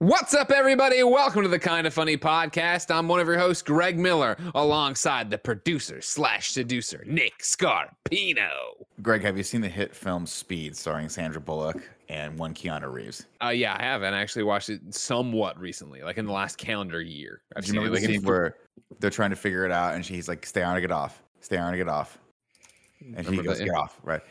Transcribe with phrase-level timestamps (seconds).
[0.00, 1.02] What's up, everybody?
[1.02, 2.94] Welcome to the Kind of Funny podcast.
[2.94, 8.48] I'm one of your hosts, Greg Miller, alongside the producer slash seducer, Nick Scarpino.
[9.02, 13.26] Greg, have you seen the hit film Speed starring Sandra Bullock and one Keanu Reeves?
[13.42, 16.58] Uh, yeah, I have, and I actually watched it somewhat recently, like in the last
[16.58, 17.42] calendar year.
[17.56, 18.54] I've Do you remember it, the scene where
[19.00, 21.56] they're trying to figure it out and she's like, stay on or get off, stay
[21.56, 22.18] on or get off.
[23.16, 24.22] And he goes, that, get off, right?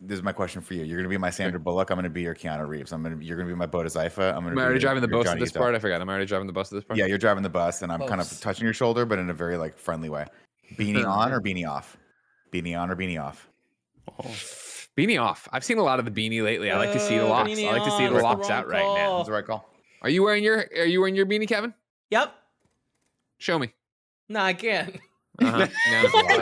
[0.00, 0.84] This is my question for you.
[0.84, 1.90] You're gonna be my Sandra Bullock.
[1.90, 2.92] I'm gonna be your Keanu Reeves.
[2.92, 3.16] I'm gonna.
[3.20, 4.34] You're gonna be my Bodhisattva.
[4.36, 4.50] I'm gonna.
[4.52, 5.58] Am I already your- driving the bus at this Depp.
[5.58, 5.74] part?
[5.74, 6.00] I forgot.
[6.00, 6.98] I'm already driving the bus at this part.
[6.98, 9.34] Yeah, you're driving the bus, and I'm kind of touching your shoulder, but in a
[9.34, 10.26] very like friendly way.
[10.76, 11.96] Beanie on or beanie off?
[12.52, 13.48] Beanie on or beanie off?
[14.96, 15.48] Beanie off.
[15.52, 16.70] I've seen a lot of the beanie lately.
[16.70, 17.50] I like to see the Uh, locks.
[17.50, 19.16] beanie I like to see on, the that's the locks wrong out right now.
[19.18, 19.68] That's the right call.
[20.02, 21.74] Are you wearing your Are you wearing your beanie, Kevin?
[22.10, 22.32] Yep.
[23.38, 23.72] Show me.
[24.28, 24.96] No, I can't.
[25.40, 25.66] Uh-huh.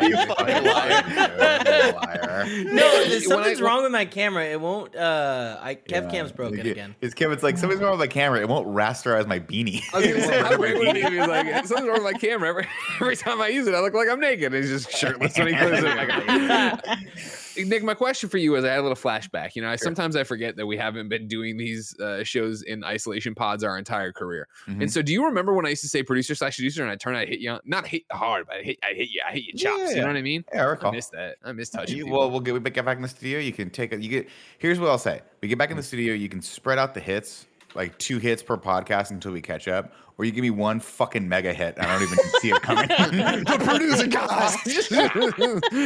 [0.03, 2.01] You No.
[2.45, 2.73] Fucking liar, dude.
[2.73, 2.75] You liar.
[2.75, 4.45] No, When there's I- something's wrong with my camera.
[4.45, 4.95] It won't.
[4.97, 6.01] Uh, I Yeah.
[6.01, 6.95] Kevcam's broken Like, again.
[7.01, 8.41] His Kevin's like something's wrong with my camera.
[8.41, 9.83] It won't rasterize my beanie.
[9.93, 12.03] I was gonna say, how great would it be if he was like, something's wrong
[12.05, 12.49] with my camera.
[12.49, 12.67] Every,
[13.01, 14.53] every time I use it, I look like I'm naked.
[14.53, 17.43] He's just shirtless when he puts it.
[17.59, 19.57] Nick, my question for you is I had a little flashback.
[19.57, 22.85] You know, I sometimes I forget that we haven't been doing these uh, shows in
[22.85, 24.49] isolation pods our entire career.
[24.69, 24.83] Mhm.
[24.83, 26.97] And so, do you remember when I used to say producer slash producer and I
[26.97, 29.33] turn, I hit you, on, not hit hard, but I hit, I hit you, I
[29.33, 29.81] hit you chops.
[29.83, 30.45] Yeah, You know what I mean?
[30.53, 31.37] yeah, I I miss that.
[31.45, 31.97] I miss touching.
[31.97, 32.19] You- people.
[32.19, 33.39] well, we'll get, we get back in the studio.
[33.39, 34.29] You can take a, you get.
[34.59, 36.15] Here's what I'll say: we get back in the studio.
[36.15, 39.93] You can spread out the hits, like two hits per podcast until we catch up,
[40.19, 41.77] or you give me one fucking mega hit.
[41.79, 42.89] I don't even see it coming.
[42.89, 44.57] the producer guys.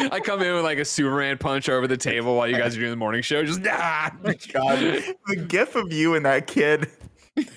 [0.12, 2.80] I come in with like a Superman punch over the table while you guys are
[2.80, 3.44] doing the morning show.
[3.44, 4.12] Just ah.
[4.22, 4.78] God,
[5.26, 6.88] the gif of you and that kid,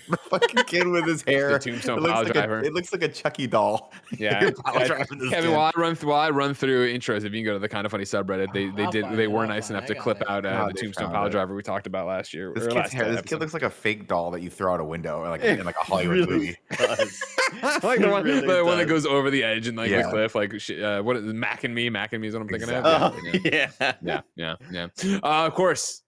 [0.10, 2.60] the fucking kid with his hair, tombstone it looks pile like driver.
[2.60, 3.92] A, it looks like a Chucky doll.
[4.18, 5.30] Yeah, You're Yeah, Kevin.
[5.30, 5.50] kid.
[5.50, 7.68] While I run through, while I run through intros, if you can go to the
[7.70, 10.30] kind of funny subreddit, they they I'll did they were nice enough to clip it.
[10.30, 11.32] out uh, Oh, the tombstone found pile it.
[11.32, 12.52] driver we talked about last year.
[12.54, 13.06] This kid's last hair.
[13.10, 13.36] This episode.
[13.36, 15.64] kid looks like a fake doll that you throw out a window, or like in
[15.66, 16.56] like a Hollywood movie.
[16.80, 20.04] like the one, really the one that goes over the edge and like Yeah.
[20.04, 22.48] the cliff, like uh, what is Mac and me, Mac and me is what I'm
[22.48, 22.92] thinking Exactly.
[22.94, 23.14] of.
[23.16, 23.40] Oh,
[23.82, 24.22] Yeah, yeah.
[24.36, 24.88] yeah, yeah.
[25.24, 26.03] Uh, of course,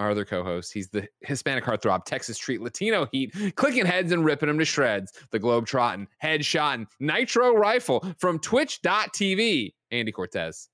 [0.00, 0.72] our other co-host.
[0.72, 5.12] He's the Hispanic heartthrob, Texas treat, Latino heat, clicking heads and ripping them to shreds.
[5.30, 9.74] The globe trotting, head shotting, nitro rifle from Twitch.tv.
[9.92, 10.68] Andy Cortez.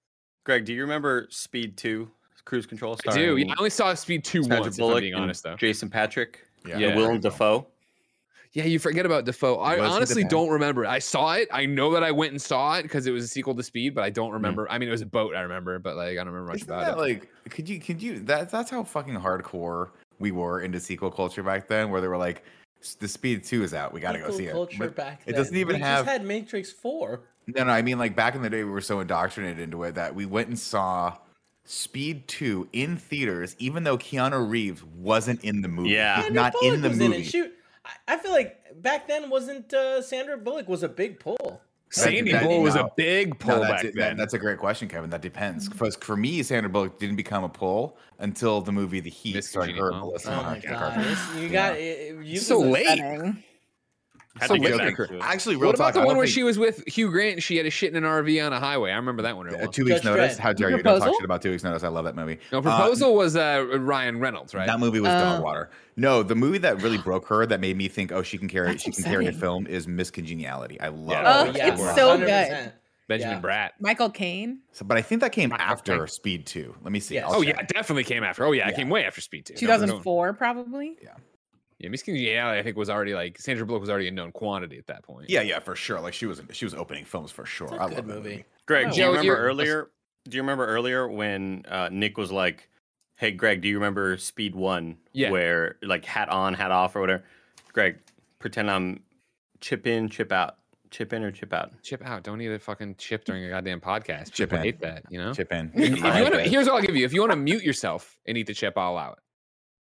[0.44, 2.08] Greg, do you remember Speed 2
[2.44, 2.92] Cruise Control?
[2.92, 3.10] I do.
[3.10, 4.76] starring Yeah, I only saw Speed Two Sandra once.
[4.78, 5.56] If I'm Bullock being honest, though.
[5.56, 6.86] Jason Patric, Yeah, Yeah.
[6.88, 7.66] and Willem Dafoe.
[8.56, 9.56] Yeah, you forget about Dafoe.
[9.56, 10.84] I Was he the honestly don't remember.
[10.84, 10.88] it.
[10.88, 11.46] I saw it.
[11.52, 13.94] I know that I went and saw it because it was a sequel to Speed,
[13.94, 14.32] but I don't mm.
[14.32, 14.66] remember.
[14.70, 15.36] I mean, it was a boat.
[15.36, 16.98] I remember, but like I don't remember much Isn't about that it.
[16.98, 17.30] like?
[17.50, 17.78] Could you?
[17.78, 18.20] Could you?
[18.20, 19.90] That that's how fucking hardcore
[20.20, 22.44] we were into sequel culture back then, where they were like,
[22.98, 23.92] "The Speed Two is out.
[23.92, 26.06] We got to go see it." Culture But back it doesn't even we have.
[26.06, 27.24] Just had Matrix Four.
[27.48, 27.70] No, no.
[27.70, 30.24] I mean, like back in the day, we were so indoctrinated into it that we
[30.24, 31.14] went and saw
[31.66, 35.90] Speed Two in theaters, even though Keanu Reeves wasn't in the movie.
[35.90, 36.22] Yeah.
[36.22, 37.16] He's not Bullock in the was movie.
[37.16, 37.24] it.
[37.24, 37.52] Shoot,
[37.86, 41.60] I, I feel like back then wasn't uh, Sandra Bullock was a big pull.
[41.90, 43.94] Sandy that- Bull was a big pull that's, back it.
[43.94, 44.10] then.
[44.10, 45.08] That- that's a great question, Kevin.
[45.10, 45.68] That depends.
[45.68, 49.48] For, for me, Sandra Bullock didn't become a pull until the movie The Heat, Miss
[49.48, 52.24] starring her, Melissa Oh my god, this- you got it.
[52.24, 52.86] You so late.
[52.86, 53.42] Upsetting.
[54.38, 55.20] Had So to get back to it.
[55.22, 56.02] Actually, real What about talk.
[56.02, 57.96] the one where think- she was with Hugh Grant and she had a shit in
[57.96, 58.90] an RV on a highway?
[58.92, 59.46] I remember that one.
[59.46, 59.68] real Uh, well.
[59.72, 60.36] two weeks Judge notice.
[60.36, 60.38] Dredd.
[60.38, 60.82] How dare you?
[60.82, 61.82] Don't talk shit about two weeks notice.
[61.84, 62.38] I love that movie.
[62.52, 64.66] No, Uh, proposal was uh, Ryan Reynolds, right?
[64.66, 65.18] that movie was Oh.
[65.20, 65.70] dog water.
[65.96, 68.76] No, the movie that really broke her, that made me think, oh, she can carry,
[68.78, 70.78] she can carry a film, is Miss Congeniality.
[70.80, 71.08] I love.
[71.10, 71.22] Yeah.
[71.26, 71.56] Oh, it.
[71.56, 72.72] it's so 100%.
[73.08, 73.40] Benjamin Yeah.
[73.40, 73.70] Bratt.
[73.80, 76.06] Michael Caine, So, but I think that came Michael after Caine.
[76.08, 76.74] Speed Two.
[76.82, 77.14] Let me see.
[77.14, 77.26] Yes.
[77.28, 77.54] Oh check.
[77.56, 78.44] yeah, definitely came after.
[78.44, 79.54] Oh yeah, it came way after Speed Two.
[79.54, 80.96] 2004, probably.
[81.04, 81.10] no.
[81.78, 84.78] Yeah, Miss Congeniality, I think was already like Sandra Bullock was already a known quantity
[84.78, 85.28] at that point.
[85.28, 86.00] Yeah, yeah, for sure.
[86.00, 87.66] Like she was, she was opening films for sure.
[87.66, 88.28] It's a I good love that movie.
[88.30, 88.44] movie.
[88.66, 89.90] Greg, Oh, do you remember you're- earlier?
[90.28, 92.68] Do you remember earlier when uh, Nick was like,
[93.16, 94.96] "Hey, Greg, do you remember Speed One?
[95.12, 95.30] Yeah.
[95.30, 97.22] Where like hat on, hat off, or whatever."
[97.72, 97.98] Greg,
[98.40, 99.02] pretend I'm
[99.60, 100.56] chip in, chip out,
[100.90, 101.70] chip in or chip out.
[101.82, 102.24] Chip out.
[102.24, 104.32] Don't need a fucking chip during a goddamn podcast.
[104.32, 104.64] Chip People in.
[104.64, 105.04] hate that.
[105.10, 105.32] You know.
[105.32, 105.70] Chip in.
[105.74, 107.04] If you wanna, here's what I'll give you.
[107.04, 109.18] If you want to mute yourself and eat the chip, I'll allow it.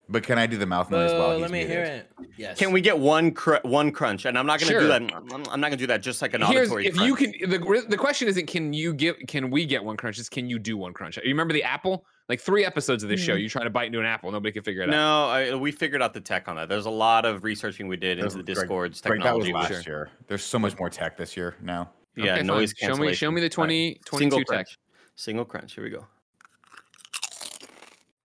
[0.07, 1.75] But can I do the mouth noise while Uh, he's let me muted?
[1.75, 2.11] hear it.
[2.37, 2.59] Yes.
[2.59, 4.25] Can we get one cr- one crunch?
[4.25, 4.81] And I'm not gonna Sure.
[4.81, 5.01] do that.
[5.01, 6.01] I'm, I'm not gonna do that.
[6.03, 6.85] Just like an Here's, auditory.
[6.87, 7.07] if crunch.
[7.07, 10.19] you can, the the question isn't can you get can we get one crunch?
[10.19, 11.17] It's can you do one crunch?
[11.17, 12.05] You remember the apple?
[12.29, 13.41] Like three episodes of this show, Mhm.
[13.41, 15.47] you trying to bite into an apple, nobody can figure it out.
[15.49, 16.69] No, we figured out the tech on that.
[16.69, 19.73] There's a lot of researching we did into the Greg- Discord's Greg, that was technology.
[19.75, 20.09] last year.
[20.27, 21.91] There's so much more tech this year now.
[22.15, 22.47] yeah, Okay, fine.
[22.47, 24.05] noise Show me, show me the 20, Alright.
[24.05, 24.47] 22 Single tech.
[24.47, 24.77] crunch.
[25.15, 25.73] Single crunch.
[25.75, 26.05] Here we go.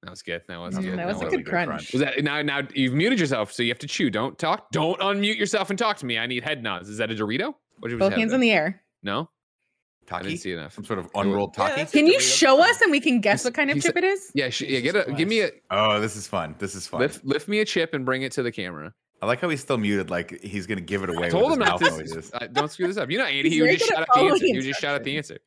[0.03, 0.43] That was good.
[0.49, 0.99] That was Mm, good.
[0.99, 1.93] that was a was- good crunch.
[1.93, 2.41] Was that now?
[2.41, 4.09] Now you've muted yourself, so you have to chew.
[4.11, 4.71] Don't talk.
[4.73, 6.19] Don't unmute yourself and talk to me.
[6.19, 6.89] I need head nods.
[6.89, 7.55] Is that a Dorito?
[7.79, 8.83] What did you Both have hands in the air.
[9.03, 9.29] No,
[10.03, 10.29] I Taki?
[10.29, 10.73] didn't see enough.
[10.75, 11.91] Some sort of unrolled Yeah, taki?
[11.91, 12.39] Can you Dorito.
[12.39, 14.31] show us and we can guess what kind of chip it is?
[14.35, 14.81] Yeah, sh- yeah.
[14.81, 15.13] Get a.
[15.13, 16.55] Give me a Oh, this is fun.
[16.59, 17.01] This is fun.
[17.01, 17.23] lift.
[17.25, 18.95] Lift me a chip and bring it to the camera.
[19.23, 21.27] I like how he's still muted, like he's gonna give it away.
[21.27, 22.43] I told with him his not mouth to.
[22.43, 23.11] Uh, don't screw this up.
[23.11, 24.37] You know, Andy, He's you very just good shot at at the answer.
[24.39, 25.39] following You just shot at the answer.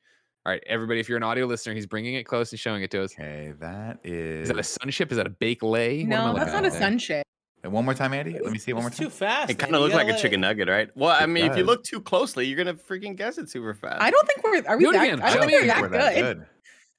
[0.45, 2.91] All right, everybody, if you're an audio listener, he's bringing it close and showing it
[2.91, 3.13] to us.
[3.13, 4.47] Okay, that Is is.
[4.49, 5.09] that a sun chip?
[5.11, 6.03] Is that a bake lay?
[6.03, 6.79] What am I No, that's not a there?
[6.79, 7.23] sun chip.
[7.63, 8.37] And one more time, Andy.
[8.37, 9.49] Let me see it one more It's too fast.
[9.49, 10.89] It kind of You looks like a chicken nugget, right?
[10.97, 13.73] Well, I It mean, if you look too closely, you're gonna freaking guess it super
[13.73, 14.01] fast.
[14.01, 15.21] I don't think we're are we Do it that again.
[15.21, 15.91] I Show don't me think we're again.
[15.91, 16.45] that We're good.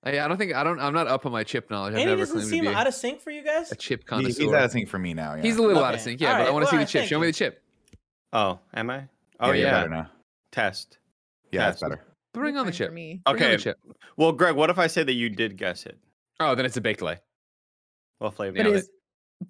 [0.05, 0.81] Hey, I don't think I don't.
[0.81, 1.93] I'm not up on my chip knowledge.
[1.93, 3.71] I've Andy never doesn't claimed to seem be out of sync for you guys.
[3.73, 4.43] a chip He- connoisseur.
[4.43, 5.35] he's out of sync for me now.
[5.35, 5.43] Yeah.
[5.43, 6.33] He's a little out of sync, yeah.
[6.33, 7.01] All but I want to see well, the chip.
[7.03, 7.63] thank Show me the chip.
[8.33, 9.05] Oh, am I?
[9.41, 9.71] Oh you're yeah.
[9.71, 10.11] better now.
[10.51, 10.97] Test.
[11.53, 11.91] Yeah, it's Yes.
[11.91, 12.05] better.
[12.35, 12.93] Bring on the chip.
[12.93, 13.21] me.
[13.25, 13.63] Bring on the Okay.
[13.63, 13.79] chip.
[14.17, 15.99] Well, Greg, what if I say that you did guess it?
[16.41, 17.19] Oh, then it's a baked lay.
[18.21, 18.57] Well, flavor?
[18.59, 18.83] It Nailed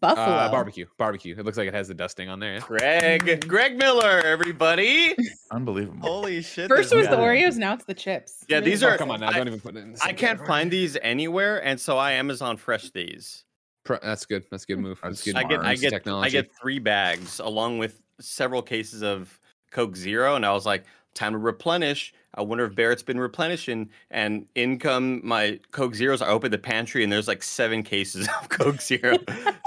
[0.00, 0.26] buffalo.
[0.36, 0.86] Uh, barbecue.
[0.98, 1.34] Barbecue.
[1.38, 2.54] It looks like it has the dusting on there.
[2.54, 3.18] Yeah?
[3.18, 3.48] Greg.
[3.48, 5.14] Greg Miller, everybody.
[5.50, 6.00] Unbelievable.
[6.06, 6.68] Holy shit.
[6.68, 7.16] First was the.
[7.16, 8.44] Oreos, now it's the chips.
[8.48, 8.98] Yeah, these Oh, are.
[8.98, 9.28] come on now.
[9.28, 9.92] I, don't even put it in.
[9.92, 10.46] the I can't category.
[10.48, 13.44] find these anywhere, and so I Amazon Fresh these.
[13.84, 14.44] Pro- That's good.
[14.50, 14.98] That's a good move.
[15.02, 15.36] That's That's good.
[15.36, 16.26] I get, I get, technology.
[16.38, 19.38] I get three bags along with several cases of
[19.70, 20.84] Coke Zero, and I was like,
[21.14, 22.12] time to replenish.
[22.34, 26.20] I wonder if Barrett's been replenishing, and in come my Coke Zeros.
[26.20, 29.16] I open the pantry, and there's like seven cases of Coke Zero.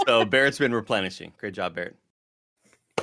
[0.05, 1.33] so Barrett's been replenishing.
[1.37, 1.95] Great job, Barrett.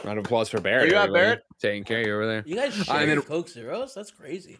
[0.05, 0.87] Round of applause for Barrett.
[0.87, 1.13] You got.
[1.13, 1.45] Barrett?
[1.61, 2.43] Taking care of you over there.
[2.47, 3.95] You guys share and then- Coke Zeros?
[3.95, 4.59] That's crazy.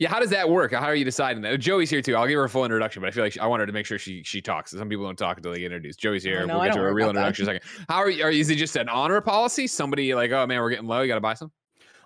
[0.00, 0.72] Yeah, how does that work?
[0.72, 1.60] How are you deciding that?
[1.60, 2.16] Joey's here too.
[2.16, 3.72] I'll give her a full introduction, but I feel like she, I want her to
[3.72, 4.70] make sure she she talks.
[4.70, 6.00] Some people don't talk until they get introduced.
[6.00, 6.40] Joey's here.
[6.42, 7.84] Oh, no, we'll I get to don't a real introduction in a second.
[7.86, 8.24] How are you?
[8.24, 9.66] Are, is it just an honor policy?
[9.66, 11.02] Somebody like, oh man, we're getting low.
[11.02, 11.52] You got to buy some.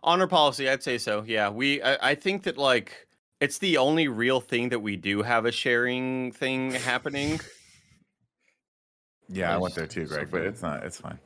[0.05, 1.25] Honor policy, I'd say so.
[1.27, 1.83] Yeah, we.
[1.83, 3.07] I, I think that like
[3.41, 7.41] it's the only real thing that we do have a sharing thing happening.
[9.29, 10.85] Yeah, I went there too, so Greg, but it's not.
[10.85, 11.19] It's fine.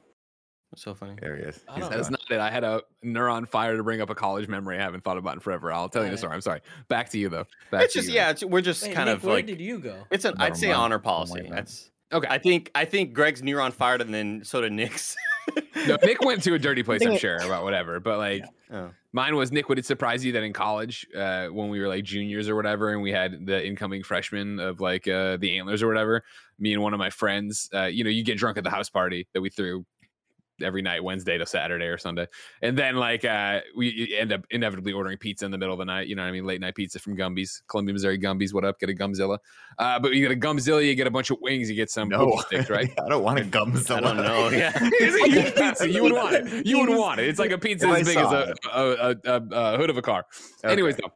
[0.73, 1.15] It's so funny.
[1.21, 1.61] There he is.
[1.69, 2.19] I He's don't That's gone.
[2.31, 2.41] not it.
[2.41, 5.35] I had a neuron fire to bring up a college memory I haven't thought about
[5.35, 5.73] in forever.
[5.73, 6.19] I'll tell you the Alright.
[6.19, 6.35] story.
[6.35, 6.61] I'm sorry.
[6.89, 7.47] Back to you though.
[7.71, 8.15] Back It's to just you.
[8.15, 8.31] yeah.
[8.31, 10.05] It's, we're just Wait, kind Nick, of where like did you go?
[10.11, 10.35] it's an.
[10.35, 10.77] I'd Never say mind.
[10.81, 11.33] honor policy.
[11.33, 11.57] worry about it.
[11.57, 11.91] That's.
[12.13, 12.29] Okay.
[12.31, 15.17] I think I think Greg's neuron fired, and then so did Nick's.
[15.87, 17.05] No, Nick went to a dirty place.
[17.05, 18.45] I'm sure about whatever, but like.
[18.73, 18.91] oh.
[19.13, 19.71] Mine was Nick.
[19.71, 22.91] Would it surprise you that in college, uh, when we were like juniors or whatever,
[22.91, 26.25] and we had the incoming freshmen of like uh, the Antlers or whatever,
[26.59, 28.91] me and one of my friends, uh, you know, you get drunk at the house
[28.91, 29.87] party that we threw
[30.63, 32.27] every night, Wednesday to Saturday or Sunday,
[32.63, 35.85] and then like uh, we end up inevitably ordering pizza in the middle of the
[35.85, 36.09] night.
[36.09, 36.45] You know what I mean?
[36.45, 38.53] Late night pizza from Gumby's, Columbia, Missouri Gumby's.
[38.53, 38.79] What up?
[38.79, 39.39] Get a Gumzilla.
[39.79, 42.09] Uh, but you get a Gumzilla, you get a bunch of wings, you get some
[42.09, 42.91] No, sticks, right?
[43.05, 43.75] I don't want a gum.
[43.91, 44.49] I don't know.
[44.49, 44.73] Yeah.
[44.77, 45.89] it's a huge pizza.
[45.89, 46.67] You would want it.
[46.67, 47.29] You would want it.
[47.29, 50.03] It's like a pizza as big as a, a, a, a, a hood of a
[50.03, 50.25] car.
[50.65, 50.73] Okay.
[50.73, 51.13] Anyways, though,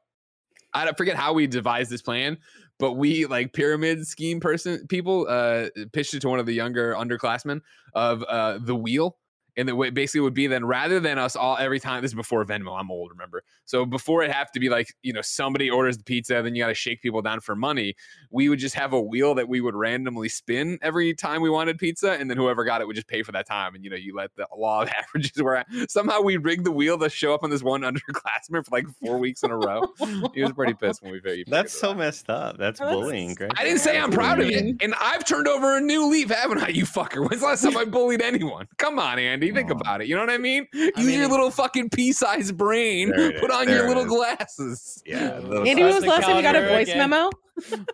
[0.75, 2.39] I don't forget how we devised this plan,
[2.79, 6.95] but we like pyramid scheme person people uh pitched it to one of the younger
[6.95, 7.61] underclassmen
[7.95, 9.19] of uh the wheel.
[9.57, 12.15] And the way basically would be then rather than us all every time this is
[12.15, 13.43] before Venmo, I'm old, remember.
[13.67, 16.63] So before it have to be like, you know, somebody orders the pizza, then you
[16.63, 17.95] gotta shake people down for money.
[18.31, 21.77] We would just have a wheel that we would randomly spin every time we wanted
[21.79, 23.75] pizza, and then whoever got it would just pay for that time.
[23.75, 26.99] And you know, you let the law of averages where somehow we rigged the wheel
[26.99, 29.87] to show up on this one underclassman for like four weeks in a row.
[30.33, 31.99] he was pretty pissed when we figured That's so out.
[31.99, 32.57] messed up.
[32.57, 33.53] That's that's- bullying, Greg.
[33.57, 36.63] I didn't say I'm proud of it, and I've turned over a new leaf, haven't
[36.63, 36.69] I?
[36.69, 37.29] You fucker.
[37.29, 38.67] When's the last time I bullied anyone?
[38.79, 39.75] Come on, Andy, think Aw.
[39.75, 40.07] about it.
[40.09, 40.67] You know what I mean?
[40.73, 43.11] Use mean, your little fucking pea-sized brain.
[43.13, 44.09] Put is, on there your little is.
[44.09, 45.03] glasses.
[45.05, 45.41] Yeah.
[45.43, 47.11] those Andy, when was the last time you got a voice again.
[47.11, 47.31] memo?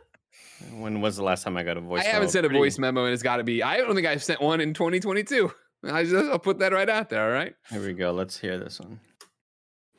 [0.72, 2.00] When was the last time I got a voice?
[2.00, 2.08] Memo?
[2.08, 3.62] I haven't sent a Pretty- voice memo, and it's got to be.
[3.62, 5.50] I don't think I've sent one in 2022.
[5.84, 7.24] I just, I'll put that right out there.
[7.24, 7.54] All right.
[7.70, 8.10] Here we go.
[8.10, 8.98] Let's hear this one.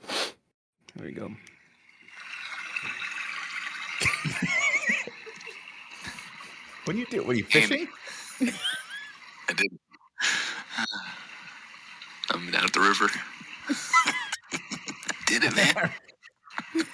[0.08, 1.32] Here we go.
[6.86, 7.24] What do you do?
[7.24, 7.88] What are you fishing?
[8.41, 9.79] I did.
[12.31, 13.07] I'm down at the river.
[15.27, 15.91] did it, man.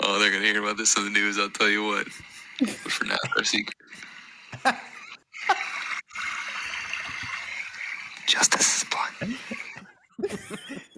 [0.00, 1.38] oh, they're gonna hear about this on the news.
[1.38, 2.06] I'll tell you what.
[2.58, 3.76] But for now, it's our secret.
[8.26, 9.38] Justice is blind.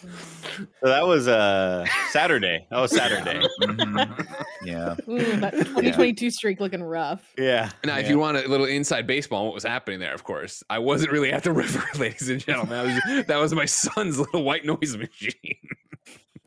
[0.00, 2.66] So that was uh Saturday.
[2.70, 3.46] That was Saturday.
[3.62, 4.36] Mhm.
[4.64, 4.94] Yeah.
[5.08, 7.32] Ooh, that 2022 streak looking rough.
[7.36, 7.70] yeah.
[7.84, 10.62] Now, if you want a little inside baseball on what was happening there, of course,
[10.70, 12.70] I wasn't really at the river, ladies and gentlemen.
[12.70, 15.56] That was, that was my son's little white noise machine.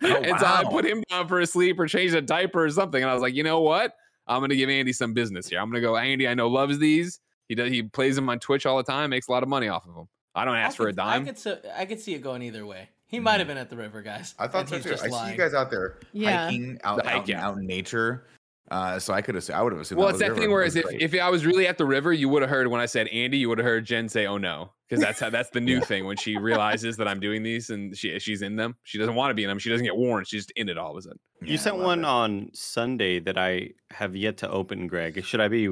[0.02, 3.02] and so I put him down for a sleep or changed a diaper or something.
[3.02, 3.94] And I was like, you know what?
[4.28, 5.60] I'm going to give Andy some business here.
[5.60, 7.20] I'm going to go, Andy, I know loves these.
[7.48, 7.70] He does.
[7.70, 9.94] He plays them on Twitch all the time, makes a lot of money off of
[9.94, 10.08] them.
[10.34, 11.26] I don't ask I for a could- I dime.
[11.26, 12.90] could, so, I could see it going either way.
[13.12, 14.34] He might have been at the river, guys.
[14.40, 14.90] I thought and so he's too.
[14.92, 16.46] just I see you guys out there Yeah.
[16.46, 17.46] hiking out, The hike, out, in- yeah.
[17.48, 18.26] out in nature.
[18.72, 19.50] Uh, so I could have.
[19.50, 20.00] I would have assumed.
[20.00, 20.54] Well, that it's was that the thing river.
[20.86, 22.86] where if, if I was really at the river, you would have heard when I
[22.86, 25.60] said Andy, you would have heard Jen say, "Oh no," because that's how that's the
[25.60, 28.78] new thing when she realizes that I'm doing these and she she's in them.
[28.84, 29.60] She doesn't want to be in them.
[29.60, 30.26] She doesn't get warned.
[30.26, 31.20] She's just in it all of a sudden.
[31.42, 32.06] Yeah, You I sent one it.
[32.06, 35.22] on Sunday that I have yet to open, Greg.
[35.26, 35.68] Should I be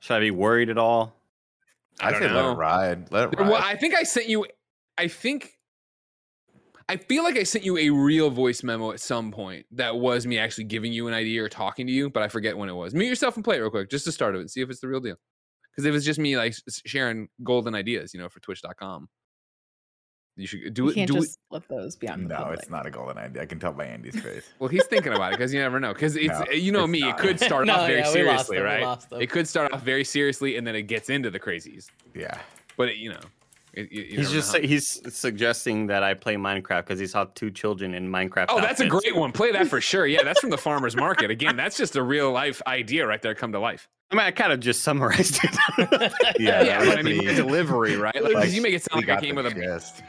[0.00, 1.16] should I be worried at all?
[2.00, 3.12] I I don't say let it ride.
[3.12, 3.54] Let it Well.
[3.54, 4.44] I think I sent you.
[4.98, 5.52] I think.
[6.88, 10.26] I feel like I sent you a real voice memo at some point that was
[10.26, 12.74] me actually giving you an idea or talking to you, but I forget when it
[12.74, 12.94] was.
[12.94, 14.80] Mute yourself and play it real quick, just to start of it, see if it's
[14.80, 15.16] the real deal.
[15.70, 16.54] Because if it's just me like
[16.86, 19.08] sharing golden ideas, you know, for Twitch.com,
[20.36, 20.94] you should do You it.
[20.94, 21.38] can't Do just it.
[21.50, 22.58] let those be on the no, public.
[22.60, 23.42] it's not a golden idea.
[23.42, 24.44] I can tell by Andy's face.
[24.58, 25.92] Well, he's thinking about it because you never know.
[25.92, 27.18] Because it's No, you know it's me, not.
[27.18, 28.98] it could start No, off very yeah, seriously, them, right?
[29.20, 31.86] It could start off very seriously, and then it gets into the crazies.
[32.14, 32.38] Yeah.
[32.76, 33.26] But it, you know, it,
[33.76, 37.50] you- you He's just know he's suggesting that I play Minecraft because he saw two
[37.50, 38.46] children in Minecraft.
[38.48, 39.32] Oh, that's a great one.
[39.32, 40.06] Play that for sure.
[40.06, 41.30] Yeah, that's from the farmer's market.
[41.30, 43.88] Again, that's just a real life idea right there, come to life.
[44.10, 45.56] I mean, I kind of just summarized it.
[46.38, 46.62] Yeah.
[46.62, 48.14] Yeah, but I was mean, the delivery, right?
[48.22, 49.50] Like, 'cause you make it sound like I got came with a.
[49.54, 50.02] gist.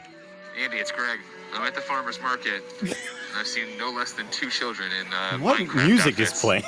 [0.62, 1.18] Andy, it's Greg.
[1.54, 2.62] I'm at the farmer's market.
[2.80, 2.94] and
[3.36, 6.64] I've seen no less than two children in uh, what Minecraft music is playing?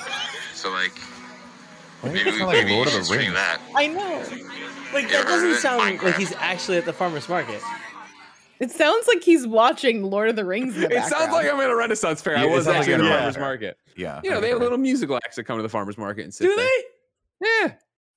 [0.54, 0.92] So like,
[2.00, 3.34] Why does maybe, it sound like maybe Lord you of the Rings?
[3.34, 3.60] that.
[3.76, 4.24] I know.
[4.92, 5.60] Like that doesn't of it?
[5.60, 7.60] sound like he's actually at the farmer's market.
[8.60, 11.60] It sounds like he's watching Lord of the Rings in the It sounds like I'm
[11.60, 12.36] at a Renaissance fair.
[12.36, 13.40] I Yeah, it was sounds actually like at the a- farmer's yeah.
[13.40, 13.78] market.
[13.96, 14.20] Yeah.
[14.24, 16.44] You know, they have little musical acts that come to the farmer's market and sit
[16.44, 16.64] Do there.
[16.64, 17.46] they?
[17.46, 17.72] Yeah.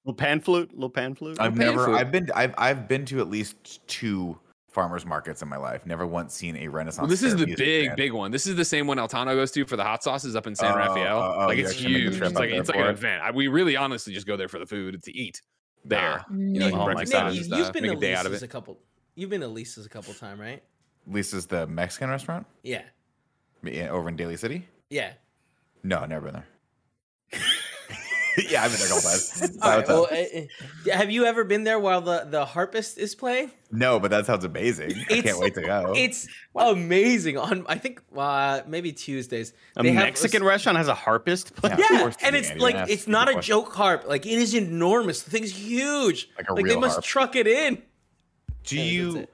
[0.06, 1.40] little pan flute, little pan flute.
[1.40, 1.86] I've paying never.
[1.86, 1.98] for it.
[1.98, 2.30] I've been.
[2.34, 2.56] I've.
[2.58, 4.36] I've been to at least two
[4.72, 5.86] farmers markets in my life.
[5.86, 7.02] Never once seen a Renaissance.
[7.02, 7.98] Well, this is the big, band.
[7.98, 8.32] big one.
[8.32, 10.72] This is the same one Altano goes to for the hot sauces up in San
[10.74, 11.18] Oh, Rafael.
[11.20, 12.22] oh, oh, like it's actually make the huge.
[12.24, 13.22] It's like it's like for an event.
[13.24, 15.40] I, we really honestly just go there for the food to eat
[15.86, 16.26] there.
[16.32, 16.54] Mm.
[16.54, 17.26] You know, Oh eat my breakfast God.
[17.28, 18.46] and Nick, you, stuff, you've been make to a day out of Lisa's it.
[18.46, 18.80] a couple.
[19.16, 20.64] You've been to Lisa's a couple time, right?
[21.08, 22.84] Lisa's the Mexican restaurant Yeah.
[23.64, 24.68] Yeah, over in Daly City.
[24.90, 25.14] Yeah.
[25.84, 26.48] No, never been there.
[28.50, 29.58] yeah, I've been there a couple times.
[29.62, 33.52] All right, well, uh, have you ever been there while the the harpist is playing?
[33.72, 34.94] no, but that sounds amazing.
[35.10, 35.94] I can't wait to go.
[35.96, 37.38] It's amazing.
[37.38, 39.54] On I think uh, maybe Tuesdays.
[39.78, 41.78] a they have Mexican restaurant has a harpist playing.
[41.80, 42.60] Yeah, Yeah, and it's can.
[42.60, 43.50] like Yeah, it's not a question.
[43.54, 44.06] joke harp.
[44.08, 45.24] Like it is enormous.
[45.24, 46.30] The thing's huge.
[46.38, 47.06] Like a they real must harp.
[47.06, 47.82] truck it in.
[48.64, 49.28] Do Yeah, you?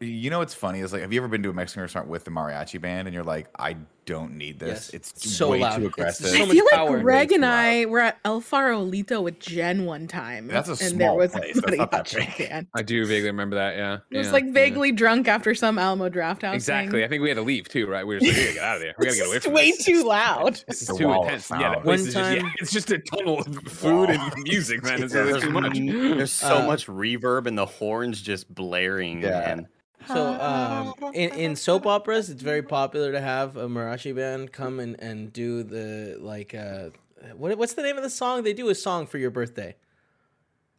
[0.00, 2.24] You know what's funny is like, have you ever been to a Mexican restaurant with
[2.24, 3.76] the mariachi band and you're like, I
[4.06, 4.86] don't need Yes.
[4.88, 4.94] this.
[4.94, 5.76] It's So way loud.
[5.80, 6.28] too aggressive.
[6.28, 10.46] so I feel like Greg and I were at El Farolito with Jen one time.
[10.46, 11.60] That's a and there small was place.
[11.60, 12.66] That's not that big.
[12.74, 13.76] I do vaguely remember that.
[13.76, 13.98] Yeah.
[14.10, 14.52] It was yeah, like yeah.
[14.52, 16.54] vaguely drunk after some Alamo Drafthouse.
[16.54, 17.04] Exactly.
[17.04, 18.06] I think we had to leave too, right?
[18.06, 18.94] We were just like, we gotta get out of there.
[18.98, 19.58] We gotta get away from it.
[19.58, 19.84] It's way this.
[19.84, 20.62] too loud.
[20.68, 21.50] This is too intense.
[21.50, 24.32] Yeah, that place One is just, yeah, time- it's just a tunnel of food and
[24.44, 25.02] music, man.
[25.02, 25.76] It's, Yeah, it's too much.
[25.76, 29.22] There's so Uh, much reverb and the horns just blaring.
[29.22, 29.30] Yeah.
[29.56, 29.68] Man.
[30.06, 34.78] So um, in, in soap operas, it's very popular to have a mariachi band come
[34.80, 36.90] and, and do the like uh,
[37.36, 38.42] what what's the name of the song?
[38.42, 39.74] They do a song for your birthday.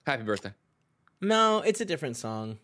[0.06, 0.54] Happy birthday.
[1.20, 2.60] No, it's a different song.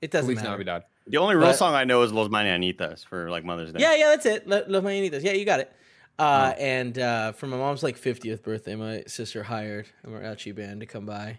[0.00, 0.50] It doesn't Feliz matter.
[0.50, 0.84] Navidad.
[1.06, 3.80] The only real But- song I know is Los Mañanitas for like Mother's Day.
[3.80, 4.48] Yeah, yeah, that's it.
[4.48, 5.22] Los Mañanitas.
[5.22, 5.72] Yeah, you got it.
[6.18, 6.60] Uh, Oh.
[6.60, 10.86] And uh, for my mom's like 50th birthday, my sister hired a mariachi band to
[10.86, 11.38] come by,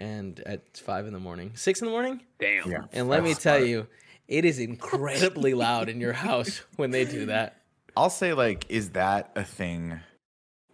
[0.00, 2.20] and at five in the morning, six in the morning.
[2.38, 2.70] Damn.
[2.70, 2.78] Yeah.
[2.92, 3.68] And let me tell smart.
[3.68, 3.86] you,
[4.28, 7.60] it is incredibly loud in your house when they do that.
[7.96, 10.00] I'll say, like, is that a thing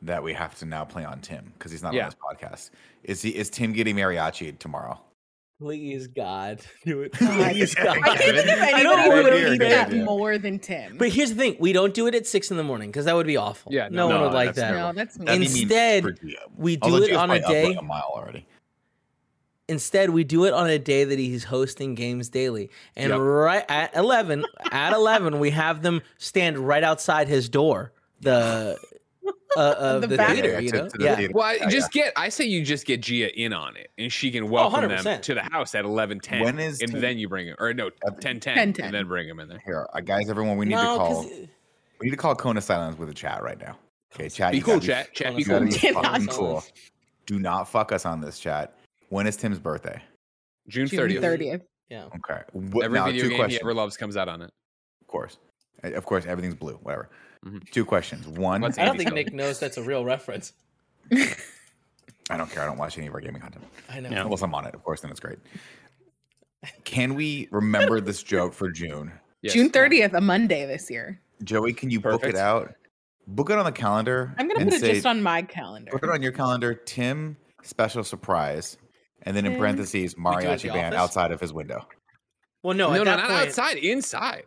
[0.03, 2.05] that we have to now play on Tim because he's not Yeah.
[2.05, 2.17] on this
[2.49, 2.71] podcast?
[3.03, 3.31] Is he?
[3.31, 5.01] Is Tim getting mariachi tomorrow?
[5.59, 7.13] Please, God, do it.
[7.15, 7.97] Please, God.
[7.97, 10.05] I can't think of anybody who would do eat that idea.
[10.05, 10.99] more than Tim.
[10.99, 13.17] But here's the thing: we don't do it at six in the morning because that
[13.17, 13.73] would be awful.
[13.73, 14.73] Yeah, no, no, one no, would like that.
[14.75, 15.25] no, that's me.
[15.25, 16.05] Mean Instead,
[16.59, 17.67] we do Although it on a probably up, day.
[17.69, 18.47] like, a mile already.
[19.69, 23.19] Instead, we do it on a day that he's hosting games daily, and Yep.
[23.21, 27.93] right at eleven, at eleven, we have them stand right outside his door.
[28.21, 28.79] The
[29.57, 31.17] uh, of The the, theater, you know, to the yeah.
[31.17, 31.33] theater.
[31.35, 32.13] Well, I Yeah, just get.
[32.15, 35.35] I say you just get Gia in on it, and she can welcome them to
[35.35, 36.43] the house at eleven ten.
[36.43, 38.85] When is and Tim- then you bring him, or no, Uh, 10 10, 10-10.
[38.85, 39.61] and then bring him in there.
[39.65, 41.23] Here, uh, guys, everyone, we need to No, call.
[41.25, 41.33] 'cause-
[41.99, 43.77] We need to call Kona Silence with a chat right now.
[44.15, 44.53] Okay, chat.
[44.53, 45.13] Be cool, gotta chat.
[45.15, 45.61] Chat, be cool.
[45.61, 46.63] be cool.
[47.27, 48.76] Do not fuck us on this chat.
[49.09, 50.03] When is Tim's birthday?
[50.69, 51.23] June June thirtieth.
[51.23, 51.63] 30th.
[51.89, 52.05] yeah.
[52.07, 52.43] Okay.
[52.53, 53.59] What, Every now, video two game questions.
[53.61, 54.51] he ever loves comes out on it.
[55.01, 55.39] Of course.
[55.85, 56.75] Uh, Of course, everything's blue.
[56.83, 57.09] Whatever.
[57.45, 57.71] Mhm.
[57.71, 58.27] Two questions.
[58.27, 59.23] One, What's I don't think color?
[59.23, 60.53] Nick knows that's a real reference.
[62.31, 62.63] I don't care.
[62.65, 63.65] I don't watch any of our gaming content.
[63.89, 64.11] I know.
[64.11, 64.25] Yeah.
[64.25, 65.39] Unless I'm on it, of course, then it's great.
[66.85, 69.13] Can we remember this joke for June?
[69.43, 69.53] Yes.
[69.55, 71.21] June 30th, a Monday this year.
[71.45, 72.75] Joey, can you book it out?
[73.29, 74.35] Book it on the calendar.
[74.39, 75.93] I'm gonna put it say- just on my calendar.
[75.93, 76.75] Put it on your calendar.
[76.75, 78.79] Tim special surprise,
[79.27, 81.03] and then in parentheses, do it at mariachi the band office?
[81.17, 81.87] outside of his window.
[82.63, 84.45] Well, no, No, at no, that not point, outside, inside.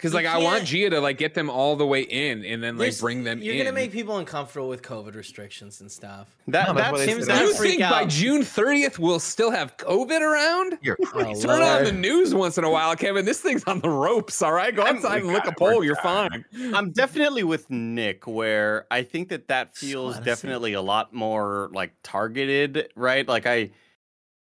[0.00, 2.62] Because like I want can't- Gia to like get them all the way in and
[2.62, 3.44] then like there's- bring them in.
[3.44, 3.64] You're in.
[3.64, 6.28] gonna make people uncomfortable with COVID restrictions and stuff.
[6.48, 7.34] That, No, that's that what they seems said.
[7.34, 8.08] to you Don't freak think by out.
[8.08, 10.78] June 30th we'll still have COVID around?
[10.80, 11.42] You're crazy.
[11.46, 13.24] Turn on the news once in a while, Kevin.
[13.26, 14.40] This thing's on the ropes.
[14.40, 15.84] All right, go I'm- outside and we lick a it, pole.
[15.84, 16.44] You're fine.
[16.52, 16.74] fine.
[16.74, 20.24] I'm definitely with Nick, where I think that that feels Honestly.
[20.24, 23.28] definitely a lot more like targeted, right?
[23.28, 23.70] Like I,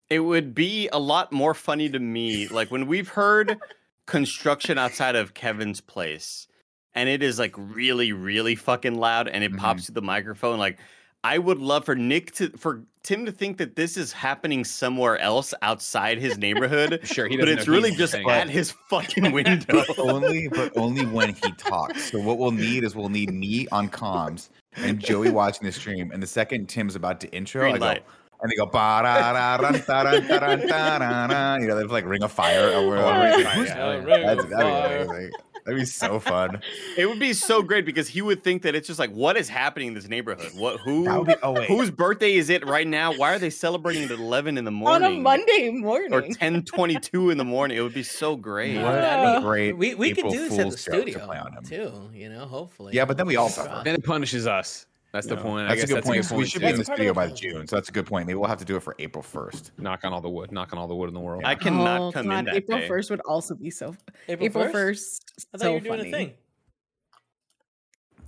[0.10, 3.58] it would be a lot more funny to me, like when we've heard
[4.06, 6.48] construction outside of Kevin's place,
[6.94, 9.58] and it is like really, really fucking loud, and it Mhm.
[9.60, 10.60] pops to the microphone.
[10.60, 10.80] Like
[11.26, 15.18] I would love for Nick to, for Tim to think that this is happening somewhere
[15.20, 17.00] else outside his neighborhood.
[17.04, 19.86] Sure, he but it's really just saying at his fucking window.
[19.88, 22.12] but only but only when he talks.
[22.12, 26.12] So what we'll need is we'll need me on comms and Joey watching the stream.
[26.12, 28.06] And the second Tim's about to intro, Green I go light.
[28.44, 31.56] And they go ba da da dun da dun da dun da da da.
[31.58, 32.98] You know, they have like ring of fire over.
[32.98, 33.46] Over Ring it.
[33.48, 34.02] of Yeah, Fire.
[34.02, 34.98] that'd, Ring of that'd be Fire.
[35.06, 35.32] amazing.
[35.66, 36.60] That'd be so fun.
[36.98, 39.48] It would be so great because he would think that it's just like, what is
[39.48, 40.52] happening in this neighborhood?
[40.58, 43.14] What who That would be, oh wait, whose birthday is it right now?
[43.14, 45.20] Why are they celebrating it at eleven in the morning on morning?
[45.20, 46.14] a Monday morning.
[46.14, 47.78] or ten twenty two in the morning.
[47.78, 48.76] It would be so great.
[48.76, 49.38] What Yeah.
[49.38, 51.38] a great We we could April do this at Fool's the joke to studio play
[51.38, 51.64] on him.
[51.64, 52.10] too.
[52.14, 52.94] You know, hopefully.
[52.94, 53.70] Yeah, but then we all Fingers suffer.
[53.70, 53.86] crossed.
[53.86, 54.86] Then it punishes us.
[55.14, 55.42] That's the Yeah.
[55.44, 55.68] point.
[55.68, 56.18] I That's a good that's point.
[56.18, 56.50] a good we point.
[56.50, 56.66] should too.
[56.66, 57.36] be in the That's part of studio by fun.
[57.36, 58.26] June, so that's a good point.
[58.26, 59.72] Maybe we'll have to do it for April first.
[59.78, 60.52] knock on all the wood.
[60.52, 61.44] Knock on all the wood in the world.
[61.46, 63.96] I cannot oh, come God, in that April 1st would also be so.
[64.28, 64.72] April, April 1st?
[64.74, 65.46] 1st.
[65.54, 66.10] I thought so you were doing funny.
[66.10, 66.34] a thing.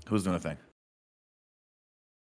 [0.08, 0.58] Who's doing a thing?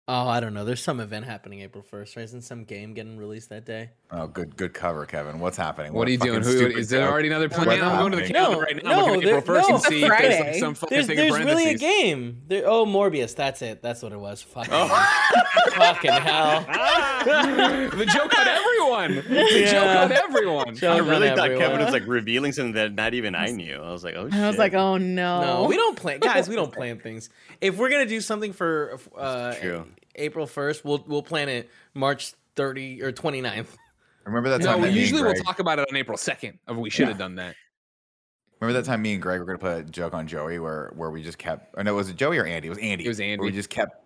[0.07, 0.63] Oh, I don't know.
[0.63, 2.23] There's some event happening April 1st, right?
[2.23, 3.89] Isn't some game getting released that day?
[4.11, 5.39] Oh, good, good cover, Kevin.
[5.39, 5.93] What's happening?
[5.93, 6.43] What are you doing?
[6.43, 7.11] fucking Who stupid is there joke.
[7.11, 7.65] already another plan?
[7.65, 8.35] What's I'm going to the happening?
[8.43, 8.89] calendar No, right now.
[8.91, 9.73] no, I'm looking at April 1st no.
[9.75, 12.41] and see if there's like some fucking There's thing there's really a game.
[12.47, 13.35] There, oh, Morbius.
[13.35, 13.81] That's it.
[13.81, 14.43] That's what it was.
[14.43, 14.67] Fuck.
[14.71, 14.87] Oh.
[15.71, 16.61] Fucking hell.
[17.25, 19.15] the joke on everyone.
[19.55, 20.75] The joke on everyone.
[20.75, 21.59] Joke I really thought everyone.
[21.67, 23.75] Kevin was like revealing something that not even I knew.
[23.81, 24.39] I was like, oh shit.
[24.39, 25.41] I was like, oh no.
[25.41, 26.47] No, we don't plan, guys.
[26.47, 27.29] We don't plan things.
[27.59, 29.85] If we're gonna do something for uh, True.
[30.15, 33.67] April first, we'll we'll plan it March 30 or 29th.
[34.25, 34.75] Remember that No, time?
[34.81, 36.57] we that me and usually will talk about it on April 2nd.
[36.67, 37.55] Of we should have done that.
[38.59, 41.11] Remember that time me and Greg were gonna put a joke on Joey where where
[41.11, 42.67] we just kept or no, was it Joey or Andy?
[42.67, 43.05] It was Andy.
[43.05, 43.37] It was Andy.
[43.37, 44.01] Where we just kept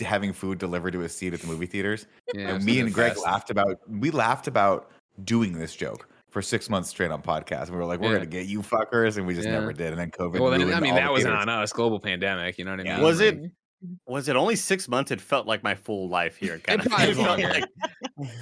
[0.00, 2.06] having food delivered to his seat at the movie theaters.
[2.34, 3.24] Yeah, and me and Greg fest.
[3.24, 4.90] laughed about we laughed about
[5.24, 7.70] doing this joke for six months straight on podcast.
[7.70, 8.14] We were like, we're Yeah.
[8.16, 9.60] gonna get you fuckers, and we just Yeah.
[9.60, 9.88] never did.
[9.88, 10.40] And then COVID.
[10.40, 11.42] Well, then, I mean, that wasn't theaters.
[11.42, 11.72] on us.
[11.72, 12.58] Global pandemic.
[12.58, 12.96] You know what I Yeah.
[12.96, 13.04] mean?
[13.04, 13.38] Was it
[13.84, 14.12] Mm-hmm.
[14.12, 15.10] was it only six months?
[15.10, 16.58] It felt like my full life here.
[16.58, 16.86] Kind of.
[16.86, 17.64] It felt like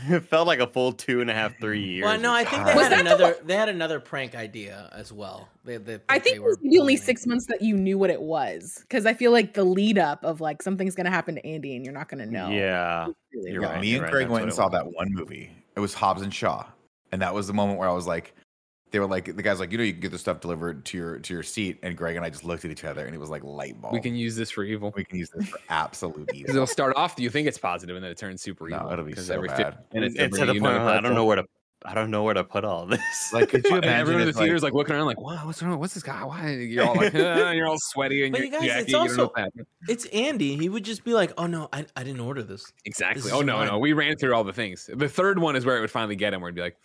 [0.09, 1.91] it felt like a full two and a half, three mm-hmm.
[1.91, 2.05] years.
[2.05, 3.37] Well, no, I think they Was had that the another.
[3.45, 5.49] They had another prank idea as well.
[5.65, 8.11] They, they, I they think it was the only six months that you knew what
[8.11, 8.79] it was.
[8.83, 11.85] Because I feel like the lead up of like something's gonna happen to Andy and
[11.85, 12.51] you're not gonna know.
[12.51, 13.09] Yeah.
[13.33, 14.73] Really You're Yeah, right, me you're and right, Greg went and saw was.
[14.73, 15.51] that one movie.
[15.75, 16.67] It was Hobbs and Shaw,
[17.13, 18.35] and that was the moment where I was like,
[18.91, 20.99] they were like, the guy's like, you know, you can get the stuff delivered to
[20.99, 23.19] your to your seat, and Greg and I just looked at each other, and it
[23.19, 23.93] was like light bulb.
[23.95, 24.93] We can use this for evil.
[24.97, 26.51] we can use this for absolute evil.
[26.51, 29.05] it'll start off, you think it's positive, and then it turns super evil No, it'll
[29.05, 29.77] be 'Cause so every bad.
[29.93, 31.45] 15 minutes It's they're at the point you where I don't know where to
[31.83, 33.01] I don't know where to put all this.
[33.33, 33.89] Like, could you imagine?
[33.89, 35.79] everyone in the if, like- theater's like, looking around, like, "Wow, what's wrong?
[35.79, 36.23] What's this guy?
[36.25, 38.89] Why?" You're all like, "Uh," "You're all sweaty and But you're you guys, jacket, it's
[38.89, 40.57] you don't know also- It's Andy.
[40.57, 43.23] He would just be like, "Oh no, I, I didn't order this." Exactly.
[43.29, 43.69] is Oh no, mine.
[43.69, 44.91] no, we ran through all the things.
[44.93, 46.77] The third one is where it would finally get him, where it'd be like,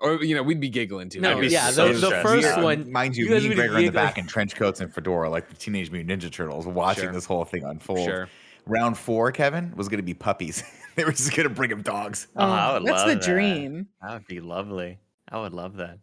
[0.00, 1.20] or you know, we'd be giggling too.
[1.20, 2.62] No, I'd be yeah, so the, the first out.
[2.62, 2.90] one.
[2.90, 5.28] mind you, you guys me and would in the back in trench coats and fedora,
[5.30, 7.12] like the Teenage Mutant Ninja Turtles, watching Sure.
[7.12, 8.04] this whole thing unfold.
[8.04, 8.28] Sure.
[8.66, 10.64] Round four, Kevin was going to be puppies.
[10.96, 12.26] they were just going to bring him dogs.
[12.36, 13.22] Oh, I oh, would that's love the that.
[13.22, 13.86] dream.
[14.02, 14.98] That would be lovely.
[15.30, 15.98] I would love that.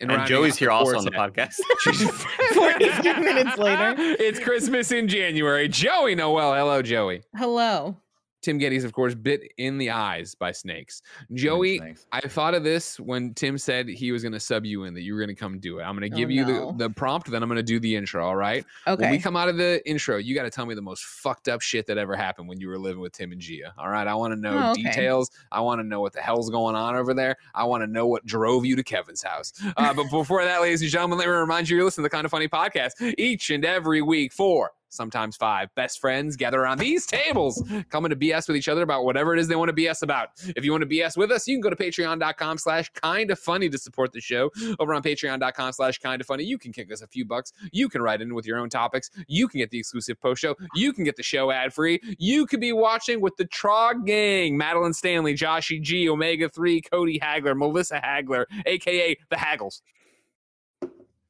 [0.00, 1.56] And, And, Joey's here also on the podcast.
[2.54, 3.94] 45 minutes later.
[3.98, 5.68] it's Christmas in January.
[5.68, 6.54] Joey Noelle.
[6.54, 7.22] Hello, Joey.
[7.36, 7.96] Hello.
[8.42, 11.02] Tim Gettys, of course, bit in the eyes by snakes.
[11.34, 12.06] Joey, Thanks.
[12.12, 15.02] I thought of this when Tim said he was going to sub you in, that
[15.02, 15.82] you were going to come do it.
[15.82, 16.72] I'm going to Oh, give you no.
[16.72, 18.24] the, the prompt, then I'm going to do the intro.
[18.26, 18.64] All right.
[18.86, 19.02] Okay.
[19.02, 21.48] When we come out of the intro, you got to tell me the most fucked
[21.48, 23.74] up shit that ever happened when you were living with Tim and Gia.
[23.78, 24.06] All right.
[24.06, 24.82] I want to know Oh, okay.
[24.82, 25.30] details.
[25.52, 27.36] I want to know what the hell's going on over there.
[27.54, 29.52] I want to know what drove you to Kevin's house.
[29.76, 32.16] Uh, but before that, ladies and gentlemen, let me remind you you're listening to the
[32.16, 36.78] Kind of Funny podcast each and every week for sometimes five best friends gather around
[36.78, 39.74] these tables, coming to BS with each other about whatever it is they want to
[39.74, 40.28] BS about.
[40.56, 43.38] If you want to BS with us, you can go to patreon.com slash kind of
[43.38, 44.50] funny to support the show.
[44.78, 47.52] Over on patreon.com slash kind of funny, you can kick us a few bucks.
[47.72, 49.10] You can write in with your own topics.
[49.26, 50.56] You can get the exclusive post show.
[50.74, 52.00] You can get the show ad free.
[52.18, 57.18] You could be watching with the Trog Gang, Madeline Stanley, Joshy G, Omega 3, Cody
[57.18, 59.82] Hagler, Melissa Hagler, aka the Haggles.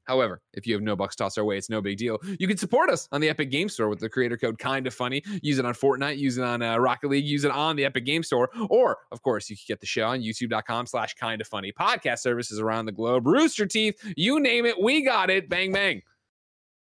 [0.04, 2.18] However, if you have no bucks tossed our way, it's no big deal.
[2.38, 4.94] You can support us on the Epic Game Store with the creator code Kind of
[4.94, 5.22] Funny.
[5.42, 8.04] Use it on Fortnite, use it on uh, Rocket League, use it on the Epic
[8.04, 11.72] Game Store, or of course, you can get the show on YouTube.com/slash Kind of Funny.
[11.72, 13.26] Podcast services around the globe.
[13.26, 15.48] Rooster Teeth, you name it, we got it.
[15.48, 16.02] Bang bang.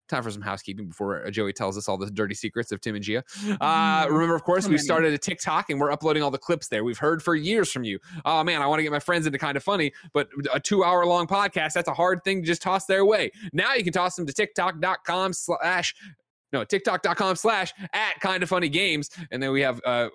[0.08, 2.96] Time for some housekeeping before uh, Joey tells us all the dirty secrets of Tim
[2.96, 3.24] and Gia.
[3.60, 6.84] Uh, remember, of course, we started a TikTok and we're uploading all the clips there.
[6.84, 8.00] We've heard for years from you.
[8.24, 10.84] Oh man, I want to get my friends into kind of funny, but a two
[10.84, 13.32] hour long podcast, that's a hard thing to just toss their way.
[13.52, 15.96] Now you can toss them to TikTok.com slash
[16.54, 19.10] no, TikTok.com slash at kind of funny games.
[19.32, 20.10] And then we have uh,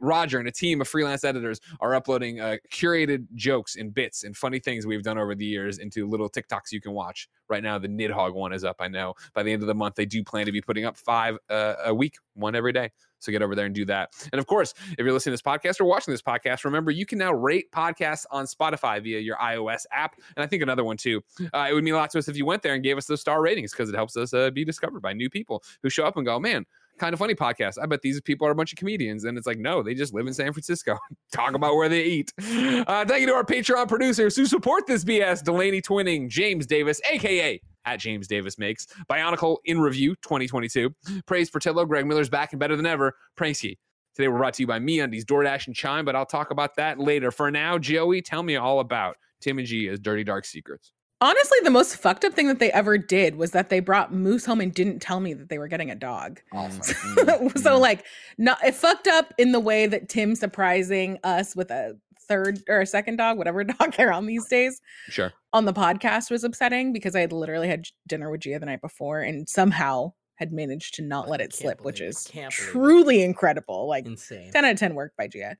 [0.00, 4.36] Roger and a team of freelance editors are uploading uh, curated jokes and bits and
[4.36, 7.28] funny things we've done over the years into little TikToks you can watch.
[7.48, 8.76] Right now, the Nidhogg one is up.
[8.80, 10.96] I know by the end of the month, they do plan to be putting up
[10.96, 12.90] five uh, a week, one every day.
[13.18, 14.10] So get over there and do that.
[14.32, 17.06] And of course, if you're listening to this podcast or watching this podcast, remember you
[17.06, 20.16] can now rate podcasts on Spotify via your iOS app.
[20.36, 21.22] And I think another one too.
[21.54, 23.06] Uh, it would mean a lot to us if you went there and gave us
[23.06, 26.04] those star ratings because it helps us uh, be discovered by new people who show
[26.04, 26.66] up and go, man,
[26.98, 27.78] kind of funny podcast.
[27.80, 29.24] I bet these people are a bunch of comedians.
[29.24, 30.98] And it's like, no, they just live in San Francisco.
[31.32, 32.32] Talk about where they eat.
[32.38, 37.00] Uh, thank you to our Patreon producers who support this BS Delaney Twining, James Davis,
[37.10, 40.94] aka at James Davis Makes, Bionicle in Review 2022,
[41.24, 43.78] Praise for Portillo, Greg Miller's back and better than ever, Pranksy.
[44.14, 46.98] Today we're brought to you by MeUndies, DoorDash, and Chime, but I'll talk about that
[46.98, 47.30] later.
[47.30, 50.92] For now, Joey, tell me all about Tim and Gia's Dirty Dark Secrets.
[51.20, 54.44] Honestly, the most fucked up thing that they ever did was that they brought Moose
[54.44, 56.40] home and didn't tell me that they were getting a dog.
[56.52, 58.04] Mm, so like,
[58.38, 61.96] not it fucked up in the way that Tim surprising us with a
[62.28, 65.32] third or a second dog, whatever dog they're on these days, Sure.
[65.52, 68.80] on the podcast was upsetting because I had literally had dinner with Gia the night
[68.80, 72.72] before and somehow had managed to not let it slip, which is Can't believe it.
[72.72, 73.88] truly incredible.
[73.88, 74.52] Like Insane.
[74.52, 75.56] 10 out of 10 work by Gia.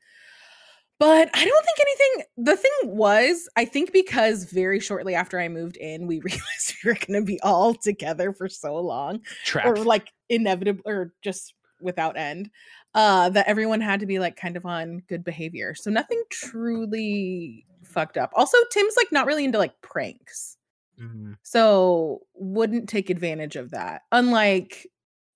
[0.98, 2.24] But I don't think anything.
[2.38, 6.90] The thing was, I think because very shortly after I moved in, we realized we
[6.90, 9.66] were going to be all together for so long, Trapped.
[9.68, 12.50] or like inevitable, or just without end,
[12.94, 15.74] uh, that everyone had to be like kind of on good behavior.
[15.74, 18.30] So nothing truly fucked up.
[18.34, 20.56] Also, Tim's like not really into like pranks,
[21.00, 21.36] Mhm.
[21.42, 24.02] so wouldn't take advantage of that.
[24.12, 24.86] Unlike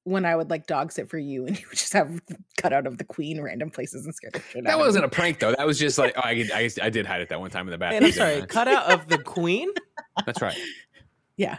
[0.04, 2.20] when I would like dog sit for you and you would just have
[2.56, 5.08] cut out of the queen random places and scare the shit that of wasn't a
[5.08, 5.54] prank, though.
[5.54, 7.66] That was just like, oh, I, did- I, I did hide it that one time
[7.68, 8.04] in the Wait, bathroom.
[8.04, 8.42] I'm sorry.
[8.42, 8.46] I?
[8.46, 9.68] Cut out of the queen.
[10.26, 10.56] That's right.
[11.36, 11.56] Yeah.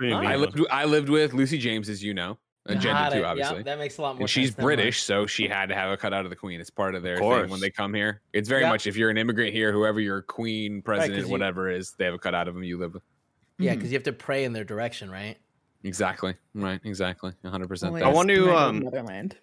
[0.00, 2.38] I lived, I lived with Lucy James, as you know,
[2.74, 3.62] Got gender too, Yep, obviously.
[3.62, 4.62] that makes a lot more and she's sense.
[4.62, 6.60] British, so she had to have a cutout of the queen.
[6.60, 8.22] It's part of their thing when they come here.
[8.32, 8.70] It's very Yeah.
[8.70, 12.14] much if you're an immigrant here, whoever your queen, president, you- whatever is, they have
[12.14, 13.02] a cutout of them you live with.
[13.58, 15.36] Yeah, because you have to pray in their direction, right?
[15.84, 16.34] Exactly.
[16.54, 16.80] Right.
[16.84, 17.32] Exactly.
[17.44, 18.02] 100%.
[18.02, 19.36] I want to, middle um, Motherland.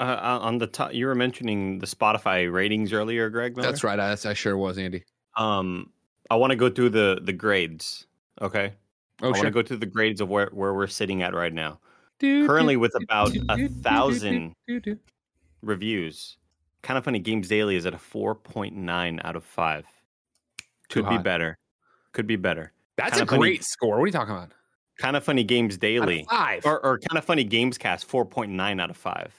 [0.00, 3.56] Uh, uh, on the top, you were mentioning the Spotify ratings earlier, Greg.
[3.56, 3.68] Miller?
[3.70, 3.98] That's right.
[3.98, 5.04] I, I sure was, Andy.
[5.36, 5.90] Um,
[6.30, 8.06] I want to go through the the grades.
[8.40, 8.72] Okay.
[9.22, 11.52] Oh, I want to go through the grades of where where we're sitting at right
[11.52, 11.78] now.
[12.20, 14.54] Currently, with about a thousand
[15.62, 16.36] reviews,
[16.82, 17.18] kind of funny.
[17.18, 19.86] Games Daily is at a four point nine out of five.
[20.88, 21.58] Too Could be better.
[22.12, 22.72] Could be better.
[22.96, 23.40] That's Kinda a funny.
[23.40, 23.96] great score.
[23.96, 24.52] What are you talking about?
[24.98, 25.42] Kind of funny.
[25.42, 26.64] Games Daily Five.
[26.64, 27.42] or or kind of funny.
[27.42, 29.34] Games Cast four point nine out of five.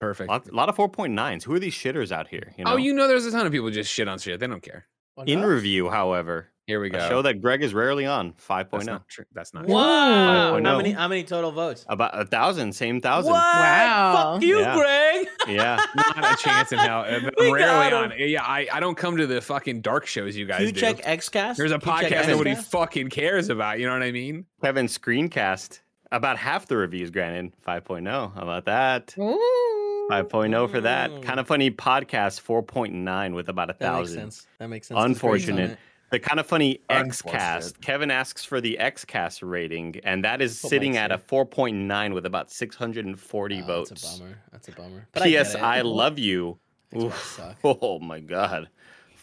[0.00, 0.28] Perfect.
[0.28, 1.44] A lot, a lot of four point nines.
[1.44, 2.54] Who are these shitters out here?
[2.56, 2.74] You oh, know?
[2.74, 4.38] Oh, you know, there's a ton of people just shit on shit.
[4.38, 4.86] They don't care.
[5.14, 6.98] What In review, however, Here we go.
[6.98, 8.32] a show that Greg is rarely on.
[8.38, 8.92] Five That's point oh.
[8.94, 9.26] not true.
[9.34, 9.74] That's not Whoa.
[9.74, 10.56] Wow.
[10.56, 10.92] Oh, How many?
[10.92, 11.84] How many total votes?
[11.90, 13.32] About a thousand, same thousand.
[13.32, 13.38] What?
[13.42, 14.32] Wow.
[14.34, 14.74] Fuck you, Yeah.
[14.76, 15.28] Greg.
[15.46, 15.76] Yeah.
[15.94, 17.04] not a chance in hell.
[17.06, 18.12] I'm We rarely got on.
[18.16, 20.80] Yeah, I, I don't come to the fucking dark shows you guys Q do.
[20.80, 21.56] check XCast.
[21.56, 22.64] There's a Q check podcast nobody XCast?
[22.70, 23.78] fucking cares about.
[23.78, 24.46] You know what I mean?
[24.62, 25.80] Kevin Screencast.
[26.12, 27.52] About half the reviews, granted.
[27.66, 28.34] 5.0.
[28.34, 29.14] How about that?
[29.18, 30.08] Ooh.
[30.10, 31.10] 5.0 for that.
[31.10, 31.22] Mm.
[31.24, 34.20] Kind of funny podcast, 4.9 with about a That makes thousand.
[34.20, 34.46] sense.
[34.58, 34.96] That makes sense.
[34.96, 35.78] 'cause Greg's on Unfortunate.
[36.14, 36.22] It.
[36.22, 37.40] The kind of funny Unfortunate.
[37.40, 37.80] XCast.
[37.80, 42.26] Kevin asks for the XCast rating, and that is What sitting at a 4.9 with
[42.26, 43.90] about 640 Oh, ah, votes.
[43.90, 44.38] That's a bummer.
[44.52, 45.08] That's a bummer.
[45.12, 45.54] But P.S.
[45.54, 45.62] it.
[45.62, 46.58] I, love you.
[46.90, 47.24] That's why I Oof.
[47.36, 47.56] suck.
[47.82, 48.68] Oh my god.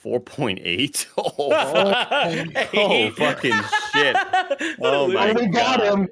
[0.04, 1.06] 4.8.
[1.18, 1.34] Oh,
[2.74, 3.60] oh fucking
[3.94, 4.16] shit.
[4.82, 6.08] Oh my we got him.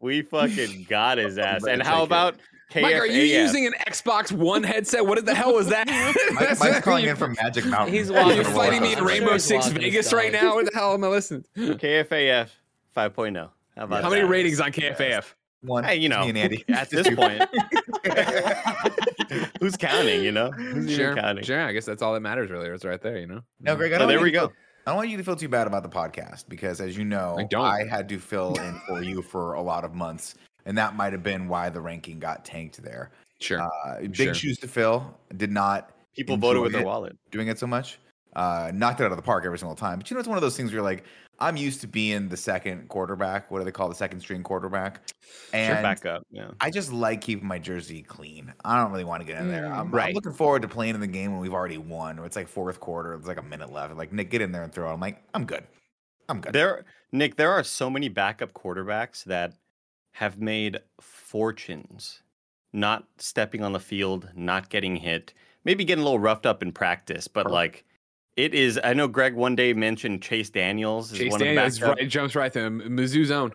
[0.00, 1.64] We fucking got his ass.
[1.64, 2.04] And how take it.
[2.04, 2.36] about
[2.72, 2.82] KFAF?
[2.82, 5.04] Mike, are you using an Xbox One headset?
[5.06, 5.86] What the hell was that?
[6.34, 7.94] Mike, Mike's calling in from Magic Mountain.
[7.94, 10.12] He's Are walking you his fighting me in I'm sure Rainbow Six walking his Vegas
[10.12, 10.54] right now?
[10.54, 11.44] What the hell am I listening?
[11.56, 12.48] KFAF
[12.96, 13.36] 5.0?
[13.38, 13.50] oh?
[13.76, 14.28] How about How many that?
[14.28, 15.24] ratings on KFAF?
[15.62, 15.84] One.
[15.84, 16.64] Hey, you know, me and Andy.
[16.70, 17.40] at this point,
[19.60, 20.22] who's counting?
[20.22, 21.44] You know, who's even Sure, counting?
[21.44, 21.60] sure.
[21.60, 22.68] I guess that's all that matters, really.
[22.68, 23.42] It's right there, you know.
[23.60, 23.92] No, Greg.
[23.92, 24.46] I So don't there want we you to go.
[24.48, 27.04] feel- I don't want you to feel too bad about the podcast because, as you
[27.04, 27.58] know, I.
[27.60, 30.34] I had to fill in for you for a lot of months,
[30.66, 33.10] and that might have been why the ranking got tanked there.
[33.40, 33.60] Sure.
[33.60, 34.34] Uh, big Sure.
[34.34, 35.18] shoes to fill.
[35.36, 37.16] Did not People voted with enjoy their wallet.
[37.30, 37.98] doing it so much.
[38.34, 39.98] Uh, knocked it out of the park every single time.
[39.98, 41.04] But you know, it's one of those things where you're like,
[41.38, 43.50] I'm used to being the second quarterback.
[43.50, 45.00] What do they call the second string quarterback?
[45.52, 46.22] And back up.
[46.30, 46.50] Yeah.
[46.60, 48.54] I just like keeping my jersey clean.
[48.64, 49.64] I don't really want to get in there.
[49.64, 50.08] Mm, I'm, right.
[50.10, 52.18] I'm looking forward to playing in the game when we've already won.
[52.18, 53.12] Or it's like fourth quarter.
[53.14, 53.94] It's like a minute left.
[53.96, 54.88] Like Nick, get in there and throw.
[54.90, 54.94] it.
[54.94, 55.64] I'm like, I'm good.
[56.28, 56.52] I'm good.
[56.54, 59.54] There, Nick, there are so many backup quarterbacks that
[60.12, 62.22] have made fortunes
[62.72, 66.72] not stepping on the field, not getting hit, maybe getting a little roughed up in
[66.72, 67.84] practice, but like
[68.36, 68.80] it is.
[68.82, 71.12] I know Greg one day mentioned Chase Daniels.
[71.12, 72.80] Is Chase one Daniels of the backup, right, jumps right to him.
[72.96, 73.52] Mizzou zone,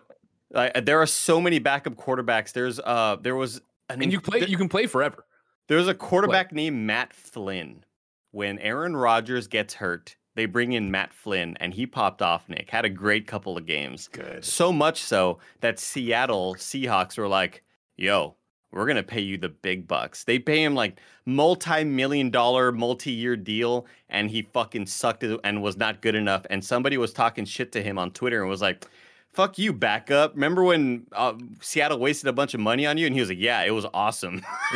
[0.52, 2.52] Like, there are so many backup quarterbacks.
[2.52, 4.40] There's uh, there was an, and you play.
[4.40, 5.24] there- You can play forever.
[5.68, 7.84] There's a quarterback named Matt Flynn.
[8.30, 12.48] When Aaron Rodgers gets hurt, they bring in Matt Flynn, and he popped off.
[12.48, 14.08] Nick had a great couple of games.
[14.12, 14.44] Good.
[14.44, 17.64] So much so that Seattle Seahawks were like,
[17.96, 18.36] "Yo,
[18.70, 23.86] we're gonna pay you the big bucks." They pay him like multi-million dollar, multi-year deal,
[24.08, 26.46] and he fucking sucked it and was not good enough.
[26.50, 28.86] And somebody was talking shit to him on Twitter and was like.
[29.30, 30.34] Fuck you, backup.
[30.34, 33.04] Remember when uh, Seattle wasted a bunch of money on you?
[33.04, 34.42] And he was like, Yeah, it was awesome.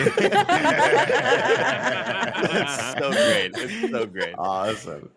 [2.44, 3.52] it's so great.
[3.56, 4.34] It's so great.
[4.38, 5.08] Awesome.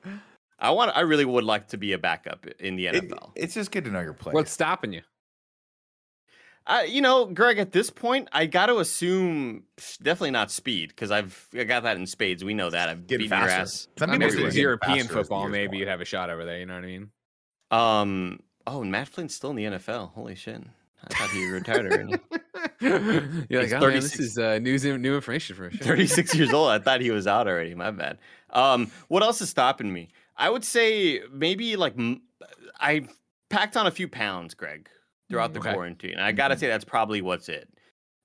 [0.59, 0.95] I want.
[0.95, 3.31] I really would like to be a backup in the It- NFL.
[3.35, 4.33] it's just good to know your place.
[4.33, 5.01] What's stopping you?
[6.67, 7.59] I, you know, Greg.
[7.59, 9.63] At this point, I got to assume
[10.01, 12.43] definitely not speed because I've I got that in spades.
[12.43, 12.89] We know that.
[12.89, 13.87] I've Getting beaten your ass.
[13.99, 15.73] Some I people mean, say if it was getting European faster as the football, maybe
[15.73, 16.57] go you'd have a shot over there.
[16.59, 17.09] You know what I mean?
[17.69, 18.39] Um.
[18.67, 20.13] Oh, and Matt Flynn's still in the NFL.
[20.13, 20.59] Holy shit!
[21.03, 22.15] I thought he retired already.
[22.81, 25.79] You're like, oh, man, this is uh, news, new information for sure.
[25.85, 26.69] 36 years old.
[26.69, 27.73] I thought he was out already.
[27.75, 28.17] My bad.
[28.49, 30.09] Um, what else is stopping me?
[30.37, 32.21] I would say maybe like m-
[32.79, 33.07] I
[33.49, 34.89] packed on a few pounds, Greg,
[35.29, 35.73] throughout the Okay.
[35.73, 36.17] quarantine.
[36.19, 37.69] I gotta say that's probably what's it.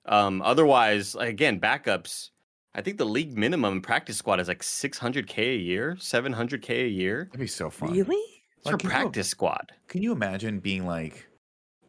[0.05, 2.29] Um, otherwise, like, again, backups.
[2.73, 7.25] I think the league minimum practice squad is like 600k a year, 700k a year.
[7.25, 7.91] That'd be so fun.
[7.91, 8.15] Really?
[8.57, 9.71] It's for Like, can you- practice squad.
[9.87, 11.27] Can you imagine being like,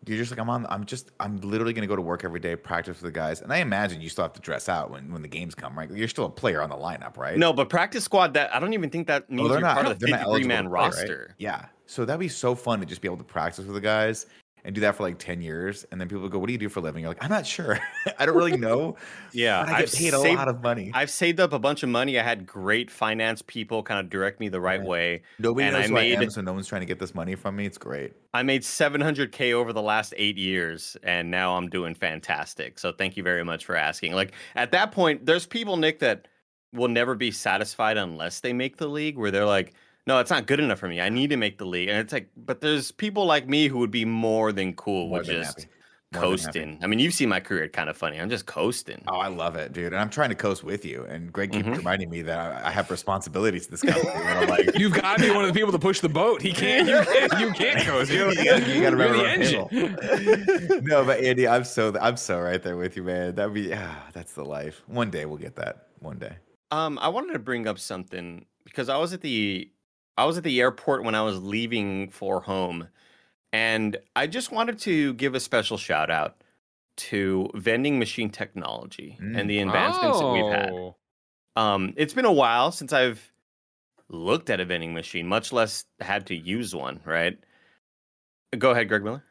[0.06, 2.40] you're just like, I'm on, I'm just, I'm literally going to go to work every
[2.40, 3.40] day, practice with the guys.
[3.40, 5.90] And I imagine you still have to dress out when, when the games come, right?
[5.90, 7.38] You're still a player on the lineup, right?
[7.38, 8.34] No, but practice squad.
[8.34, 10.18] That I don't even think that means Oh, they're you're not, part of the they're
[10.18, 10.84] 53 man play, right?
[10.84, 11.34] roster.
[11.38, 11.66] Yeah.
[11.86, 14.26] So that'd be so fun to just be able to practice with the guys
[14.64, 15.84] and do that for like 10 years.
[15.90, 17.02] And then people go, what do you do for a living?
[17.02, 17.78] You're like, I'm not sure.
[18.18, 18.96] I don't really know.
[19.32, 20.90] Yeah, I get I've paid a saved- lot of money.
[20.94, 22.18] I've saved up a bunch of money.
[22.18, 24.88] I had great finance people kind of direct me the right Right.
[24.88, 25.22] way.
[25.38, 27.34] Nobody and knows I who I am, so no one's trying to get this money
[27.34, 27.66] from me.
[27.66, 28.12] It's great.
[28.34, 32.78] I made 700k over the last eight years, and now I'm doing fantastic.
[32.78, 34.12] So thank you very much for asking.
[34.12, 36.28] Like at that point, there's people, Nick, that
[36.72, 39.18] will never be satisfied unless they make the league.
[39.18, 39.74] Where they're like,
[40.06, 41.00] no, it's not good enough for me.
[41.00, 43.78] I need to make the league, and it's like, but there's people like me who
[43.78, 45.68] would be more than cool More with than just happy.
[46.14, 46.42] More than happy.
[46.42, 46.78] coasting.
[46.82, 48.20] I mean, you've seen my career kind of funny.
[48.20, 49.02] I'm just coasting.
[49.08, 49.94] Oh, I love it, dude.
[49.94, 51.04] And I'm trying to coast with you.
[51.04, 51.76] And Greg keeps Mhm.
[51.78, 54.10] reminding me that I I have responsibilities to this company.
[54.14, 56.42] and I'm like, You've got to be one of the people to push the boat.
[56.42, 56.86] He can't.
[56.86, 57.40] You can't.
[57.40, 58.10] You can't coast.
[58.12, 60.84] You're, you gotta, you gotta remember the engine.
[60.84, 63.34] no, but Andy, I'm so I'm so right there with you, man.
[63.34, 64.82] That'd be ah, that's the life.
[64.88, 65.86] One day we'll get that.
[66.00, 66.36] One day.
[66.72, 69.70] Um, I wanted to bring up something because I was at the
[70.16, 72.88] I was at the airport when I was leaving for home,
[73.52, 76.42] and I just wanted to give a special shout out
[76.98, 80.70] to vending machine technology and the advancements that we've had.
[80.70, 80.96] Oh.
[81.56, 83.32] Um, it's been a while since I've
[84.08, 87.00] looked at a vending machine, much less had to use one.
[87.04, 87.38] Right?
[88.58, 89.24] Go ahead, Greg Miller.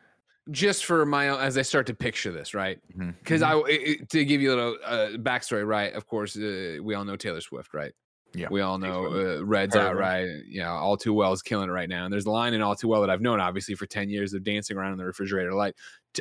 [0.49, 2.79] Just for my own, as I start to picture this, right?
[3.19, 5.93] Because I, it- it- to give you a little uh, backstory, right?
[5.93, 7.93] Of course, uh, we all know Taylor Swift, right?
[8.33, 8.47] Yeah.
[8.49, 10.27] We all know uh, Red's out, right?
[10.47, 12.05] You know, All Too Well is killing it right now.
[12.05, 14.33] And there's a line in All Too Well that I've known, obviously, for 10 years
[14.33, 15.75] of dancing around in the refrigerator light.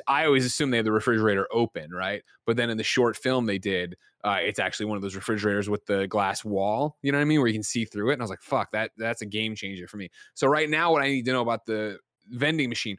[0.07, 2.23] I always assume they have the refrigerator open, right?
[2.47, 5.71] But then in the short film they did, uh, it's actually one of those refrigerators
[5.71, 7.41] with the glass wall, you know what I mean?
[7.41, 8.15] Where you can see through it.
[8.15, 10.11] And I was like, fuck, that that's a game changer for me.
[10.35, 11.99] So right now, what I need to know about the
[12.31, 12.97] vending machine.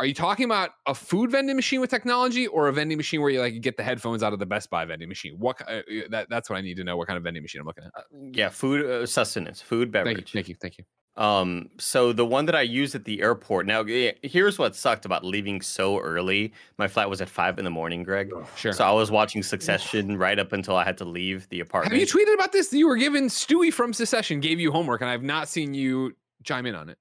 [0.00, 3.28] Are you talking about a food vending machine with technology, or a vending machine where
[3.28, 5.34] you like get the headphones out of the Best Buy vending machine?
[5.38, 6.96] What uh, uh, that that's what I need to know.
[6.96, 7.90] What kind of vending machine I'm looking at?
[7.94, 10.32] Uh, yeah, food uh, sustenance, food Thank you, beverage.
[10.32, 10.84] thank you, thank you.
[11.22, 13.66] Um, so the one that I used at the airport.
[13.66, 16.54] Now, here's what sucked about leaving so early.
[16.78, 18.32] My flight was at five in the morning, Greg.
[18.56, 18.72] Sure.
[18.72, 21.92] So I was watching Succession right up until I had to leave the apartment.
[21.92, 22.26] Have apartment.
[22.26, 22.72] you tweeted about this?
[22.72, 26.64] You were given Stewy from Succession gave you homework, and I've not seen you chime
[26.64, 26.96] in on it.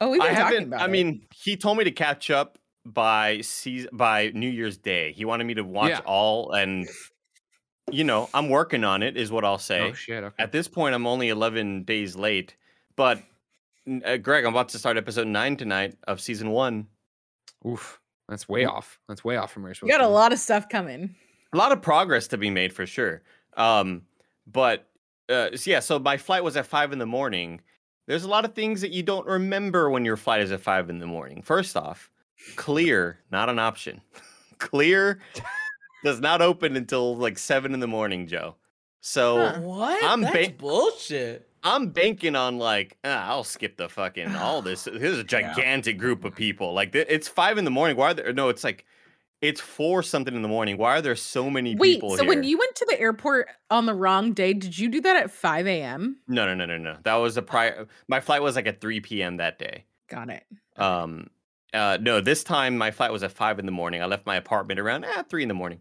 [0.00, 0.90] Oh, we've I been talking about I it.
[0.90, 5.12] mean, he told me to catch up by season by New Year's Day.
[5.12, 6.00] He wanted me to watch Yeah.
[6.04, 6.86] all, and
[7.90, 9.16] you know, I'm working on it.
[9.16, 9.80] Is what I'll say.
[9.80, 10.22] Oh shit.
[10.24, 10.42] Okay.
[10.42, 12.56] At this point, I'm only 11 days late,
[12.96, 13.20] but
[14.04, 16.88] uh, Greg, I'm about to start episode nine tonight of season one.
[17.66, 18.00] Oof.
[18.28, 18.98] That's way off.
[19.08, 21.14] That's way off from where you're supposed You got a lot of stuff coming.
[21.52, 23.22] a lot of progress to be made for sure.
[23.56, 24.02] Um,
[24.48, 24.88] but
[25.28, 27.60] uh, so yeah, so my flight was at five in the morning.
[28.06, 30.88] There's a lot of things that you don't remember when your flight is at five
[30.90, 31.42] in the morning.
[31.42, 32.10] First off,
[32.56, 34.00] clear not an option.
[34.58, 35.18] clear
[36.04, 38.54] does not open until like seven in the morning, Joe.
[39.00, 39.60] So Huh.
[39.60, 40.04] What?
[40.04, 41.48] I'm That's ba- bullshit.
[41.62, 44.84] I'm banking on like ah, I'll skip the fucking all this.
[44.92, 46.72] Here's a gigantic group of people.
[46.74, 47.96] Like it's five in the morning.
[47.96, 48.32] Why are there?
[48.32, 48.84] No, it's like
[49.40, 50.78] it's four something in the morning.
[50.78, 52.28] Why are there so many Wait, people so here?
[52.28, 55.30] when you went to the airport on the wrong day, did you do that at
[55.30, 56.16] 5 a.m.?
[56.26, 56.96] No, no, no, no, no.
[57.04, 57.86] That was a prior.
[58.08, 59.36] My flight was like at 3 p.m.
[59.36, 59.84] that day.
[60.08, 60.44] Got it.
[60.76, 61.28] Um,
[61.74, 64.02] uh, no, this time my flight was at five in the morning.
[64.02, 65.80] I left my apartment around eh, three in the morning.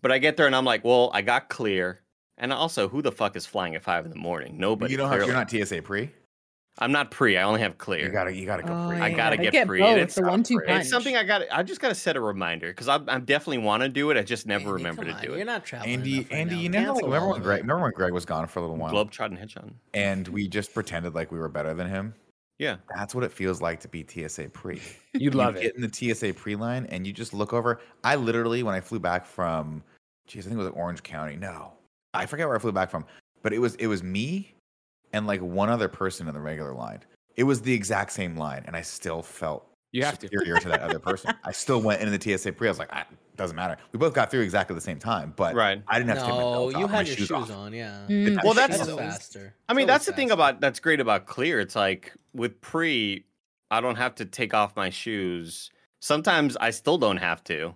[0.00, 2.00] But I get there and I'm like, well, I got clear.
[2.38, 4.58] And also, who the fuck is flying at five in the morning?
[4.58, 4.92] Nobody.
[4.92, 5.26] you don't have.
[5.26, 6.10] You're not TSA pre.
[6.78, 7.38] I'm not pre.
[7.38, 8.04] I only have clear.
[8.04, 8.34] You gotta.
[8.34, 8.98] You gotta go Oh, pre.
[9.00, 9.80] I gotta get get free.
[9.80, 10.66] both, It's the one-two free.
[10.66, 10.80] punch.
[10.82, 11.42] It's something I got.
[11.50, 14.16] I just got to set a reminder because I, I definitely want to do it.
[14.18, 15.94] I just never Andy, remember to on, do You're not traveling.
[15.94, 16.60] Andy, right Andy, now.
[16.60, 17.60] you know, like, remember when Greg?
[17.62, 19.72] Remember when Greg was gone for a little while, Globetrotting Hitchon.
[19.94, 22.14] and we just pretended like we were better than him.
[22.58, 22.76] Yeah.
[22.94, 24.80] That's what it feels like to be TSA pre.
[25.14, 25.62] You'd love you it.
[25.64, 27.80] Get in the TSA pre line, and you just look over.
[28.04, 29.82] I literally, when I flew back from,
[30.26, 31.36] geez, I think it was like Orange County.
[31.36, 31.72] No,
[32.12, 33.06] I forget where I flew back from,
[33.42, 34.52] but it was it was me
[35.12, 37.00] and like one other person in the regular line.
[37.36, 40.26] It was the exact same line, and I still felt You have to.
[40.26, 41.34] superior to that other person.
[41.44, 42.68] I still went into the TSA pre.
[42.68, 43.76] I was like, ah, doesn't matter.
[43.92, 45.82] We both got through exactly the same time, but Right.
[45.86, 47.50] I didn't have to take my No, you off, my had your shoes, off.
[47.50, 47.72] on.
[47.74, 48.06] Yeah.
[48.08, 48.42] Mm.
[48.42, 49.54] Well, That's that's- faster.
[49.68, 51.60] I mean, It's that's the always thing about that's great about clear.
[51.60, 53.26] It's like with pre,
[53.70, 55.70] I don't have to take off my shoes.
[56.00, 57.74] Sometimes I still don't have to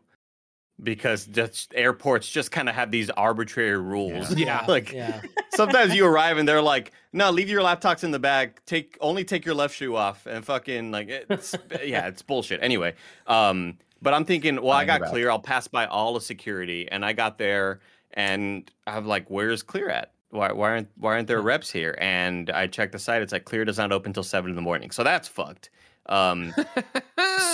[0.82, 4.34] because just airports just kind of have these arbitrary rules.
[4.36, 4.64] Yeah.
[4.68, 5.20] like Yeah.
[5.52, 8.60] sometimes you arrive and they're like, "No, leave your laptops in the bag.
[8.66, 12.62] Take only take your left shoe off." And fucking like it's yeah, it's bullshit.
[12.62, 12.94] Anyway,
[13.26, 15.10] um but I'm thinking, well, I Find your got bag.
[15.10, 15.30] clear.
[15.30, 17.80] I'll pass by all the security and I got there
[18.14, 21.96] and I'm like, "Where's clear at?" Why, why aren't why aren't there reps here?
[22.00, 23.20] And I checked the site.
[23.20, 24.90] It's like clear does not open until seven in the morning.
[24.92, 25.70] So that's fucked.
[26.10, 26.52] Um,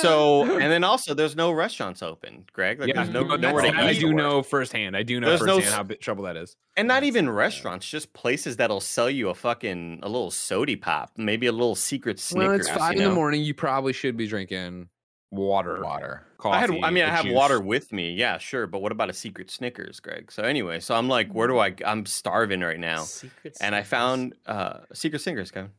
[0.00, 2.80] so and then also there's no restaurants open, Greg.
[2.80, 4.00] Like yeah, there's no no, nowhere that's- to I eat.
[4.00, 4.96] do know firsthand.
[4.96, 6.56] I do know There's firsthand s- how big trouble that is.
[6.76, 11.12] And not even restaurants, just places that'll sell you a fucking a little sody pop,
[11.16, 12.48] maybe a little secret Snickers.
[12.48, 13.42] Well, it's five you in the morning.
[13.42, 14.88] You probably should be drinking
[15.30, 16.22] water, Water.
[16.38, 16.56] coffee.
[16.56, 17.34] I had, I mean, I or have juice.
[17.34, 18.66] water with me, yeah, sure.
[18.66, 20.30] But what about a secret Snickers, Greg?
[20.32, 21.74] So anyway, so I'm like, where do I?
[21.84, 25.72] I'm starving right now, Secret and I found uh secret Snickers, Kevin.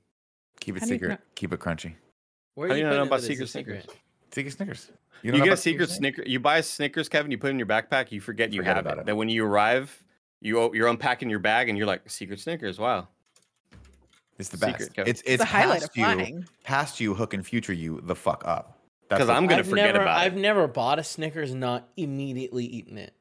[0.59, 1.07] Keep it How secret.
[1.07, 1.93] cro- Keep it crunchy.
[2.57, 3.83] Where How are do you you know about it as a secret secret?
[3.83, 3.95] Snickers?
[4.31, 4.91] Secret Snickers.
[5.21, 6.23] You, get a secret Snickers?
[6.23, 6.23] Snicker.
[6.27, 7.29] You buy a Snickers, Kevin.
[7.29, 8.11] You put it in your backpack.
[8.11, 9.01] You forget you Forget have about it.
[9.01, 9.05] it.
[9.05, 10.03] Then when you arrive,
[10.41, 12.79] you you're unpacking your bag and you're like secret Snickers.
[12.79, 13.09] Wow.
[14.39, 14.93] It's the Secret, best.
[14.95, 15.09] Kevin.
[15.11, 18.15] It's It's it's the highlight of past you, past you, hook and future you the
[18.15, 18.79] fuck up.
[19.07, 20.39] Because I'm gonna I've forget never, about I've it.
[20.39, 23.13] never bought a Snickers and not immediately eaten it.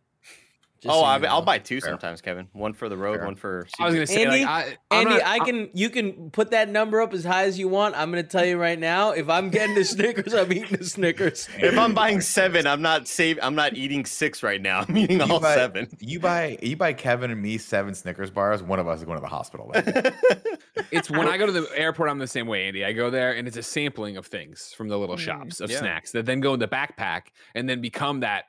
[0.80, 1.90] Just oh, so I, you I'll buy two Fair.
[1.90, 2.48] sometimes, Kevin.
[2.52, 3.24] One for the road, Fair.
[3.24, 3.66] one for.
[3.80, 6.68] I was gonna say, Andy, like, I, Andy, not- I can you can put that
[6.68, 7.94] number up as high as you want.
[7.96, 11.48] I'm gonna tell you right now, if I'm getting the Snickers, I'm eating the Snickers.
[11.58, 13.38] If I'm buying seven, I'm not save.
[13.42, 14.80] I'm not eating six right now.
[14.88, 15.88] I'm eating you all buy, seven.
[16.00, 18.62] You buy you buy Kevin and me seven Snickers bars.
[18.62, 19.72] One of us is going to the hospital.
[20.90, 22.84] it's when I go to the airport, I'm the same way, Andy.
[22.84, 25.70] I go there and it's a sampling of things from the little Mm, shops of
[25.70, 25.78] yeah.
[25.78, 28.44] snacks that then go in the backpack and then become that.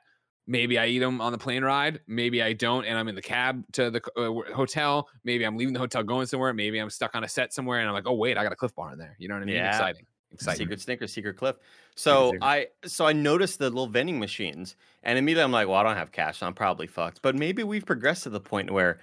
[0.50, 2.00] Maybe I eat them on the plane ride.
[2.06, 5.10] Maybe I don't, and I'm in the cab to the uh, hotel.
[5.22, 6.54] Maybe I'm leaving the hotel going somewhere.
[6.54, 8.56] Maybe I'm stuck on a set somewhere, and I'm like, oh wait, I got a
[8.56, 9.14] Clif Bar in there.
[9.18, 9.56] You know what I mean?
[9.56, 9.68] Yeah.
[9.68, 10.58] Exciting, exciting.
[10.58, 11.56] Secret Snickers, Secret Cliff.
[11.96, 12.42] So Secret.
[12.42, 15.96] I so I noticed the little vending machines, and immediately I'm like, well, I don't
[15.96, 17.20] have cash, so I'm probably fucked.
[17.20, 19.00] But maybe we've progressed to the point where,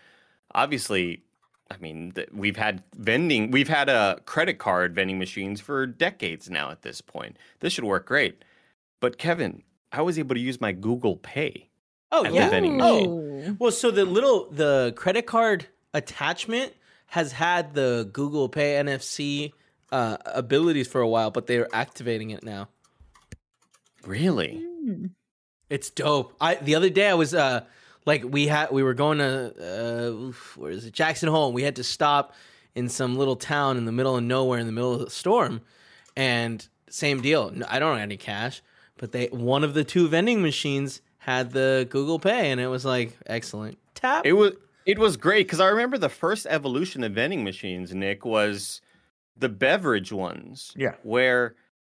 [0.56, 1.22] obviously,
[1.70, 6.50] I mean, th- we've had vending, we've had a credit card vending machines for decades
[6.50, 6.72] now.
[6.72, 8.44] At this point, this should work great.
[9.00, 9.62] But Kevin,
[9.96, 11.70] I was able to use my Google Pay.
[12.12, 12.50] Oh At the yeah.
[12.50, 13.56] vending Oh.
[13.60, 16.74] Well, so the little the credit card attachment
[17.08, 19.54] has had the Google Pay NFC
[19.92, 22.68] uh, abilities for a while, but they're activating it now.
[24.06, 24.64] Really?
[24.86, 25.12] Mm.
[25.70, 26.36] It's dope.
[26.40, 27.62] I the other day I was uh
[28.06, 29.54] like we had we were going to
[30.30, 31.48] uh where is it Jackson Hole.
[31.48, 32.34] and We had to stop
[32.76, 35.62] in some little town in the middle of nowhere in the middle of the storm,
[36.16, 37.52] and same deal.
[37.68, 38.62] I don't have any cash,
[38.98, 42.86] but they one of the two vending machines had the Google Pay, and it was
[42.86, 43.78] like excellent.
[43.96, 44.26] Tap.
[44.26, 44.54] It was
[44.86, 48.82] it was great because I remember the first evolution of vending machines, Nick, was
[49.38, 50.72] the beverage ones.
[50.76, 50.94] Yeah.
[51.04, 51.56] Where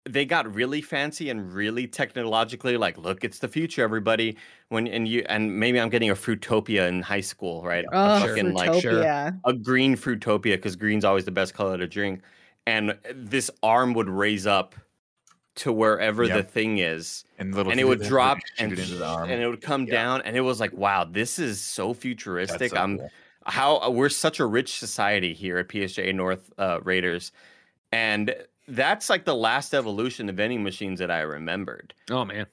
[0.08, 4.38] they got really fancy and really technologically like, look, it's the future, everybody.
[4.70, 7.84] When and you and maybe I'm getting a Fruitopia in high school, right?
[7.84, 9.38] A Oh, fucking, like Fruitopia.
[9.44, 12.22] a green Fruitopia because green's always the best color to drink.
[12.66, 14.74] And this arm would raise up
[15.58, 19.06] to wherever the thing is, And little and it would drop and it into the
[19.06, 19.30] arm.
[19.30, 19.92] and it would come Yeah.
[19.94, 22.70] down, and it was like, wow, this is so futuristic.
[22.70, 23.10] so I'm cool.
[23.46, 27.32] how uh, we're such a rich society here at PSJ North uh, Raiders,
[27.92, 28.34] and
[28.68, 31.94] that's like the last evolution of vending machines that I remembered.
[32.10, 32.46] Oh man.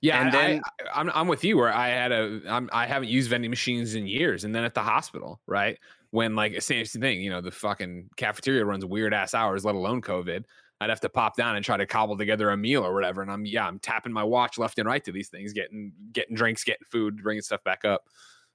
[0.00, 1.56] Yeah, And and then- then I, am I'm with you.
[1.56, 4.74] Where I had a I'm, I haven't used vending machines in years, and then at
[4.74, 5.78] the hospital, right
[6.10, 10.02] when like same thing, you know, the fucking cafeteria runs weird ass hours, let alone
[10.02, 10.44] COVID.
[10.82, 13.30] I'd have to pop down and try to cobble together a meal or whatever, and
[13.30, 16.64] I'm yeah, I'm tapping my watch left and right to these things, getting getting drinks,
[16.64, 18.04] getting food, bringing stuff back up.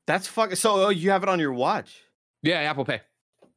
[0.05, 0.55] That's fucking.
[0.55, 2.01] So oh, you have it on your watch.
[2.43, 3.01] Yeah, Apple Pay.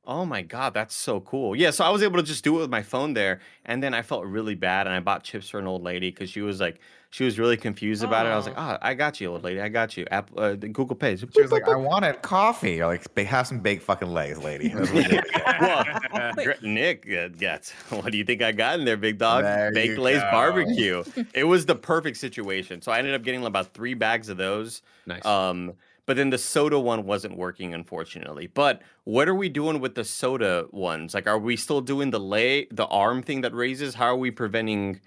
[0.05, 1.55] Oh my god, that's so cool.
[1.55, 3.93] Yeah, so I was able to just do it with my phone there, and then
[3.93, 6.61] I felt really bad, and I bought chips for an old lady because she was
[6.61, 6.81] like,
[7.13, 8.29] she was really confused about it.
[8.29, 10.07] I was like, oh, I got you, old lady, I got you.
[10.13, 11.17] Apple, uh, the Google Pay.
[11.17, 12.75] She was like, I wanted coffee.
[12.75, 14.69] You're like, have some baked fucking legs, lady.
[14.69, 16.37] That's what it is.
[16.37, 17.73] well, Nick, uh, gets.
[17.91, 19.43] What do you think I got in there, big dog?
[19.43, 21.03] There Baked you Lay's barbecue.
[21.35, 22.81] it was the perfect situation.
[22.81, 24.83] So I ended up getting about three bags of those.
[25.07, 25.25] Nice.
[25.27, 25.73] Um,
[26.07, 28.47] but then the soda one wasn't working, unfortunately.
[28.47, 31.15] But what are we doing with the soda ones?
[31.15, 33.95] Like, are we still doing the lay, the arm thing that raises?
[33.95, 35.01] How are we preventing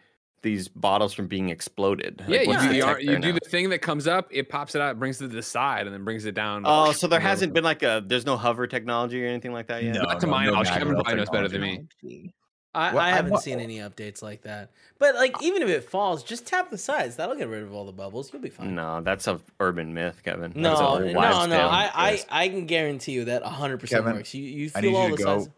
[0.43, 2.23] these bottles from being exploded?
[2.27, 3.39] yeah, Like, what's you do, the, you do now?
[3.43, 5.93] the thing that comes up, it pops it out, brings it to the side, and
[5.95, 6.63] then brings it down.
[6.65, 9.83] Oh, so there hasn't been like a, there's no hover technology or anything like that
[9.83, 9.95] yet.
[9.95, 10.03] No.
[10.03, 10.67] Not to my no knowledge.
[10.67, 12.29] matter Kevin what probably knows better than me.
[12.75, 14.71] I, Well, I I haven't wa- seen any updates like that.
[14.97, 17.15] But like, even if it falls, just tap the sides.
[17.17, 18.33] That'll get rid of all the bubbles.
[18.33, 18.73] You'll be fine.
[18.73, 20.53] No, that's a urban myth, Kevin.
[20.55, 21.67] No, That's no, no.
[21.67, 24.33] I, I, I can guarantee you that 100% works.
[24.33, 25.37] You, you I need feel all you the to go.
[25.39, 25.49] sides.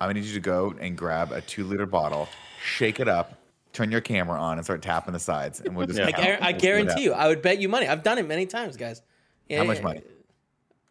[0.00, 2.28] I'm gonna need you to go and grab a two liter bottle,
[2.64, 3.34] shake it up,
[3.72, 5.98] turn your camera on, and start tapping the sides, and we'll just.
[5.98, 6.06] Yeah.
[6.06, 6.24] I, count.
[6.24, 7.12] I We'll see what guarantee you.
[7.12, 7.88] I would bet you money.
[7.88, 9.02] I've done it many times, guys.
[9.48, 10.02] Yeah, How much yeah, money?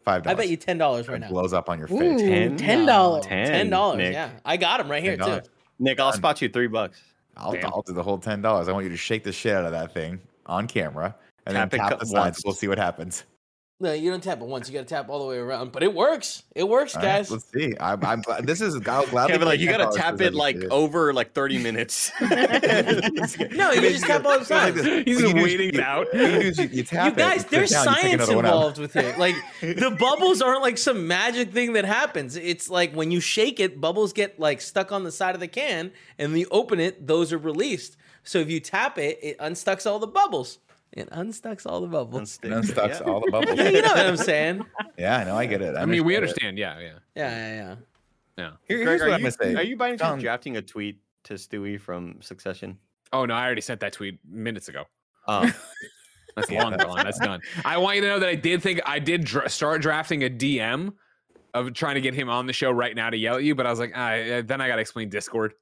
[0.04, 0.36] Five dollars.
[0.36, 1.28] I bet you ten dollars right It now.
[1.28, 2.20] blows up on your face.
[2.20, 2.56] Ten?
[2.56, 3.24] ten dollars.
[3.26, 4.12] Ten dollars.
[4.12, 5.22] Yeah, I got them right here too.
[5.22, 5.48] $10.
[5.78, 7.00] Nick, I'll spot you three bucks.
[7.36, 8.68] I'll, I'll do the whole ten dollars.
[8.68, 11.14] I want you to shake the shit out of that thing on camera,
[11.46, 12.14] and Tap then tap cu- the sides.
[12.36, 12.44] once.
[12.44, 13.24] We'll see what happens.
[13.82, 14.68] No, you don't tap it once.
[14.68, 15.72] You got to tap all the way around.
[15.72, 16.44] But it works.
[16.54, 17.30] It works, All right, guys.
[17.32, 17.74] let's see.
[17.80, 18.46] I'm, I'm glad.
[18.46, 20.70] This is I'll gladly Kevin, like you gotta tap it like shit.
[20.70, 22.12] over like 30 minutes.
[23.52, 26.06] No, you just tap all the Like He's What you do is waiting you- out.
[26.12, 28.52] You, do is you, you tap You guys, it there's down, science another one up.
[28.54, 29.18] involved with it.
[29.18, 32.36] Like the bubbles aren't like some magic thing that happens.
[32.36, 35.48] It's like when you shake it, bubbles get like stuck on the side of the
[35.48, 37.96] can, and when you open it, those are released.
[38.24, 40.58] So if you tap it, it unstucks all the bubbles.
[40.92, 42.38] It unstucks all the bubbles.
[42.42, 43.06] And then stucks Yeah.
[43.10, 43.56] all the bubbles.
[43.56, 44.64] Yeah, you know what I'm saying?
[44.98, 45.36] Yeah, I know.
[45.36, 45.74] I get it.
[45.76, 46.18] I mean, we it.
[46.18, 46.58] understand.
[46.58, 47.74] Yeah, yeah, Yeah, yeah, yeah.
[48.36, 48.50] yeah.
[48.68, 49.54] Here- Greg, here's are what I'm you, gonna say.
[49.54, 52.78] are you by any chance drafting a tweet to Stewy from Succession?
[53.12, 54.84] Oh no, I already sent that tweet minutes ago.
[55.28, 55.50] Oh,
[56.36, 56.96] That's Yeah, long gone.
[57.04, 57.40] That's done.
[57.64, 60.30] I want you to know that I did think I did dra- start drafting a
[60.30, 60.94] DM
[61.54, 63.66] of trying to get him on the show right now to yell at you, but
[63.66, 65.52] I was like, ah, eh, then I got to explain Discord.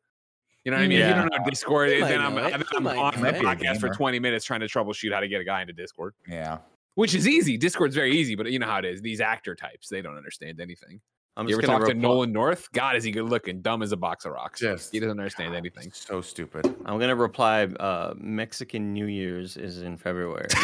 [0.64, 1.00] You know what I mean?
[1.00, 3.80] If you don't know Discord, eh, might then I'm, then I'm on know the podcast
[3.80, 6.58] for 20 minutes trying to troubleshoot how to get a guy into Discord, Yeah.
[6.96, 7.56] which is easy.
[7.56, 9.00] Discord's very easy, but you know how it is.
[9.00, 11.00] These actor types, they don't understand anything.
[11.36, 12.70] I'm You just ever gonna talk to Nolan North?
[12.72, 13.62] God, is he good looking?
[13.62, 14.60] Dumb as a box of rocks.
[14.60, 14.90] Yes.
[14.90, 15.90] he doesn't understand anything.
[15.92, 16.66] So stupid.
[16.84, 17.64] I'm gonna reply.
[17.64, 20.48] Uh, Mexican New Year's is in February.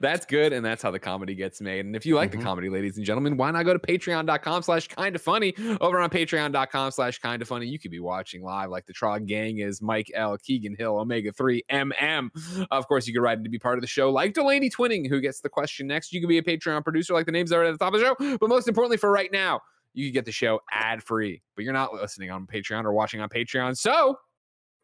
[0.00, 1.84] that's good, and that's how the comedy gets made.
[1.86, 2.38] And if you like Mhm.
[2.38, 5.54] the comedy, ladies and gentlemen, why not go to patreon.com slash kind of funny?
[5.80, 9.26] Over on patreon.com slash kind of funny, you could be watching live like the Trog
[9.26, 12.30] Gang is Mike L, Keegan Hill, Omega 3, MM.
[12.70, 15.04] Of course, you could write in to be part of the show like Delaney Twining,
[15.08, 16.12] who gets the question next.
[16.12, 18.00] You could be a Patreon producer like the names that are at the top of
[18.00, 18.16] the show.
[18.40, 19.60] But most importantly, for right now,
[19.94, 23.28] you get the show ad free, but you're not listening on Patreon or watching on
[23.28, 23.76] Patreon.
[23.76, 24.18] So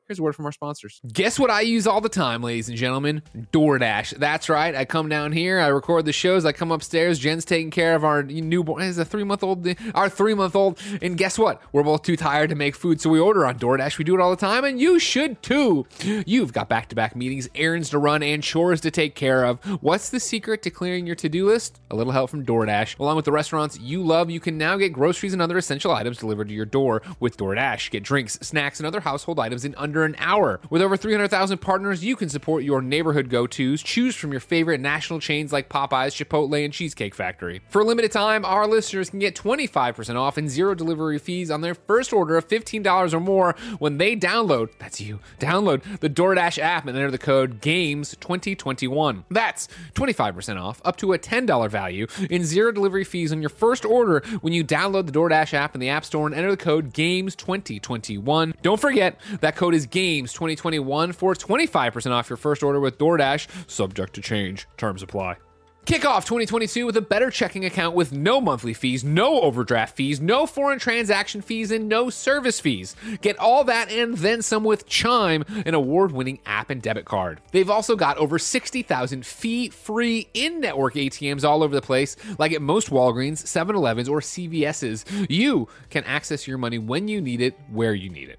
[0.08, 1.00] Here's a word from our sponsors.
[1.12, 3.22] Guess what I use all the time, ladies and gentlemen?
[3.52, 4.18] DoorDash.
[4.18, 4.74] That's right.
[4.74, 7.20] I come down here, I record the shows, I come upstairs.
[7.20, 10.56] Jen's taking care of our newborn, eh, is a three month old, our three month
[10.56, 10.80] old.
[11.00, 11.62] And guess what?
[11.72, 13.96] We're both too tired to make food, so we order on DoorDash.
[13.96, 15.86] We do it all the time, and you should too.
[16.26, 19.60] You've got back to back meetings, errands to run, and chores to take care of.
[19.82, 21.80] What's the secret to clearing your to do list?
[21.92, 22.98] A little help from DoorDash.
[22.98, 26.18] Along with the restaurants you love, you can now get groceries and other essential items
[26.18, 27.92] delivered to your door with DoorDash.
[27.92, 30.58] Get drinks, snacks, and other household items in under under an hour.
[30.70, 33.82] With over 300,000 partners, you can support your neighborhood go tos.
[33.82, 37.60] Choose from your favorite national chains like Popeyes, Chipotle, and Cheesecake Factory.
[37.68, 41.60] For a limited time, our listeners can get 25% off and zero delivery fees on
[41.60, 46.58] their first order of $15 or more when they download, that's you, download the DoorDash
[46.58, 49.24] app and enter the code GAMES2021.
[49.30, 53.84] That's 25% off, up to a $10 value, and zero delivery fees on your first
[53.84, 56.94] order when you download the DoorDash app in the App Store and enter the code
[56.94, 58.54] GAMES2021.
[58.62, 64.14] Don't forget, that code is GAMES2021 for 25% off your first order with DoorDash, subject
[64.14, 64.66] to change.
[64.76, 65.36] Terms apply.
[65.84, 70.20] Kick off 2022 with a better checking account with no monthly fees, no overdraft fees,
[70.20, 72.94] no foreign transaction fees, and no service fees.
[73.20, 77.40] Get all that and then some with Chime, an award winning app and debit card.
[77.50, 82.52] They've also got over 60,000 fee free in network ATMs all over the place, like
[82.52, 85.04] at most Walgreens, 7 Elevens, or CVS's.
[85.28, 88.38] You can access your money when you need it, where you need it.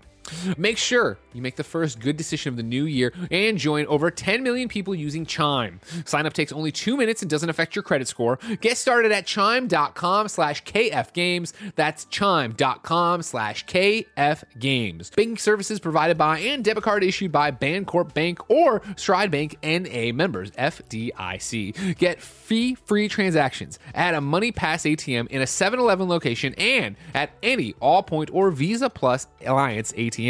[0.58, 4.12] Make sure you make the first good decision of the new year and join over
[4.12, 5.80] 10 million people using Chime.
[6.06, 8.40] Sign up takes only two minutes and doesn't affect your credit score.
[8.62, 11.54] Get started at chime.com slash kfgames.
[11.76, 15.16] That's chime.com slash kfgames.
[15.16, 20.12] Banking services provided by and debit card issued by Bancorp Bank or Stride Bank NA
[20.14, 21.98] members, FDIC.
[21.98, 27.32] Get fee free transactions at a MoneyPass ATM in a 7 Eleven location and at
[27.42, 30.23] any Allpoint or Visa Plus Alliance ATM.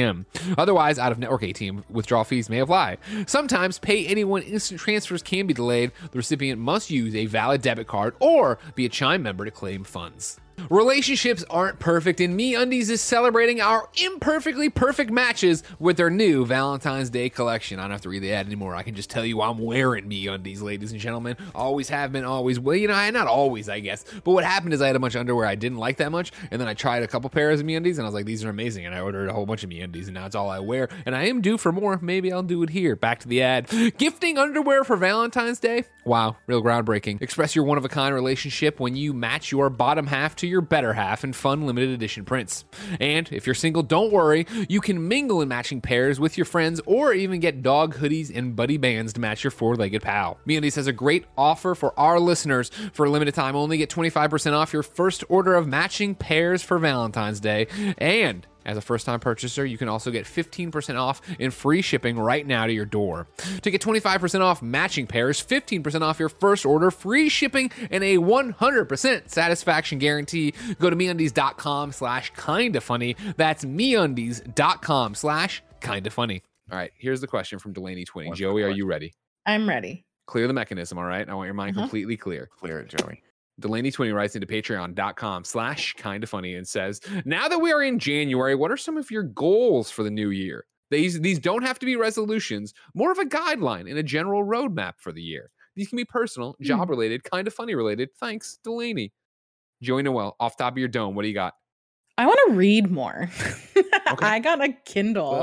[0.57, 2.97] Otherwise, out of network ATM withdrawal fees may apply.
[3.27, 5.91] Sometimes pay anyone instant transfers can be delayed.
[6.11, 9.83] The recipient must use a valid debit card or be a Chime member to claim
[9.83, 10.39] funds.
[10.70, 17.10] Relationships aren't perfect, and MeUndies is celebrating our imperfectly perfect matches with their new Valentine's
[17.10, 17.80] Day collection.
[17.80, 18.76] I don't have to read the ad anymore.
[18.76, 21.38] I can just tell you I'm wearing MeUndies, ladies and gentlemen.
[21.54, 22.76] Always have been, always will.
[22.76, 24.04] You know, I- not always, I guess.
[24.24, 26.32] But what happened is I had a bunch of underwear I didn't like that much,
[26.49, 28.49] and then I tried a couple pairs of MeUndies, and I was like, these are
[28.49, 28.86] amazing.
[28.86, 30.89] And I ordered a whole bunch of MeUndies, and now it's all I wear.
[31.06, 31.99] And I am due for more.
[32.01, 32.95] Maybe I'll do it here.
[32.95, 33.70] Back to the ad.
[33.97, 35.86] Gifting underwear for Valentine's Day?
[36.06, 37.22] Wow, real groundbreaking.
[37.22, 40.61] Express your one of a kind relationship when you match your bottom half to your
[40.61, 42.65] better half in fun limited edition prints.
[42.99, 44.45] And if you're single, don't worry.
[44.69, 48.55] You can mingle in matching pairs with your friends or even get dog hoodies and
[48.55, 50.39] buddy bands to match your four legged pal.
[50.47, 52.69] MeUndies has a great offer for our listeners.
[52.93, 56.77] For a limited time, only get 25% off your first order of matching pairs for
[56.79, 57.67] Valentine's Day.
[57.97, 62.18] And as a first time purchaser, you can also get 15% off and free shipping
[62.18, 63.28] right now to your door.
[63.61, 68.18] To get 25% off matching pairs, 15% off your first order, free shipping, and a
[68.18, 73.16] 100% satisfaction guarantee, go to meundies.com slash kinda funny.
[73.38, 76.41] That's meundies.com slash kinda funny.
[76.72, 78.34] All right, here's the question from Delaney Twining.
[78.36, 79.14] Joey, are you ready?
[79.45, 80.05] I'm ready.
[80.26, 81.28] Clear the mechanism, all right?
[81.28, 81.80] I want your mind Mhm.
[81.82, 82.47] completely clear.
[82.57, 83.22] Clear it, Joey.
[83.60, 87.99] Delaney Twining writes into patreon.com slash kinda funny and says, Now that we are in
[87.99, 90.66] January, what are some of your goals for the new year?
[90.89, 94.93] These these don't have to be resolutions, more of a guideline and a general roadmap
[94.97, 95.49] for the year.
[95.76, 98.10] These can be personal, job related, kind of funny related.
[98.20, 99.12] Thanks, Delaney.
[99.82, 101.56] Joey Noelle, off top of your dome, what do you got?
[102.18, 103.30] I want to read more.
[104.22, 105.41] I got a Kindle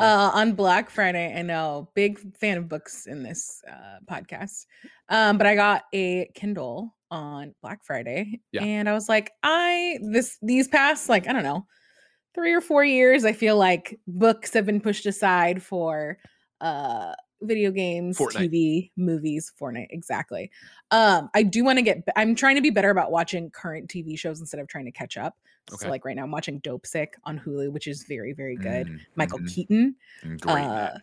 [0.00, 1.32] uh, on Black Friday.
[1.36, 4.66] I know, big fan of books in this uh, podcast.
[5.08, 8.62] Um, but I got a Kindle on Black Friday, Yeah.
[8.62, 11.66] and I was like, I this these past like I don't know
[12.34, 16.18] three or four years, I feel like books have been pushed aside for
[16.60, 18.50] uh video games, Fortnite.
[18.52, 20.50] TV, movies, Fortnite, exactly.
[20.90, 22.02] Um, I do want to get.
[22.16, 25.16] I'm trying to be better about watching current TV shows instead of trying to catch
[25.16, 25.36] up.
[25.72, 25.84] Okay.
[25.84, 28.88] So, like right now, I'm watching Dopesick on Hulu, which is very, very good.
[28.88, 29.54] Mm, Michael mhm.
[29.54, 30.54] Keaton, Mm, Great.
[30.64, 30.98] uh,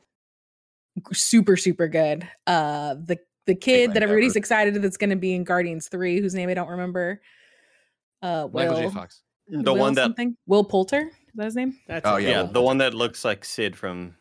[1.14, 2.28] super, super good.
[2.46, 3.18] Uh, the
[3.48, 4.04] the kid that Endeavor.
[4.14, 7.20] everybody's excited that's going to be in Guardians Three, whose name I don't remember.
[8.22, 8.94] Uh, Will, Michael J.
[8.94, 9.24] Fox.
[9.50, 10.38] The Will one that something?
[10.46, 11.78] Will Poulter is that his name?
[11.88, 14.16] That's Oh, yeah, yeah, the one that looks like Sid from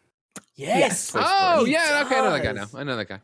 [0.55, 1.13] Yes.
[1.13, 1.73] Toy Oh, Story.
[1.73, 2.67] yeah, okay, I know that guy now.
[2.75, 3.21] I know that guy.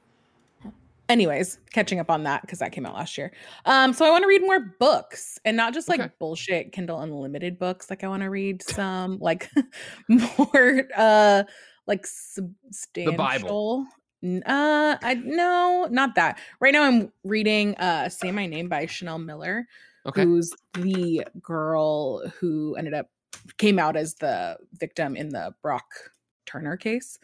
[1.09, 3.33] anyways catching up on that because that came out last year
[3.67, 6.11] um so i want to read more books and not just like Okay.
[6.19, 9.51] bullshit kindle unlimited books like i want to read some like
[10.09, 11.43] more uh
[11.87, 13.87] like substantial N-
[14.47, 19.19] uh i no not that right now i'm reading uh say my name by chanel
[19.19, 19.67] miller
[20.07, 20.23] Okay.
[20.25, 23.09] who's the girl who ended up
[23.57, 25.87] came out as the victim in the brock
[26.47, 27.19] turner case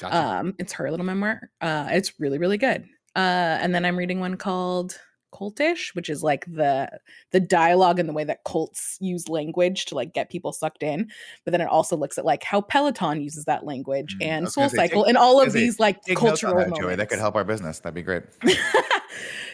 [0.00, 0.16] Gotcha.
[0.16, 1.50] um, it's her little memoir.
[1.60, 2.84] Uh, it's really, really good.
[3.16, 4.98] Uh, and then I'm reading one called
[5.34, 6.88] Cultish, which is like the
[7.32, 11.10] the dialogue and the way that cults use language to like get people sucked in.
[11.44, 14.44] But then it also looks at like how Peloton uses that language Mm, I and
[14.44, 16.78] was SoulCycle take- and all of these like Take notes on cultural that, moments.
[16.80, 16.96] Joey.
[16.96, 17.80] That could help our business.
[17.80, 18.22] That'd be great.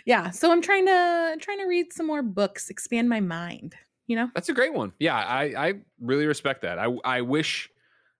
[0.05, 3.75] yeah, so I'm trying to trying to read some more books, expand my mind.
[4.07, 4.93] You know, That's a great one.
[4.99, 6.79] Yeah, I, I really respect that.
[6.79, 7.71] I I wish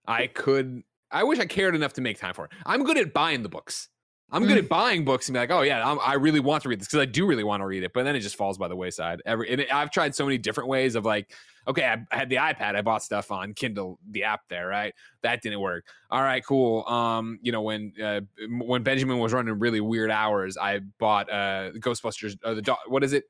[0.07, 2.53] I could I wish I cared enough to make time for it.
[2.65, 3.89] I'm good at buying the books.
[4.33, 6.69] I'm good at buying books and be like, oh yeah, I'm, I really want to
[6.69, 8.59] read this because I do really want to read it, but then it just falls
[8.59, 9.23] by the wayside.
[9.27, 11.33] Every and it, I've tried so many different ways of like,
[11.67, 14.95] okay, I, I had the iPad, I bought stuff on Kindle, the app there, right?
[15.23, 15.85] That didn't work.
[16.11, 16.87] All right, cool.
[16.87, 18.21] Um, you know when uh,
[18.59, 22.39] when Benjamin was running really weird hours, I bought uh Ghostbusters.
[22.45, 23.25] Uh, the do- what is it?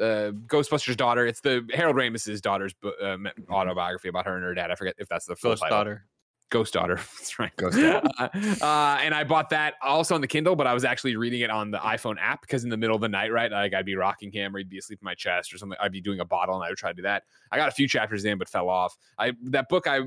[0.00, 1.26] Uh, Ghostbusters' daughter.
[1.26, 3.16] It's the Harold Ramis's daughter's uh,
[3.50, 4.70] autobiography about her and her dad.
[4.70, 6.04] I forget if that's the Ghost daughter.
[6.50, 6.96] Ghost Daughter.
[7.18, 7.54] That's right.
[7.56, 8.08] Ghost Daughter.
[8.18, 8.28] Uh,
[8.64, 11.50] uh, and I bought that also on the Kindle, but I was actually reading it
[11.50, 13.50] on the iPhone app because in the middle of the night, right?
[13.50, 15.78] Like I'd be rocking him, or he'd be asleep in my chest or something.
[15.80, 17.24] I'd be doing a bottle and I would try to do that.
[17.52, 18.96] I got a few chapters in, but fell off.
[19.18, 20.00] I that book I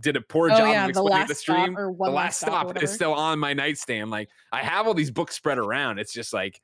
[0.00, 1.78] did a poor Oh, job yeah, of explaining Last at the stream.
[1.78, 4.10] or One the Last last Stop stop, is still on my nightstand.
[4.10, 5.98] Like I have all these books spread around.
[5.98, 6.60] It's just like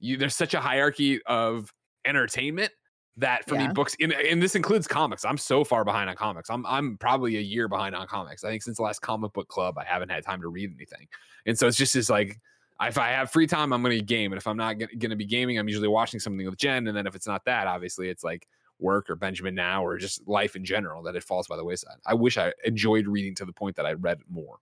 [0.00, 1.72] you there's such a hierarchy of
[2.04, 2.72] entertainment
[3.18, 3.68] that for Yeah.
[3.68, 5.24] me books and, and this includes comics.
[5.24, 6.50] I'm so far behind on comics.
[6.50, 8.44] I'm i'm probably a year behind on comics.
[8.44, 11.08] I think since the last comic book club i haven't had time to read anything.
[11.46, 12.38] And so it's just this like
[12.82, 15.16] if i have free time i'm going to game and if i'm not going to
[15.16, 18.10] be gaming i'm usually watching something with jen and then if it's not that obviously
[18.10, 18.46] it's like
[18.78, 21.96] work or benjamin now or just life in general that it falls by the wayside.
[22.04, 24.58] I wish i enjoyed reading to the point that i read more.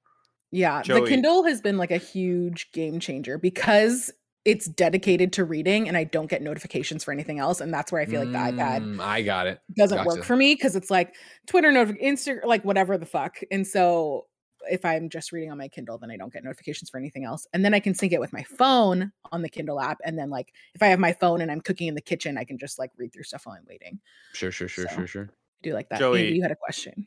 [0.53, 4.13] Yeah, the Kindle has been like a huge game changer because
[4.45, 7.61] it's dedicated to reading and I don't get notifications for anything else.
[7.61, 10.37] And that's where I feel like the iPad Mm, i got it doesn't work for
[10.37, 11.15] me because it's like
[11.47, 13.39] Twitter, notif- Instagram, like whatever the fuck.
[13.51, 14.27] And so
[14.71, 17.47] if I'm just reading on my Kindle, then I don't get notifications for anything else.
[17.55, 19.99] And then I can sync it with my phone on the Kindle app.
[20.05, 22.45] And then like if I have my phone and I'm cooking in the kitchen, I
[22.45, 23.99] can just like read through stuff while I'm waiting.
[24.35, 25.99] sure sure sure So- sure sure I do like that.
[25.99, 27.07] Joey- Andy, you had a question.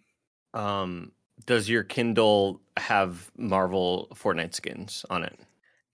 [0.55, 1.11] Um,
[1.45, 5.38] does your Kindle have Marvel Fortnite skins on it?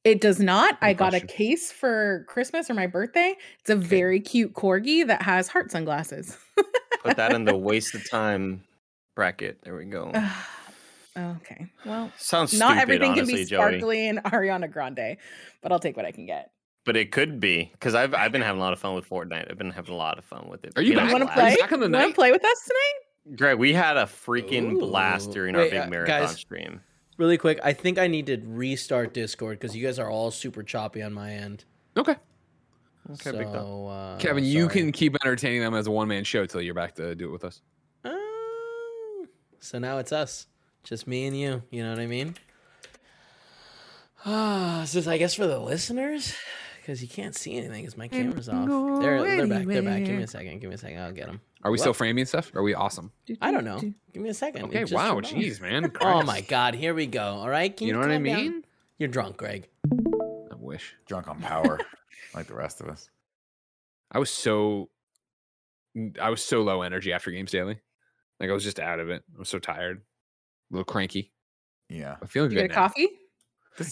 [0.04, 0.78] It does not.
[0.82, 3.36] I Good got a case for Christmas or my birthday.
[3.62, 6.38] It's a very cute corgi that has heart sunglasses.
[7.04, 8.64] Put that in the waste of time
[9.16, 9.60] bracket.
[9.64, 10.12] There we go.
[11.18, 11.68] okay.
[11.86, 13.58] Well, Sounds not stupid, everything honestly, can be Joey.
[13.60, 15.18] sparkly and Ariana Grande,
[15.62, 16.52] but I'll take what I can get.
[16.86, 19.50] But it could be because I've I've been having a lot of fun with Fortnite.
[19.50, 20.74] I've been having a lot of fun with it.
[20.76, 21.14] Are you know, back?
[21.14, 21.52] Want to play?
[21.52, 23.38] you back on the You want to play with us tonight?
[23.38, 26.82] Greg, we had a freaking blast during Wait, our big uh, marathon guys, stream.
[27.18, 30.64] Really quick, I think I need to restart Discord because you guys are all super
[30.64, 31.64] choppy on my end.
[31.98, 32.16] okay
[33.12, 33.90] Okay, so, big dog.
[33.92, 34.74] uh, kevin you sorry.
[34.82, 37.44] can keep entertaining them as a one-man show till you're back to do it with
[37.44, 37.62] us
[38.06, 38.12] Uh,
[39.60, 40.48] so now it's us,
[40.84, 41.62] just me and you.
[41.70, 42.36] You know what I mean?
[44.26, 46.34] Ah, so I guess for the listeners,
[46.80, 48.68] because you can't see anything because my camera's off.
[49.02, 49.66] They're they're back.
[49.66, 50.06] They're back.
[50.06, 50.60] Give me a second.
[50.60, 51.00] Give me a second.
[51.00, 51.42] I'll get them.
[51.64, 52.52] Are we still framing stuff?
[52.56, 53.12] Are we awesome?
[53.42, 53.80] I don't know.
[53.80, 54.66] Give me a second.
[54.66, 55.92] Okay, just wow, jeez, man.
[56.02, 56.76] Oh my God!
[56.76, 57.24] Here we go.
[57.24, 58.36] All right, can You you, know what I calm down?
[58.36, 58.64] mean?
[59.00, 59.70] You're drunk, Greg.
[59.92, 60.96] I wish.
[61.08, 61.80] Drunk on power,
[62.36, 63.10] like the rest of us.
[64.12, 64.90] I was so
[66.22, 67.80] I was so low energy after games daily.
[68.40, 69.24] Like I was just out of it.
[69.36, 70.02] I was so tired.
[70.72, 71.32] A little cranky.
[71.90, 72.16] Yeah.
[72.22, 72.88] I'm feeling You good get a now.
[72.88, 73.10] coffee?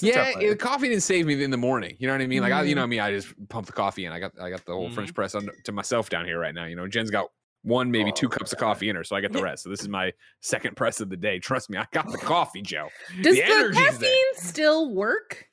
[0.01, 1.95] Yeah, tough, the coffee didn't save me in the morning.
[1.99, 2.41] You know what I mean?
[2.43, 2.79] Like I, you Mm.
[2.79, 4.11] know me, I just pump the coffee in.
[4.11, 4.93] I got I got the whole Mm-hmm.
[4.95, 6.65] French press under, to myself down here right now.
[6.65, 7.29] You know, Jen's got
[7.63, 9.63] one, maybe two Oh, cups of coffee in her, so I get the rest.
[9.63, 11.37] So this is my second press of the day.
[11.39, 12.89] Trust me, I got the coffee, Joe.
[13.21, 14.11] Does The the, caffeine there.
[14.35, 15.45] still work?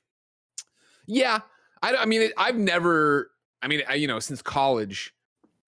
[1.07, 1.41] Yeah,
[1.83, 3.31] I, I mean, it, I've never.
[3.63, 5.13] I mean, I, you know, since college,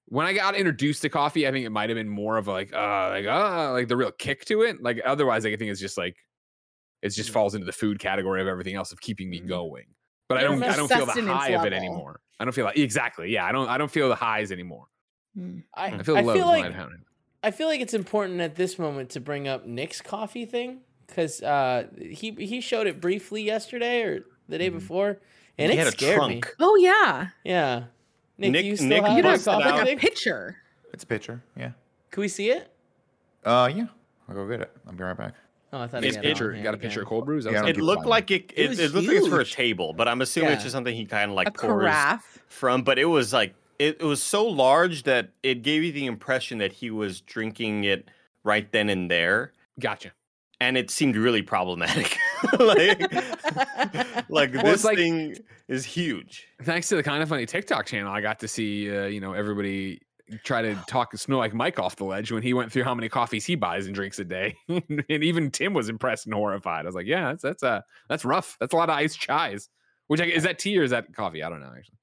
[0.07, 2.53] when I got introduced to coffee, I think it might have been more of a,
[2.53, 4.83] like, uh, like, uh, like the real kick to it.
[4.83, 6.17] Like, otherwise, like, I think it's just like,
[7.03, 7.15] it Mm.
[7.17, 9.87] just falls into the food category of everything else of keeping me going.
[10.29, 12.21] But I don't, i don't feel the sustenance high of it anymore.
[12.39, 13.33] I don't feel like exactly.
[13.33, 14.87] Yeah, I don't, I don't feel the highs anymore.
[15.37, 15.59] Hmm.
[15.75, 17.01] I, I feel I lows feel like I have it.
[17.43, 21.43] I feel like it's important at this moment to bring up Nick's coffee thing because
[21.43, 25.21] uh, he he showed it briefly yesterday or the day before,
[25.57, 26.41] and He it had a scared me.
[26.41, 26.55] trunk.
[26.61, 27.85] Oh yeah, Yeah,
[28.39, 29.99] Nick, Nick- you still Nick have you your coffee like a thing?
[29.99, 30.57] picture.
[30.93, 31.43] It's a picture.
[31.57, 31.71] Yeah.
[32.11, 32.71] Can we see it?
[33.45, 33.87] Uh, yeah.
[34.29, 34.71] I'll go get it.
[34.87, 35.35] I'll be right back.
[35.73, 36.81] Oh, I thought It's he had it on Picture, you got a again.
[36.89, 37.45] picture of cold brews?
[37.45, 38.53] Yeah, was I like- don't It looked like it.
[38.57, 40.73] It It, was it, looked like it's for a table, but I'm assuming it's just
[40.73, 42.43] something he kind of like a pours carafe.
[42.49, 42.83] from.
[42.83, 46.59] But it was like it, it was so large that it gave you the impression
[46.59, 48.09] that he was drinking it
[48.45, 50.13] right then and there, gotcha.
[50.61, 52.17] and it seemed really problematic.
[52.59, 53.01] like,
[54.29, 55.37] like Well, this like- thing
[55.69, 56.47] is huge.
[56.63, 59.33] Thanks to the kind of funny TikTok channel, I got to see, uh, you know,
[59.33, 60.01] everybody
[60.45, 63.47] try to talk Snowbike Mike off the ledge when he went through how many coffees
[63.47, 66.85] he buys and drinks a day, and even Tim was impressed and horrified.
[66.85, 68.57] I was like, yeah, that's that's uh that's rough.
[68.61, 69.69] That's a lot of iced chais.
[70.09, 71.43] Which I, is that tea or is that coffee?
[71.43, 71.73] I don't know.
[71.77, 71.99] Actually,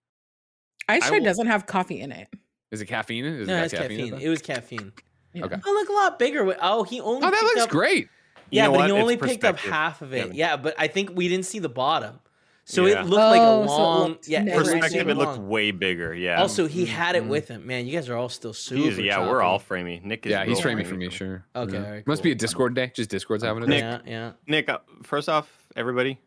[0.90, 2.28] Ice I chai will- doesn't have coffee in it.
[2.72, 3.26] is it caffeine?
[3.26, 4.14] Is it No, got it's in caffeine.
[4.16, 4.22] it?
[4.24, 4.92] It was caffeine.
[5.34, 5.46] Yeah.
[5.46, 5.56] Okay.
[5.66, 6.56] Oh, look a lot bigger.
[6.62, 7.26] Oh, he only.
[7.28, 8.10] Oh, that looks up, great.
[8.50, 8.98] You Yeah, know but he what?
[8.98, 10.20] It's only picked up half of it.
[10.22, 10.36] Kevin.
[10.36, 12.20] Yeah, but I think we didn't see the bottom.
[12.70, 13.02] So Yeah.
[13.02, 14.66] it looked like a Oh, so it long, yeah, never it.
[14.82, 16.14] Perspective, it looked way bigger.
[16.14, 16.42] Yeah.
[16.42, 17.28] Also, he had it Mhm.
[17.30, 17.66] with him.
[17.66, 18.92] Man, you guys are all still super.
[18.92, 20.06] Jeez, yeah, we're all framing.
[20.06, 21.46] Nick is Yeah, he's real framing for me, sure.
[21.56, 21.86] Okay, Yeah.
[21.86, 22.36] all right, Must be a.
[22.36, 22.92] Discord day.
[22.94, 23.78] Just Discord's having a day.
[23.80, 24.32] Yeah, yeah.
[24.48, 26.20] Nick, uh, first off, everybody,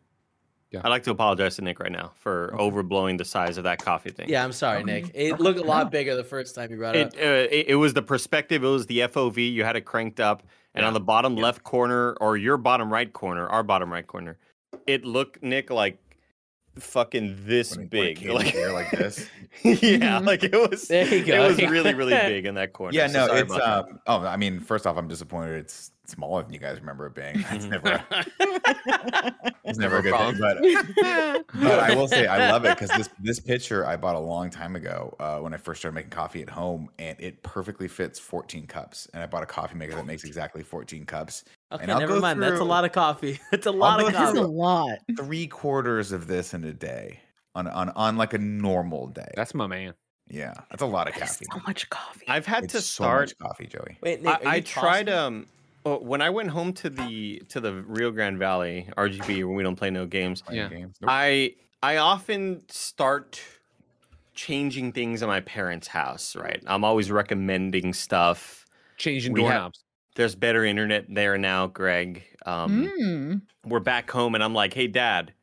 [0.71, 0.81] Yeah.
[0.85, 4.09] I'd like to apologize to Nick right now for overblowing the size of that coffee
[4.09, 4.29] thing.
[4.29, 5.11] Yeah, I'm sorry, Nick.
[5.13, 7.19] It looked a lot bigger the first time you brought it It, up.
[7.19, 8.63] uh, it it was the perspective.
[8.63, 9.51] It was the FOV.
[9.51, 10.43] You had it cranked up,
[10.73, 14.37] and on the bottom left corner or your bottom right corner, our bottom right corner,
[14.87, 15.97] it looked Nick like
[16.79, 18.29] fucking this When it- when big.
[18.29, 19.27] Like here like this.
[19.63, 20.25] yeah, Mhm.
[20.25, 20.87] like it was.
[20.87, 21.43] There you go.
[21.43, 22.95] It was really really big in that corner.
[22.95, 23.99] Yeah, so no, it's about um.
[24.07, 25.59] Oh, I mean, first off, I'm disappointed.
[25.59, 27.43] It's smaller than you guys remember it being.
[27.51, 28.03] It's never,
[29.63, 30.37] it's never a good thing.
[30.39, 34.19] But, but I will say, I love it because this this picture I bought a
[34.19, 37.87] long time ago uh, when I first started making coffee at home, and it perfectly
[37.87, 39.07] fits 14 cups.
[39.13, 41.43] And I bought a coffee maker that makes exactly 14 cups.
[41.71, 42.41] Okay, and never go mind.
[42.41, 43.39] That's a lot of coffee.
[43.51, 44.47] It's a lot of through That's a coffee.
[44.53, 44.97] lot.
[45.17, 47.19] Three quarters of this in a day
[47.55, 49.29] on on on like a normal day.
[49.35, 49.93] That's my man.
[50.29, 51.47] yeah, that's a lot of That is caffeine.
[51.53, 52.25] so much coffee.
[52.27, 53.29] I've had It's to so start.
[53.29, 53.97] much coffee, Joey.
[54.01, 55.19] Wait, Nick, I, are I you tried tossing?
[55.19, 55.47] um
[55.85, 59.63] oh, when I went home to the to the Rio Grande Valley RGV where we
[59.63, 60.41] don't play no games.
[60.41, 60.69] Playing Yeah.
[60.69, 60.97] games.
[61.01, 61.09] Nope.
[61.11, 63.41] I I often start
[64.33, 66.61] changing things in my parents' house, right?
[66.65, 68.65] I'm always recommending stuff.
[68.97, 69.83] Changing We have- doorknobs.
[70.15, 72.23] There's better internet there now, Greg.
[72.45, 73.41] Um, Mm.
[73.65, 75.33] We're back home, and I'm like, "Hey, Dad,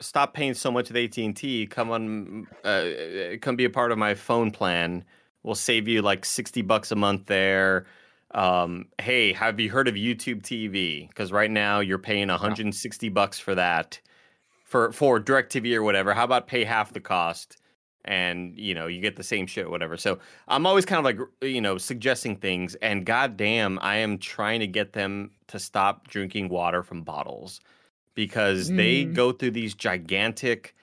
[0.00, 1.66] stop paying so much with AT and T.
[1.66, 2.84] Come on, uh,
[3.40, 5.04] come be a part of my phone plan.
[5.42, 7.86] We'll save you like sixty bucks a month there."
[8.32, 11.08] Um, hey, have you heard of YouTube TV?
[11.08, 14.00] Because right now you're paying 160 bucks for that,
[14.64, 16.14] for for DirecTV or whatever.
[16.14, 17.58] How about pay half the cost,
[18.04, 19.96] and you know you get the same shit, or whatever.
[19.96, 20.18] So
[20.48, 24.66] I'm always kind of like you know suggesting things, and goddamn, I am trying to
[24.68, 27.60] get them to stop drinking water from bottles
[28.14, 29.14] because they Mm.
[29.14, 30.74] go through these gigantic.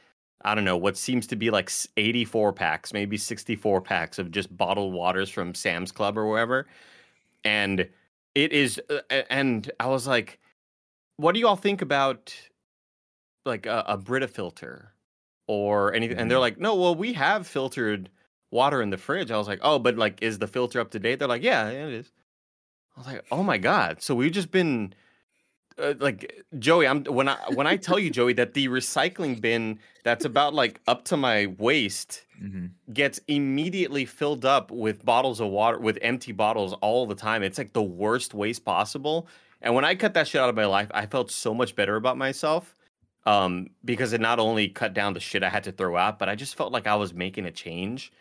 [0.44, 4.56] I don't know what seems to be like 84 packs, maybe 64 packs of just
[4.56, 6.68] bottled waters from Sam's Club or wherever.
[7.46, 7.88] And
[8.34, 10.40] it is, uh, and I was like,
[11.18, 12.36] what do you all think about
[13.46, 14.92] like a, a Brita filter
[15.48, 16.18] or anything?
[16.18, 18.10] And they're like, no, well, we have filtered
[18.52, 19.32] water in the fridge.
[19.32, 21.20] I was like, oh, but like, is the filter up to date?
[21.20, 22.12] They're like, yeah, yeah, it is.
[22.96, 24.02] I was like, oh my god!
[24.02, 24.94] So we've just been
[25.78, 26.88] uh, like Joey.
[26.88, 30.80] I'm when I when I tell you Joey that the recycling bin that's about like
[30.88, 32.72] up to my waist Mhm.
[32.94, 37.44] gets immediately filled up with bottles of water with empty bottles all the time.
[37.44, 39.28] It's like the worst waste possible.
[39.62, 41.96] And when I cut that shit out of my life, I felt so much better
[41.96, 42.76] about myself.
[43.26, 46.30] Um, because it not only cut down the shit I had to throw out, but
[46.30, 48.12] I just felt like I was making a change.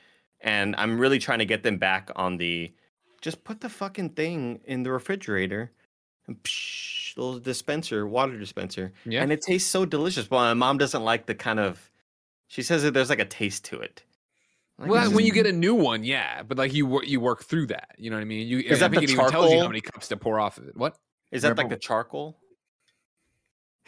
[0.40, 2.72] And I'm really trying to get them back on the
[3.20, 5.72] just put the fucking thing in the refrigerator
[6.30, 8.92] psh, little dispenser, water dispenser.
[9.04, 9.22] Yeah.
[9.22, 10.26] And it tastes so delicious.
[10.26, 11.90] But my mom doesn't like the kind of
[12.48, 14.02] she says that there's like a taste to it.
[14.78, 17.20] Like, Well, when just- you get a new one, yeah, but like you work, you
[17.20, 17.90] work through that.
[17.96, 18.46] You know what I mean?
[18.48, 20.58] You, Is I that the it even tells you how many cups to pour off
[20.58, 20.76] of it.
[20.76, 20.96] What?
[21.30, 22.36] is that like the charcoal?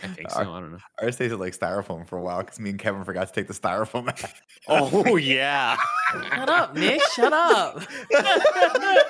[0.03, 0.41] I think so.
[0.41, 0.79] I don't know.
[1.01, 3.55] Ours tasted like styrofoam for a while because me and Kevin forgot to take the
[3.55, 4.23] styrofoam out.
[4.69, 5.77] Oh yeah.
[6.13, 7.01] Shut up, Nick.
[7.15, 7.81] Shut up.
[8.15, 9.05] I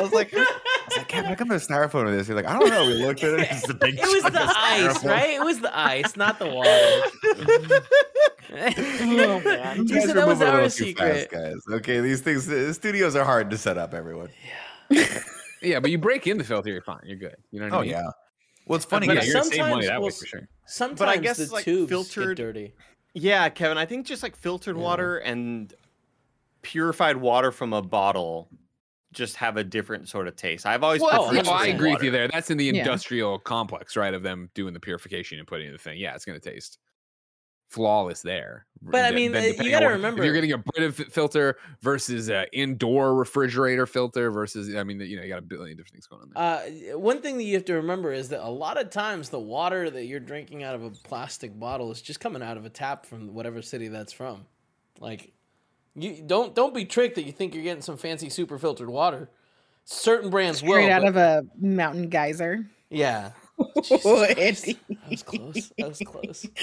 [0.00, 2.26] was like, I was like, Kevin, how come there's styrofoam in this?
[2.26, 2.86] You're like, I don't know.
[2.86, 3.48] We looked at it.
[3.50, 5.10] It's a big It was the ice, styrofoam.
[5.10, 5.30] right?
[5.30, 7.02] It was the ice, not the water.
[8.52, 9.76] oh man!
[9.76, 11.30] You You guys said that was our secret.
[11.30, 11.54] fast, guys.
[11.70, 13.94] Okay, these things, the studios are hard to set up.
[13.94, 14.28] Everyone.
[14.90, 15.22] Yeah,
[15.62, 17.00] yeah, but you break in the filter, you're fine.
[17.04, 17.36] You're good.
[17.52, 17.90] You know what I Oh mean?
[17.90, 18.10] yeah.
[18.70, 19.08] Well, it's funny.
[19.08, 19.26] But guys.
[19.26, 20.48] yeah, you're gonna money sometimes that way for sure.
[20.64, 22.72] Sometimes i guess, the like, tubes filtered- get dirty.
[23.14, 23.76] Yeah, Kevin.
[23.76, 24.82] I think just like filtered Yeah.
[24.82, 25.74] water and
[26.62, 28.48] purified water from a bottle
[29.12, 30.66] just have a different sort of taste.
[30.66, 32.28] I've always Well, preferred no, I filtered agree with you there.
[32.28, 32.74] That's in the Yeah.
[32.82, 34.14] industrial complex, right?
[34.14, 35.98] Of them doing the purification and putting in the thing.
[35.98, 36.78] Yeah, it's going to taste
[37.70, 38.66] flawless there.
[38.82, 41.56] But, I mean, then uh, you gotta on remember- if you're getting a Brita filter
[41.82, 45.92] versus an indoor refrigerator filter versus, I mean, you know, you got a billion different
[45.92, 46.94] things going on there.
[46.94, 49.38] Uh, one thing that you have to remember is that a lot of times the
[49.38, 52.70] water that you're drinking out of a plastic bottle is just coming out of a
[52.70, 54.46] tap from whatever city that's from.
[54.98, 55.32] Like,
[55.94, 59.28] you don't don't be tricked that you think you're getting some fancy super filtered water.
[59.84, 60.70] Certain brands will.
[60.72, 62.64] Straight out but- of a mountain geyser.
[62.88, 63.32] yeah.
[63.58, 64.06] Oh, Jesus
[64.66, 64.78] Andy.
[64.88, 65.72] That was close.
[65.76, 66.46] That was close.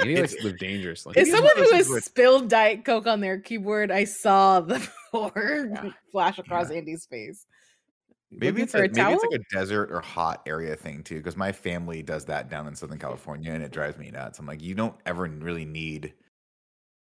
[0.00, 1.16] And he likes to live dangerously.
[1.16, 4.78] As someone who has with- spilled Diet Coke on their keyboard, I saw the
[5.10, 5.70] floor
[6.12, 7.46] flash across Andy's face.
[8.30, 11.16] Maybe Looking it's a, a maybe it's like a desert or hot area thing too,
[11.16, 14.38] because my family does that down in Southern California, and it drives me nuts.
[14.38, 16.12] I'm like, you don't ever really need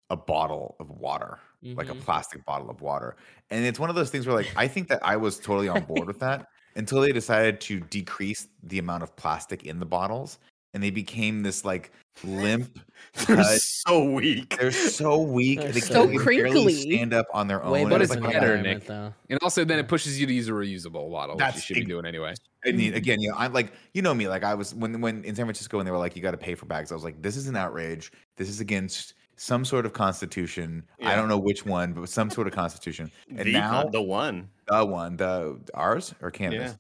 [0.10, 2.02] a bottle of water, like a Mhm.
[2.02, 3.16] plastic bottle of water,
[3.52, 5.84] and it's one of those things where, like, I think that I was totally on
[5.84, 10.40] board with that until they decided to decrease the amount of plastic in the bottles,
[10.74, 11.92] and they became this like
[12.24, 12.80] limp.
[13.28, 14.58] They're cut- so weak.
[14.58, 15.60] They're so weak.
[15.60, 16.74] They're They so can't crinkly.
[16.74, 17.72] stand up on their own.
[17.72, 18.78] Way And better it's it's like, better, the Nick.
[18.80, 18.88] Nick.
[18.88, 19.14] Though.
[19.30, 21.76] And also, then it pushes you to use a reusable bottle, which you That's should
[21.76, 22.34] be doing anyway.
[22.66, 25.24] I mean, again, you know, I'm like, you know me, like I was when when
[25.24, 26.92] in San Francisco when they were like, you got to pay for bags.
[26.92, 28.12] I was like, this is an outrage.
[28.38, 30.84] This is against some sort of constitution.
[31.04, 33.10] I don't know which one, but some sort of constitution.
[33.30, 34.48] And the, now the one.
[34.68, 36.78] the one, the ours or Canada's.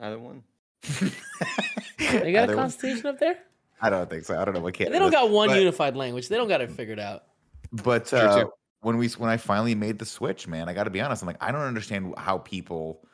[0.00, 0.44] Either one.
[1.98, 2.56] They got Either a one.
[2.56, 3.38] constitution up there.
[3.80, 4.38] I don't think so.
[4.38, 4.94] I don't know what Canada.
[4.94, 6.28] They don't got one but, unified language.
[6.28, 7.24] They don't got it figured out.
[7.72, 8.46] But uh,
[8.80, 11.22] when we when I finally made the switch, man, I got to be honest.
[11.22, 13.06] I'm like, I don't understand how people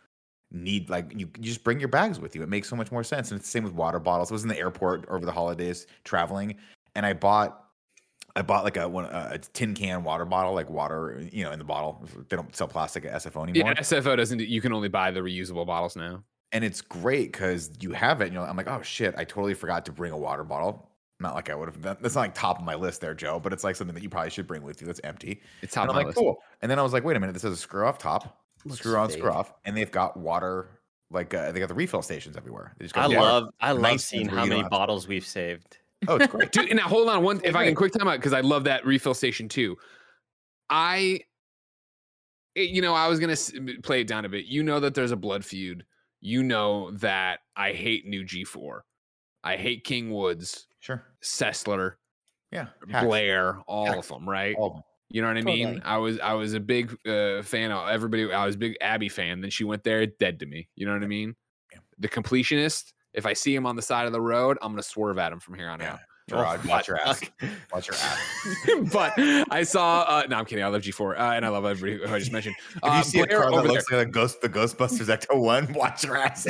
[0.52, 2.42] need like you, you just bring your bags with you.
[2.42, 3.30] It makes so much more sense.
[3.30, 4.30] And it's the same with water bottles.
[4.30, 6.56] I was in the airport over the holidays traveling,
[6.94, 7.64] and I bought
[8.36, 11.58] I bought like a one a tin can water bottle, like water, you know, in
[11.58, 12.06] the bottle.
[12.28, 13.72] They don't sell plastic at SFO anymore.
[13.72, 14.40] Yeah, SFO doesn't.
[14.40, 16.22] You can only buy the reusable bottles now.
[16.52, 19.24] And it's great because you have it and you're like, I'm like, oh shit, I
[19.24, 20.88] totally forgot to bring a water bottle.
[21.20, 21.96] Not like I would have done.
[22.00, 24.08] That's not like top of my list there, Joe, but it's like something that you
[24.08, 25.40] probably should bring with you that's empty.
[25.62, 26.18] It's And top I'm of my like, list.
[26.18, 26.36] cool.
[26.62, 28.78] And then I was like, wait a minute, this has a screw off top, Looks
[28.80, 30.68] screw on, screw off, and they've got water.
[31.10, 32.74] Like uh, they got the refill stations everywhere.
[32.78, 33.20] They just I got water.
[33.20, 35.78] love I love Nice seeing how many bottles we've saved.
[36.08, 36.50] Oh, it's great.
[36.52, 37.40] Dude, now hold on one.
[37.44, 39.76] If I can quick time out because I love that refill station too.
[40.70, 41.20] I,
[42.54, 44.46] it- you know, I was gonna s- play it down a bit.
[44.46, 45.84] You know that there's a blood feud.
[46.22, 48.80] You know that I hate new G4.
[49.44, 51.02] I hate King Woods, sure.
[51.22, 51.94] Sessler,
[52.52, 52.68] Yeah.
[52.88, 53.04] Hacks.
[53.04, 53.98] Blair, all Hacks.
[53.98, 54.54] of them, right?
[54.56, 54.82] All of them.
[55.10, 55.66] You know what I mean?
[55.66, 55.82] Totally.
[55.84, 58.32] I was I was a big uh, fan of everybody.
[58.32, 59.40] I was a big Abby fan.
[59.42, 60.68] Then she went there, dead to me.
[60.76, 61.34] You know what I mean?
[61.72, 61.80] Yeah.
[61.98, 62.92] The completionist.
[63.12, 65.40] If I see him on the side of the road, I'm gonna swerve at him
[65.40, 65.94] from here on Yeah.
[65.94, 65.98] out.
[66.30, 67.20] Jirard, watch your ass.
[67.72, 68.18] Watch your ass.
[68.92, 69.12] but
[69.50, 70.02] I saw.
[70.08, 70.64] Uh, no, I'm kidding.
[70.64, 72.54] I love G4, uh, and I love everybody who I just mentioned.
[72.76, 75.06] If Uh, you see a Blair car that over looks like a ghost, the Ghostbusters
[75.14, 76.44] Ecto One, watch your ass.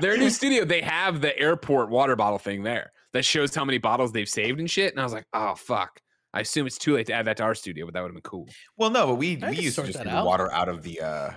[0.00, 3.78] Their new studio, they have the airport water bottle thing there that shows how many
[3.78, 4.92] bottles they've saved and shit.
[4.92, 6.00] And I was like, oh fuck.
[6.34, 8.14] I assume it's too late to add that to our studio, but that would have
[8.14, 8.48] been cool.
[8.78, 10.82] well, no, but we I we used to just that get the water out of
[10.82, 11.30] the uh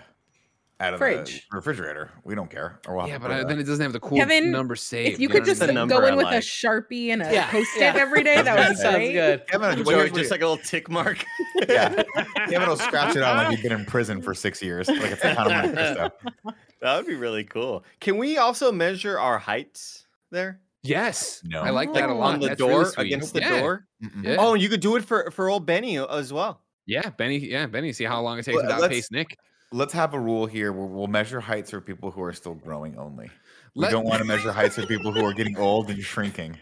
[0.80, 1.48] out of Fridge.
[1.50, 2.12] the refrigerator.
[2.26, 2.80] We don't care.
[2.88, 5.14] Or we'll Yeah, but put uh, then it doesn't have the cool Kevin, number saved.
[5.14, 5.76] If you know could just the saying?
[5.76, 6.36] number go in with like.
[6.36, 7.94] a sharpie and a Yeah, post-it yeah.
[7.96, 9.14] every day, that would be Sounds great.
[9.14, 9.48] good.
[9.48, 11.24] Kevin, Joey, here's just like a little tick mark.
[11.70, 12.04] yeah,
[12.50, 14.88] Kevin will scratch it on like you've been in prison for six years.
[14.90, 16.56] Like it's like Hannah Montana stuff.
[16.82, 17.86] That would be really cool.
[18.02, 20.60] Can we also measure our heights there?
[20.84, 21.62] Yes, No.
[21.62, 22.34] I like Like that a lot.
[22.36, 23.60] on the That's door really against the Yeah.
[23.60, 23.88] door.
[24.22, 24.36] Yeah.
[24.38, 26.62] Oh, and you could do it for for old Benny as well.
[26.86, 27.38] Yeah, Benny.
[27.40, 27.92] Yeah, Benny.
[27.94, 29.36] See how long it takes Well, without pace, Nick.
[29.76, 32.98] Let's have a rule here where we'll measure heights for people who are still growing
[32.98, 33.30] only.
[33.76, 36.58] We Let- don't want to measure heights for people who are getting old and shrinking.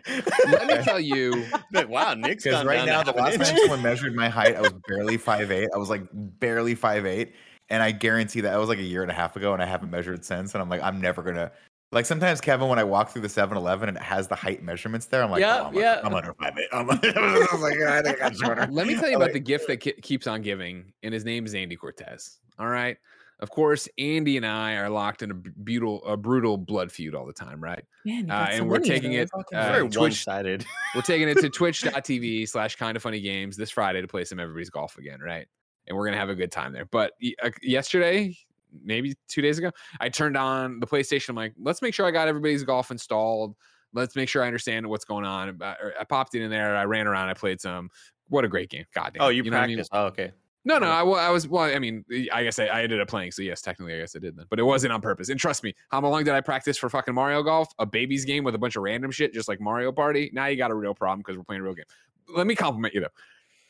[0.48, 1.46] Let me tell you.
[1.88, 3.62] wow, Nick's Because gone right down now, to the half an last time inch.
[3.68, 5.68] someone measured my height, I was barely 5'8.
[5.72, 7.34] I was like barely 5'8.
[7.70, 9.68] And I guarantee that it was like a year and a half ago, and I
[9.68, 10.56] haven't measured since.
[10.56, 11.52] And I'm like, I'm never going to.
[11.94, 14.64] Like sometimes, Kevin, when I walk through the 7 Eleven and it has the height
[14.64, 16.02] measurements there, I'm like, Yeah, oh, I'm, yeah.
[16.04, 16.54] I'm under 5'8.
[16.72, 18.68] I'm, I was like, I think I got shorter.
[18.72, 21.24] Let me tell you about like- the gift that ke- keeps on giving, and his
[21.24, 22.40] name is Andy Cortez.
[22.60, 22.98] All right.
[23.40, 27.14] Of course, Andy and I are locked in a b- brutal, a brutal blood feud
[27.14, 27.84] all the time, right?
[28.06, 29.30] Man, Uh, and we're taking it.
[29.34, 30.66] Uh, Very Twitch, one-sided.
[30.96, 34.40] we're taking it to twitch.tv slash kind of funny games this Friday to play some
[34.40, 35.48] everybody's golf again, right?
[35.88, 36.86] And we're gonna have a good time there.
[36.86, 37.12] But
[37.44, 38.38] uh, yesterday,
[38.84, 41.30] maybe two days ago, I turned on the PlayStation.
[41.30, 43.56] I'm like, let's make sure I got everybody's golf installed.
[43.94, 45.62] Let's make sure I understand what's going on.
[45.62, 46.76] I, er, I popped it in there.
[46.76, 47.30] I ran around.
[47.30, 47.90] I played some.
[48.30, 48.86] What a great game!
[48.96, 49.24] God damn.
[49.24, 49.84] Oh, it, you, know I mean?
[49.92, 50.32] Oh, okay.
[50.66, 51.48] No, no, I, I was.
[51.48, 53.32] Well, I mean, I guess I, I ended up playing.
[53.32, 55.28] So yes, technically, I guess I did then, but it wasn't on purpose.
[55.28, 57.68] And trust me, how long did I practice for fucking Mario Golf?
[57.80, 60.30] A baby's game with a bunch of random shit, just like Mario Party.
[60.32, 61.86] Now you got a real problem because we're playing a real game.
[62.34, 63.08] Let me compliment you though.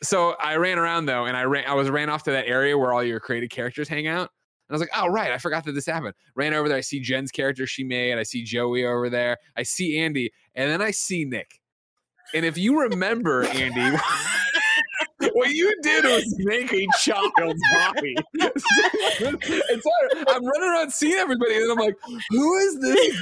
[0.03, 1.65] So I ran around though, and I ran.
[1.65, 4.29] I was ran off to that area where all your created characters hang out.
[4.74, 6.15] I was like, oh right, I forgot that this happened.
[6.36, 6.78] Ran over there.
[6.78, 8.17] I see Jen's character she made.
[8.17, 9.38] I see Joey over there.
[9.55, 11.61] I see Andy, and then I see Nick.
[12.34, 13.97] And if you remember, Andy,
[15.34, 18.15] what you did was make a child's body.
[18.36, 20.25] it's hard.
[20.29, 21.95] I'm running around seeing everybody, and I'm like,
[22.29, 23.17] who is this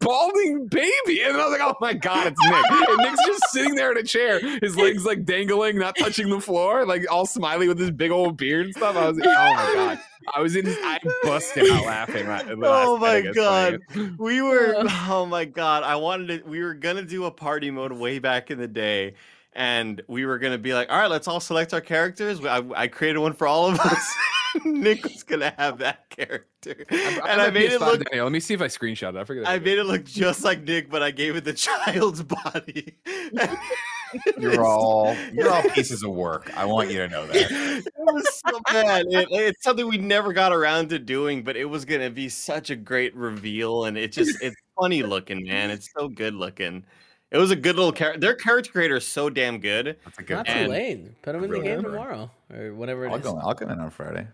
[0.00, 1.22] balding baby?
[1.22, 2.88] And I was like, oh my god, it's Nick.
[2.88, 6.40] And Nick's just sitting there in a chair, his legs like dangling, not touching the
[6.40, 8.96] floor, like all smiley with his big old beard and stuff.
[8.96, 9.98] I was like, oh my god.
[10.34, 10.66] I was in.
[10.68, 12.28] I busted out laughing.
[12.28, 13.78] la- Oh my was playing God.
[14.18, 14.74] We were
[15.08, 18.50] oh my god, I wanted to we were gonna do a party mode way back
[18.50, 19.14] in the day.
[19.52, 22.44] And we were gonna be like, all right, let's all select our characters.
[22.44, 24.14] I, I created one for all of us.
[24.64, 28.04] Nick was gonna have that character, and I, made it PS5 look.
[28.10, 28.26] Daniel.
[28.26, 29.16] Let me see if I screenshot it.
[29.16, 29.46] I forget.
[29.48, 32.96] I made it look just like Nick, but I gave it the child's body.
[34.38, 36.50] You're all you're all pieces of work.
[36.56, 37.36] I want you to know that.
[37.52, 39.06] it was so bad.
[39.08, 42.70] It- it's something we never got around to doing, but it was gonna be such
[42.70, 45.70] a great reveal, and it just it's funny looking, man.
[45.70, 46.84] It's so good looking.
[47.30, 48.20] It was a good little character.
[48.20, 49.96] Their character creator is so damn good.
[50.04, 50.34] That's a good.
[50.34, 51.22] Not too late.
[51.22, 51.90] Put them in the game good.
[51.90, 53.22] tomorrow or whatever it I'll is.
[53.22, 53.38] go.
[53.38, 54.26] I'll come in on Friday.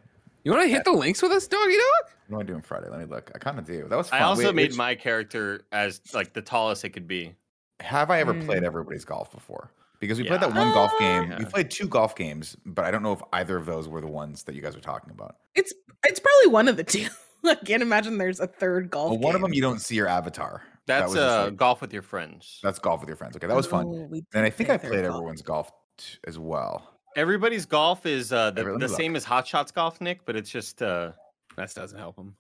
[0.45, 2.13] You want to hit the links with us, doggy dog?
[2.29, 2.89] What am I doing Friday?
[2.89, 3.31] Let me look.
[3.35, 3.87] I kind of do.
[3.89, 4.09] That was.
[4.09, 4.21] Fun.
[4.21, 7.35] I also Wait, made which- my character as like the tallest it could be.
[7.81, 8.47] Have I ever Hmm.
[8.47, 9.71] played everybody's golf before?
[10.01, 10.31] Because we Yeah.
[10.39, 11.35] played that one golf game.
[11.39, 14.07] We played two golf games, but I don't know if either of those were the
[14.07, 15.37] ones that you guys are talking about.
[15.55, 15.73] It's
[16.05, 17.07] it's probably one of the two.
[17.45, 19.11] I can't imagine there's a third golf.
[19.11, 20.63] Well, one of them you don't see your avatar.
[20.87, 22.61] That That's was uh, like- golf with your friends.
[22.63, 23.37] that's golf with your friends.
[23.37, 23.87] Okay, that was fun.
[23.89, 25.15] Oh, we And I think play I a third played golf.
[25.17, 26.93] everyone's golf t- as well.
[27.17, 28.97] Everybody's golf is uh, the, Every- the me look.
[28.97, 31.13] same as Hot Shots golf, Nick, but it's just uh,
[31.57, 32.37] That doesn't help him.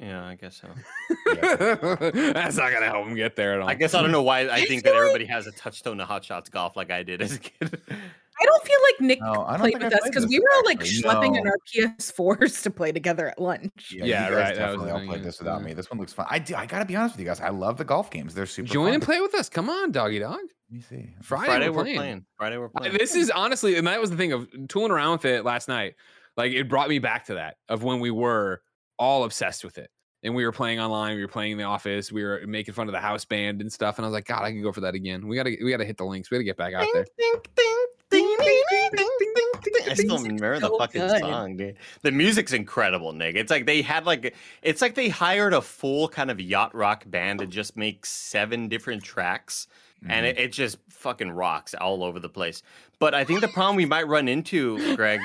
[0.00, 0.68] yeah, I guess so.
[1.42, 3.68] That's not gonna help him get there at all.
[3.68, 6.04] I guess I don't know why I I think that everybody has a touchstone to
[6.04, 7.80] Hot Shots golf like I did as a kid.
[8.40, 10.62] I don't feel like Nick No, played think I with us because we were all
[10.64, 11.02] like actually.
[11.02, 13.92] schlepping in our PS4s to play together at lunch.
[13.94, 15.66] Yeah, Yeah, you guys right, that was Definitely the all thing, played this without Yeah.
[15.66, 15.72] me.
[15.74, 16.26] This one looks fun.
[16.30, 16.54] I do.
[16.54, 17.40] I gotta be honest with you guys.
[17.40, 18.34] I love the golf games.
[18.34, 18.68] They're super.
[18.68, 18.94] Join fun.
[18.94, 19.48] and play with us.
[19.48, 20.38] Come on, doggy dog.
[20.70, 21.14] Let me see.
[21.22, 21.96] Friday, Friday we're, we're playing.
[21.96, 22.24] playing.
[22.36, 22.96] Friday we're playing.
[22.96, 25.94] This is honestly, and that was the thing of tooling around with it last night.
[26.36, 28.62] Like it brought me back to that of when we were
[28.98, 29.90] all obsessed with it.
[30.24, 32.88] And we were playing online, we were playing in the office, we were making fun
[32.88, 33.98] of the house band and stuff.
[33.98, 35.28] And I was like, God, I can go for that again.
[35.28, 36.28] We gotta we gotta hit the links.
[36.30, 37.06] We gotta get back out there.
[39.88, 41.20] I still remember the fucking good.
[41.20, 41.76] song, dude.
[42.02, 43.36] The music's incredible, Nick.
[43.36, 47.04] It's like they had like it's like they hired a full kind of yacht rock
[47.06, 49.66] band to just make seven different tracks.
[50.08, 50.30] And Mhm.
[50.30, 52.62] it, it just fucking rocks all over the place.
[53.00, 55.18] But I think the problem we might run into, Greg,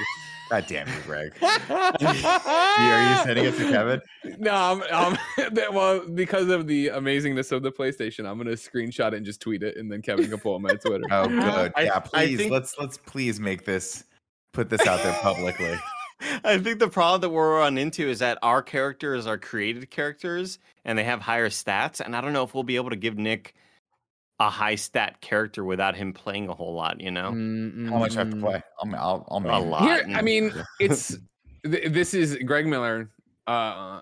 [0.54, 1.34] God damn you, Greg.
[1.42, 4.02] are you sending it to Kevin?
[4.38, 4.82] No, I'm,
[5.14, 5.18] um,
[5.52, 9.42] that- well, because of the amazingness of the PlayStation, I'm gonna screenshot it and just
[9.42, 11.06] tweet it, and then Kevin can pull it on my Twitter.
[11.10, 11.74] Oh, good.
[11.76, 12.38] I- yeah, please.
[12.38, 14.04] think- Let's let's please make this
[14.52, 15.74] put this out there publicly.
[16.44, 20.60] I think the problem that we're run into is that our characters are created characters
[20.86, 22.00] and they have higher stats.
[22.00, 23.56] And I don't know if we'll be able to give Nick
[24.46, 27.30] a high stat character without him playing a whole lot, you know?
[27.30, 28.62] How much I have to play?
[28.82, 29.84] I'll I'll, I'll A lot.
[29.84, 31.18] Here, I mean, it's
[31.66, 33.10] th- this is Greg Miller
[33.48, 34.02] uh,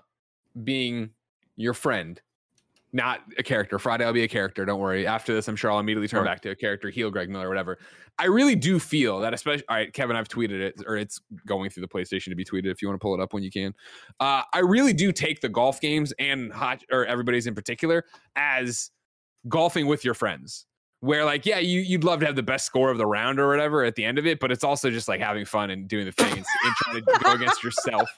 [0.64, 1.10] being
[1.56, 2.20] your friend,
[2.92, 3.78] not a character.
[3.78, 4.64] Friday, I'll be a character.
[4.64, 5.06] Don't worry.
[5.06, 6.24] After this, I'm sure I'll immediately turn Sure.
[6.24, 7.78] back to a character, heal Greg Miller, whatever.
[8.18, 9.64] I really do feel that, especially.
[9.68, 12.66] All right, Kevin, I've tweeted it, or it's going through the PlayStation to be tweeted.
[12.70, 13.74] If you want to pull it up when you can,
[14.20, 18.04] uh, I really do take the golf games and hot or everybody's in particular
[18.36, 18.90] as
[19.48, 20.66] golfing with your friends.
[21.00, 23.48] Where like, yeah, you you'd love to have the best score of the round or
[23.48, 26.04] whatever at the end of it, but it's also just like having fun and doing
[26.04, 28.08] the thing and, and trying to go against yourself.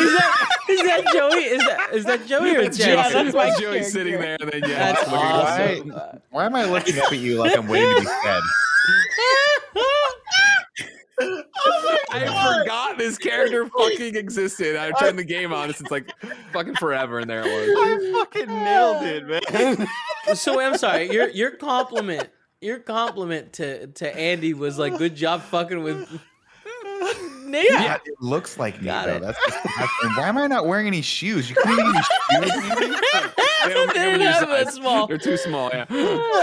[0.00, 1.44] Is that is that Joey?
[1.44, 2.94] Is that is that Joey or That's Jay?
[2.94, 4.36] Yeah, that's my Joey sitting there.
[4.40, 5.76] And then yeah, That's just looking at awesome.
[5.76, 6.18] himself.
[6.30, 8.42] Why am I looking up at you like I'm waiting to be fed?
[11.20, 14.76] Oh I forgot this character fucking existed.
[14.76, 16.10] I turned the game on since like
[16.52, 17.76] fucking forever, and there it was.
[17.78, 19.88] I fucking nailed it, man.
[20.34, 21.12] So I'm sorry.
[21.12, 22.28] Your your compliment
[22.60, 26.20] your compliment to to Andy was like good job fucking with
[27.50, 27.70] Nick.
[27.70, 29.16] Yeah, it looks like me though.
[29.16, 29.22] it.
[29.22, 30.10] That's disgusting.
[30.16, 31.48] why am I not wearing any shoes?
[31.50, 32.72] You couldn't even get any shoes.
[32.82, 32.96] Andy?
[33.66, 34.74] They don't make They them didn't your have a size.
[34.74, 35.06] small.
[35.06, 35.68] They're too small.
[35.70, 35.84] Yeah.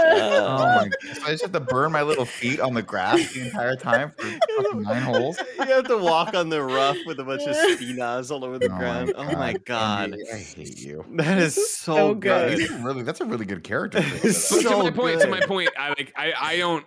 [0.08, 0.88] Uh, oh my!
[1.14, 4.12] So I just have to burn my little feet on the grass the entire time
[4.16, 4.26] for
[4.80, 5.36] nine holes.
[5.58, 8.66] You have to walk on the rough with a bunch of spinas all over the
[8.66, 9.12] Oh my ground.
[9.16, 10.12] Oh my god.
[10.12, 11.04] Andy, I hate you.
[11.14, 12.58] That is so, So good.
[12.58, 12.70] good.
[12.84, 14.00] Really, that's a really good character.
[14.00, 14.24] trait.
[14.24, 16.86] It's But to so my point, to my point, I like I I don't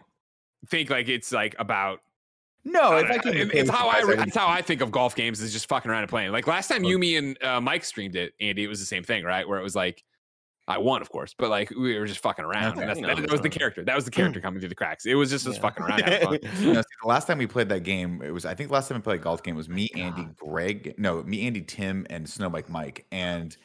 [0.69, 1.99] think like it's like about
[2.63, 5.15] no, I if I can, It- it's how I it's how I think of golf
[5.15, 6.31] games is just fucking around and playing.
[6.31, 9.23] Like last time Yumi and uh, Mike streamed it, Andy, it was the same thing,
[9.23, 9.47] right?
[9.47, 10.03] Where it was like
[10.67, 12.73] I won, of course, but like we were just fucking around.
[12.73, 12.81] Okay.
[12.81, 13.83] And that's, You that, know, that was the character.
[13.83, 15.05] That was the character coming through the cracks.
[15.07, 15.61] It was just us Yeah.
[15.61, 16.01] fucking around.
[16.03, 16.39] fun.
[16.73, 18.87] No, see, the last time we played that game, it was I think the last
[18.87, 22.25] time we played a golf game was me, Andy, Greg, no, me, Andy, Tim, and
[22.25, 23.05] Snowbike Mike.
[23.11, 23.57] And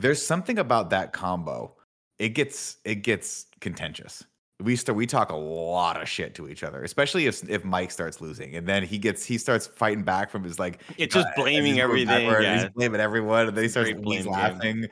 [0.00, 1.74] there's something about that combo.
[2.18, 4.24] It gets it gets contentious.
[4.60, 7.92] We start we talk a lot of shit to each other, especially if if Mike
[7.92, 11.28] starts losing, and then he gets he starts fighting back from his like It's just
[11.28, 12.26] uh, blaming he's everything.
[12.26, 12.62] Yeah.
[12.62, 14.32] He's blaming everyone, and then he starts he's blame game.
[14.32, 14.86] laughing,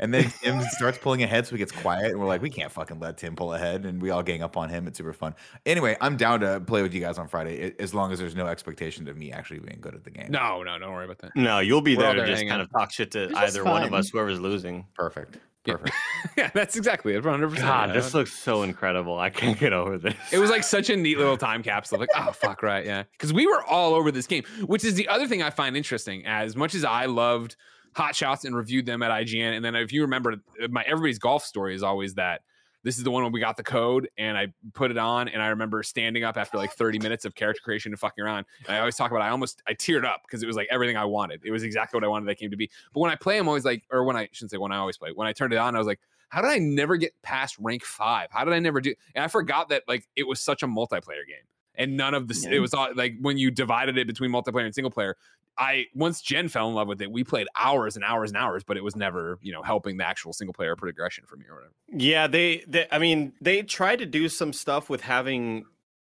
[0.00, 2.72] and then Tim starts pulling ahead, so he gets quiet, and we're like, we can't
[2.72, 4.88] fucking let Tim pull ahead, and we all gang up on him.
[4.88, 5.36] It's super fun.
[5.66, 8.48] Anyway, I'm down to play with you guys on Friday, as long as there's no
[8.48, 10.32] expectation of me actually being good at the game.
[10.32, 11.36] No, no, don't worry about that.
[11.36, 12.64] No, you'll be We're there to just hanging kind out.
[12.66, 14.84] of talk shit to It's either one of us, whoever's losing.
[14.96, 15.38] Perfect.
[15.64, 15.74] Yeah.
[15.74, 15.96] Perfect.
[16.36, 17.24] yeah, that's exactly it.
[17.24, 17.50] 100.
[17.50, 19.18] percent God, this looks so incredible.
[19.18, 20.14] I can't get over this.
[20.32, 22.00] It was like such a neat little time capsule.
[22.00, 23.04] Like, oh fuck, right, yeah.
[23.12, 26.26] Because we were all over this game, which is the other thing I find interesting.
[26.26, 27.56] As much as I loved
[27.94, 29.54] hot shots and reviewed them at IGN.
[29.54, 30.36] And then if you remember,
[30.70, 32.42] my everybody's golf story is always that
[32.84, 35.40] this is the one when we got the code and I put it on and
[35.42, 38.44] I remember standing up after like 30 minutes of character creation and fucking around.
[38.66, 40.96] And I always talk about I almost I teared up because it was like everything
[40.96, 41.40] I wanted.
[41.44, 42.70] It was exactly what I wanted that came to be.
[42.92, 44.96] But when I play, I'm always like, or when I shouldn't say when I always
[44.98, 47.56] play, when I turned it on, I was like, how did I never get past
[47.58, 48.28] rank five?
[48.30, 48.94] How did I never do?
[49.14, 51.44] And I forgot that like it was such a multiplayer game.
[51.74, 52.56] And none of the Yeah.
[52.56, 55.16] it was all like when you divided it between multiplayer and single player.
[55.58, 58.64] I once Jen fell in love with it, we played hours and hours and hours,
[58.64, 61.56] but it was never, you know, helping the actual single player progression for me or
[61.56, 61.74] whatever.
[61.88, 65.64] Yeah, they, they I mean, they tried to do some stuff with having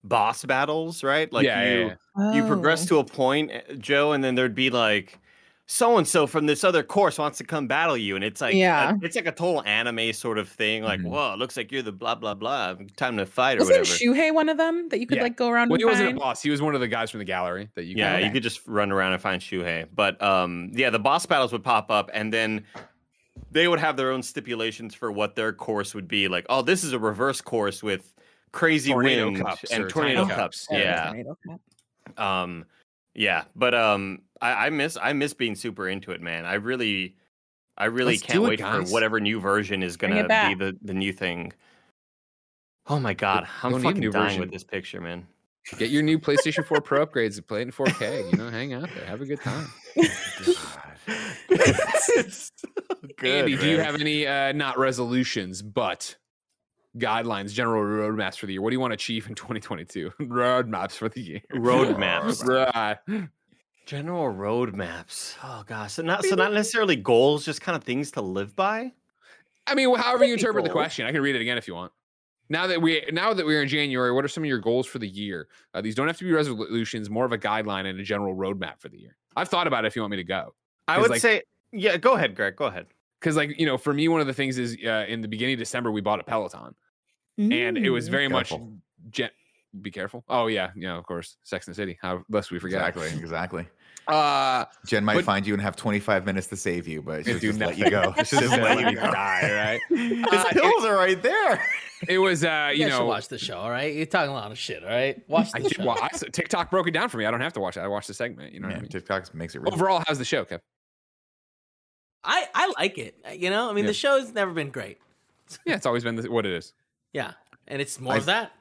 [0.03, 1.31] boss battles, right?
[1.31, 2.33] Like yeah, you yeah, yeah.
[2.33, 5.17] you progress to a point, eh, Joe, and then there'd be like
[5.71, 8.55] so and so from this other course wants to come battle you, and it's like
[8.55, 8.93] Yeah.
[8.95, 10.81] a- it's like a total anime sort of thing.
[10.81, 11.09] Like, Mhm.
[11.09, 12.73] whoa, it looks like you're the blah blah blah.
[12.97, 13.95] Time to fight or Wasn't whatever.
[13.95, 15.23] Shuhei one of them that you could Yeah.
[15.23, 16.41] like go around Well, and he wasn't a boss.
[16.41, 17.95] He was one of the guys from the gallery that you.
[17.97, 18.25] yeah, Okay.
[18.25, 19.85] you could just run around and find Shuhei.
[19.93, 22.65] But um, yeah, the boss battles would pop up, and then
[23.51, 26.27] they would have their own stipulations for what their course would be.
[26.27, 28.15] Like, oh, this is a reverse course with
[28.51, 30.65] crazy Tornado wind cups and or tornado cups.
[30.65, 30.67] cups.
[30.71, 31.05] Yeah.
[31.05, 32.19] tornado cup.
[32.19, 32.65] Um,
[33.13, 36.45] yeah, but um, I, I miss I miss being super into it, man.
[36.45, 37.15] I really,
[37.77, 38.87] I really Let's can't do it, wait guys.
[38.87, 41.53] for whatever new version is gonna be the the new thing.
[42.87, 44.41] Oh my god, I'm don't need fucking new dying version.
[44.41, 45.27] with this picture, man.
[45.77, 48.31] Get your new PlayStation 4 Pro upgrades and play it in 4K.
[48.31, 49.67] You know, hang out there, have a good time.
[51.49, 52.67] it's so
[53.17, 56.15] good, Andy, do you have any uh, not resolutions but
[56.97, 58.61] guidelines, general roadmaps for the year?
[58.61, 60.11] What do you want to achieve in 2022?
[60.21, 61.41] roadmaps for the year.
[61.53, 62.43] Roadmaps.
[62.43, 62.97] Right.
[63.89, 65.35] General roadmaps?
[65.43, 68.91] Oh gosh, so not so not necessarily goals, just kind of things to live by.
[69.65, 71.67] I mean, however you Could be interpret the question, I can read it again if
[71.67, 71.91] you want.
[72.49, 74.99] Now that we now that we're in January, what are some of your goals for
[74.99, 75.47] the year?
[75.73, 78.79] Uh, these don't have to be resolutions, more of a guideline and a general roadmap
[78.79, 79.15] for the year.
[79.35, 80.53] I've thought about it if you want me to go.
[80.87, 81.97] I would like- say, yeah.
[81.97, 82.55] Go ahead, Greg.
[82.55, 82.87] Go ahead.
[83.19, 85.53] Because, like, you know, for me, one of the things is uh, in the beginning
[85.55, 86.73] of December, we bought a Peloton.
[87.37, 88.11] and it was Mm.
[88.11, 88.73] very much Careful.
[89.09, 89.29] gen-
[89.81, 92.79] be careful oh yeah yeah of course sex and the city how lest we forget
[92.89, 93.67] Exactly, exactly.
[94.11, 97.39] Uh Jen might But- find you and have 25 minutes to save you, but she'll
[97.39, 98.13] do just let you go.
[98.17, 99.11] It's She'll just just let let you go.
[99.11, 101.63] die right His Uh, it- pills are right there.
[102.07, 103.93] it was uh You, you guys should know watch the show, all right?
[103.93, 105.21] You're talking a lot of shit, all right?
[105.29, 105.85] Watch the I did, show.
[105.85, 107.25] well, I, TikTok broke it down for me.
[107.25, 107.81] I don't have to watch it.
[107.81, 108.53] I watched the segment.
[108.53, 108.89] You know what I mean?
[108.89, 109.73] TikTok makes it real.
[109.73, 110.59] Overall, how's the show, Kev?
[112.23, 113.15] I, I like it.
[113.37, 113.89] You know, I mean, Yeah.
[113.89, 114.97] the show's never been great.
[115.65, 116.73] Yeah, it's always been the, what it is.
[117.13, 117.31] Yeah,
[117.67, 118.51] and it's more I- of that.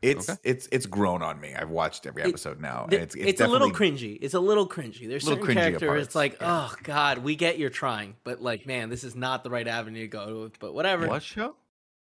[0.00, 0.38] It's Okay.
[0.44, 1.54] it's it's grown on me.
[1.54, 4.18] I've watched every It- episode now, and it's It's, it's, a little cringy.
[4.20, 5.08] It's a little cringy.
[5.08, 6.68] There's Little certain cringy at it's like, yeah.
[6.70, 10.02] oh god, we get you're trying, but like, man, this is not the right avenue
[10.02, 10.58] to go with.
[10.60, 11.08] But whatever.
[11.08, 11.56] What show?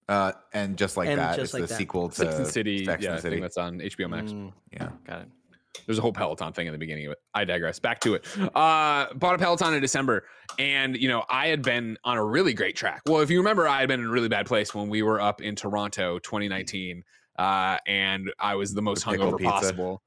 [0.07, 1.77] Uh, and just like And that, just it's like the that.
[1.77, 2.85] sequel to Sex and City.
[2.85, 3.35] Sex yeah, and I City.
[3.35, 4.31] think that's on HBO Max.
[4.31, 5.27] Mm, yeah, got it.
[5.85, 7.17] There's a whole Peloton thing in the beginning of it.
[7.33, 7.79] I digress.
[7.79, 8.25] Back to it.
[8.39, 10.23] Uh, bought a Peloton in December,
[10.57, 13.01] and you know I had been on a really great track.
[13.07, 15.19] Well, if you remember, I had been in a really bad place when we were
[15.19, 17.03] up in Toronto, 2019,
[17.37, 19.51] uh, and I was the most The hungover pizza.
[19.51, 20.01] possible.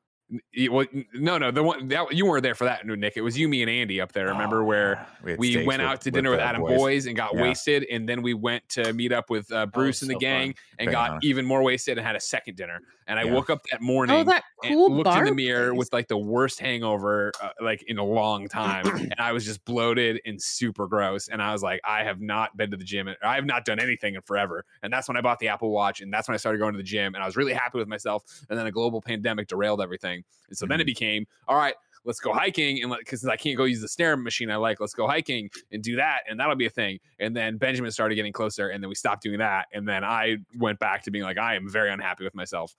[0.70, 3.16] Well, no, no, the one that you weren't there for that, Nick.
[3.16, 4.26] It was you, me, and Andy up there.
[4.26, 6.76] Remember Oh, where had we went with- out to dinner with the Adam boys.
[6.76, 7.40] Boys and got Yeah.
[7.40, 10.48] wasted, and then we went to meet up with uh, Bruce and the so gang
[10.48, 10.54] fun.
[10.80, 11.18] and Bang got on.
[11.22, 12.82] even more wasted and had a second dinner.
[13.08, 13.32] And I Yeah.
[13.34, 15.78] woke up that morning Oh, that and cool looked in the mirror place.
[15.78, 19.64] with like the worst hangover uh, like in a long time and i was just
[19.64, 23.08] bloated and super gross and i was like i have not been to the gym
[23.22, 26.00] i have not done anything in forever and that's when i bought the apple watch
[26.00, 27.86] and that's when i started going to the gym and i was really happy with
[27.88, 31.74] myself and then a global pandemic derailed everything and so then it became all right
[32.04, 34.94] let's go hiking and because i can't go use the stair machine i like let's
[34.94, 38.32] go hiking and do that and that'll be a thing and then benjamin started getting
[38.32, 41.38] closer and then we stopped doing that and then i went back to being like
[41.38, 42.74] i am very unhappy with myself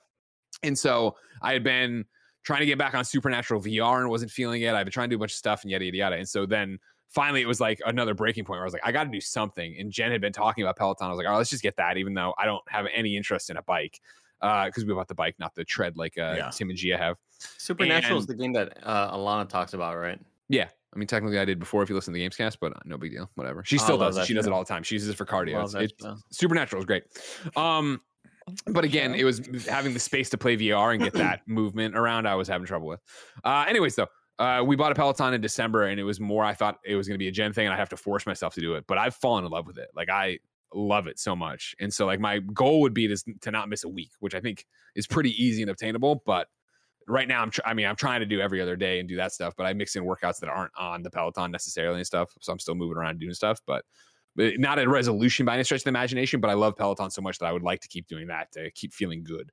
[0.63, 2.05] and so I had been
[2.43, 4.73] trying to get back on Supernatural VR and wasn't feeling it.
[4.73, 6.15] I've been trying to do a bunch of stuff and yada yada yada.
[6.15, 6.79] And so then
[7.09, 9.21] finally it was like another breaking point where I was like, I got to do
[9.21, 9.75] something.
[9.79, 11.07] And Jen had been talking about Peloton.
[11.07, 13.17] I was like, all right, let's just get that, even though I don't have any
[13.17, 13.99] interest in a bike.
[14.41, 16.49] Because we bought the bike, not the tread like uh, Yeah.
[16.49, 17.17] Tim and Gia have.
[17.57, 20.19] Supernatural is the game that uh, Alana talks about, right?
[20.47, 20.69] Yeah.
[20.93, 22.97] I mean, technically, I did before if you listen to the Gamescast, but uh, no
[22.97, 23.29] big deal.
[23.35, 23.63] Whatever.
[23.65, 24.15] She still does.
[24.15, 24.21] it.
[24.21, 24.81] that She does it all the time.
[24.81, 25.63] She uses it for cardio.
[25.63, 26.23] It's, that it's.
[26.31, 27.03] Supernatural is great.
[27.55, 28.01] Um,
[28.67, 32.27] but again, it was having the space to play VR and get that movement around.
[32.27, 33.01] I was having trouble with.
[33.43, 34.07] Uh, anyways, though,
[34.39, 36.43] uh, we bought a Peloton in December, and it was more.
[36.43, 38.25] I thought it was going to be a Gen thing, and I have to force
[38.25, 38.85] myself to do it.
[38.87, 39.89] But I've fallen in love with it.
[39.95, 40.39] Like I
[40.73, 43.83] love it so much, and so like my goal would be to to not miss
[43.83, 46.23] a week, which I think is pretty easy and obtainable.
[46.25, 46.47] But
[47.07, 47.51] right now, I'm.
[47.51, 49.65] Tr- I mean, I'm trying to do every other day and do that stuff, but
[49.65, 52.31] I mix in workouts that aren't on the Peloton necessarily and stuff.
[52.39, 53.83] So I'm still moving around and doing stuff, but
[54.39, 57.21] Uh, not a resolution by any stretch of the imagination, but I love Peloton so
[57.21, 59.51] much that I would like to keep doing that to keep feeling good.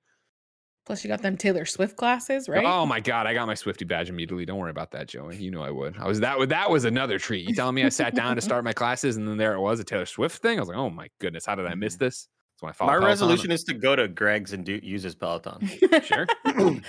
[0.84, 2.64] Plus, you got them Taylor Swift glasses, right?
[2.64, 4.44] Oh my god, I got my Swifty badge immediately.
[4.44, 5.36] Don't worry about that, Joey.
[5.36, 5.96] You know I would.
[5.98, 7.48] I was that was that was another treat.
[7.48, 9.80] You telling me I sat down to start my classes and then there it was
[9.80, 10.58] a Taylor Swift thing.
[10.58, 12.04] I was like, oh my goodness, how did I miss mm-hmm.
[12.04, 12.28] this?
[12.54, 12.90] That's when I followed.
[12.90, 13.08] My Peloton.
[13.08, 15.68] resolution is to go to Greg's and do use his Peloton.
[16.04, 16.26] sure.
[16.44, 16.80] I'll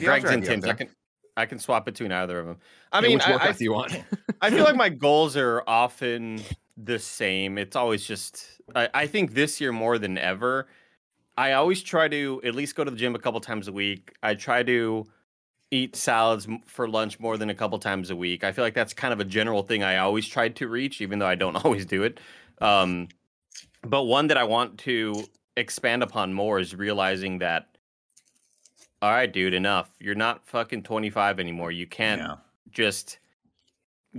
[0.00, 0.66] Greg's and Tim's.
[0.66, 0.90] I can
[1.36, 2.56] I can swap between either of them.
[2.92, 3.92] I Hey, mean, which I, I, do you want?
[4.40, 6.40] I feel like my goals are often
[6.76, 7.58] the same.
[7.58, 10.66] It's always just I, I think this year more than ever,
[11.36, 14.14] I always try to at least go to the gym a couple times a week.
[14.22, 15.06] I try to
[15.70, 18.44] eat salads for lunch more than a couple times a week.
[18.44, 21.18] I feel like that's kind of a general thing I always tried to reach, even
[21.18, 22.20] though I don't always do it.
[22.60, 23.08] Um,
[23.82, 25.24] but one that I want to
[25.56, 27.68] expand upon more is realizing that,
[29.02, 29.90] all right, dude, enough.
[29.98, 31.70] You're not fucking 25 anymore.
[31.70, 32.36] You can't Yeah.
[32.70, 33.18] just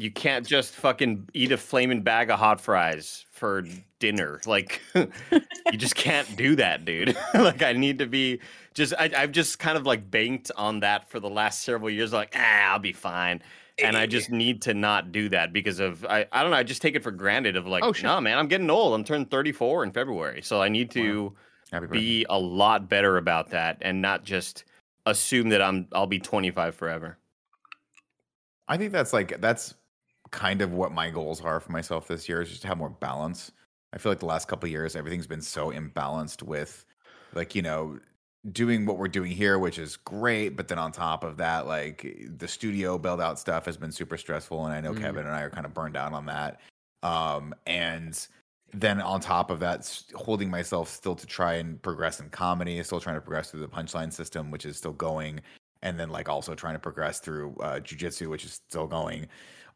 [0.01, 3.63] you can't just fucking eat a flaming bag of hot fries for
[3.99, 4.39] dinner.
[4.45, 7.15] Like you just can't do that, dude.
[7.33, 8.39] like I need to be
[8.73, 12.13] just I, I've just kind of like banked on that for the last several years.
[12.13, 13.41] Like, ah, I'll be fine.
[13.79, 16.63] And I just need to not do that because of I, I don't know, I
[16.63, 18.09] just take it for granted of like, Oh, sure.
[18.09, 18.93] no man, I'm getting old.
[18.95, 20.41] I'm turning 34 in February.
[20.41, 21.35] So I need to
[21.71, 21.87] birthday.
[21.91, 24.63] be a lot better about that and not just
[25.05, 27.17] assume that I'm I'll be 25 forever.
[28.67, 29.75] I think that's like that's
[30.31, 32.89] kind of what my goals are for myself this year is just to have more
[32.89, 33.51] balance.
[33.93, 36.85] I feel like the last couple of years everything's been so imbalanced with
[37.33, 37.99] like, you know,
[38.51, 42.15] doing what we're doing here, which is great, but then on top of that, like
[42.37, 45.01] the studio build out stuff has been super stressful and I know Mhm.
[45.01, 46.59] Kevin and I are kind of burned out on that.
[47.03, 48.27] Um and
[48.73, 52.99] then on top of that, holding myself still to try and progress in comedy, still
[52.99, 55.39] trying to progress through the punchline system, which is still going
[55.83, 59.27] and then like also trying to progress through uh, jujitsu, which is still going.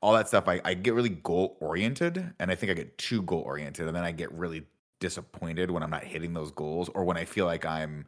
[0.02, 3.22] All that stuff, I, I get really goal oriented, and I think I get too
[3.24, 4.64] goal oriented, and then I get really
[5.00, 8.06] disappointed when I'm not hitting those goals, or when I feel like I'm,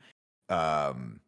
[0.49, 1.19] um,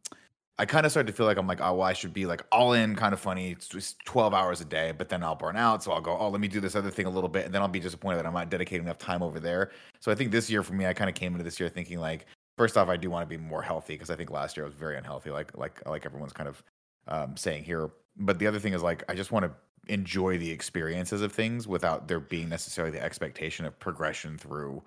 [0.57, 2.41] I kind of start to feel like I'm like, oh, well, I should be like
[2.51, 5.55] all in, kind of funny, it's just 12 hours a day, but then I'll burn
[5.55, 7.53] out, so I'll go, oh, let me do this other thing a little bit, and
[7.53, 9.71] then I'll be disappointed that I'm not dedicating enough time over there.
[9.99, 11.99] So I think this year for me, I kind of came into this year thinking
[11.99, 12.25] like,
[12.57, 14.69] first off, I do want to be more healthy because I think last year I
[14.69, 16.63] was very unhealthy, like like like everyone's kind of
[17.07, 17.91] um, saying here.
[18.17, 19.51] But the other thing is like I just want to
[19.87, 24.81] enjoy the experiences of things without there being necessarily the expectation of progression through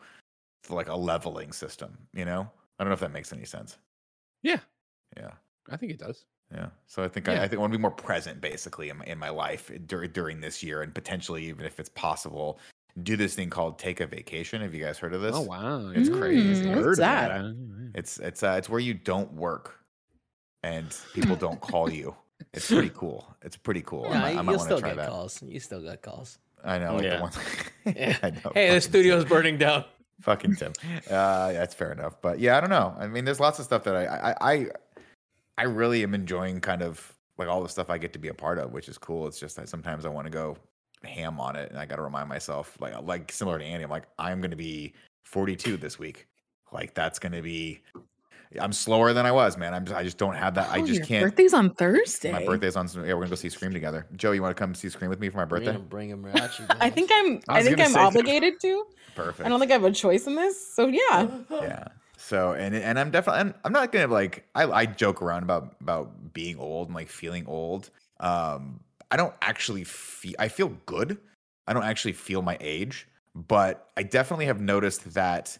[0.68, 1.96] like a leveling system.
[2.12, 2.48] You know,
[2.78, 3.78] I don't know if that makes any sense.
[4.42, 4.58] Yeah.
[5.16, 5.30] Yeah.
[5.70, 6.24] I think it does.
[6.52, 6.68] Yeah.
[6.86, 7.34] So I think Yeah.
[7.34, 9.70] I, I think I want to be more present basically in my, in my life
[9.86, 12.58] during during this year and potentially even if it's possible
[13.02, 14.60] do this thing called take a vacation.
[14.62, 15.34] Have you guys heard of this?
[15.36, 16.64] Oh wow, it's crazy.
[16.66, 17.30] Mm, I what's heard of that?
[17.32, 17.54] I-
[17.94, 19.78] It's it's uh it's where you don't work
[20.62, 22.14] and people don't call you.
[22.52, 23.26] It's pretty cool.
[23.42, 24.06] It's pretty cool.
[24.06, 25.08] I Yeah, might, I you'll might want still to try get that.
[25.08, 25.42] calls.
[25.42, 26.38] You still got calls.
[26.64, 26.94] I know.
[26.96, 27.16] Like Yeah.
[27.16, 27.38] the ones,
[27.96, 28.18] Yeah.
[28.22, 29.28] I know, Hey, the studio's Tim.
[29.28, 29.84] burning down.
[30.22, 30.72] Fucking Tim.
[31.10, 32.20] Uh, that's fair enough.
[32.20, 32.94] But yeah, I don't know.
[32.98, 34.66] I mean, there's lots of stuff that I, I, I,
[35.58, 38.34] I really am enjoying kind of like all the stuff I get to be a
[38.34, 39.26] part of, which is cool.
[39.28, 40.56] It's just that sometimes I want to go
[41.04, 43.90] ham on it, and I got to remind myself, like, like similar to Andy, I'm
[43.90, 44.92] like, I'm going to be
[45.24, 46.26] 42 this week.
[46.72, 47.80] Like that's going to be.
[48.60, 49.74] I'm slower than I was, man.
[49.74, 50.68] I'm just, I just don't have that.
[50.70, 51.22] I Oh, just your can't.
[51.24, 52.32] My birthday's on Thursday.
[52.32, 52.88] My birthday's on.
[52.94, 54.06] Yeah, we're gonna go see Scream together.
[54.16, 55.78] Joe, you want to come see Scream with me for my Bring birthday?
[55.78, 56.64] him, bring him, Rachi.
[56.80, 57.40] I think I'm.
[57.48, 58.06] I I, think I'm say that.
[58.06, 58.84] obligated to.
[59.14, 59.46] Perfect.
[59.46, 60.74] I don't think I have a choice in this.
[60.74, 61.28] So yeah.
[61.50, 61.88] yeah.
[62.16, 65.76] So and and I'm definitely I'm, I'm not gonna like I I joke around about
[65.80, 67.90] about being old and like feeling old.
[68.20, 68.80] Um,
[69.10, 71.18] I don't actually feel I feel good.
[71.66, 75.58] I don't actually feel my age, but I definitely have noticed that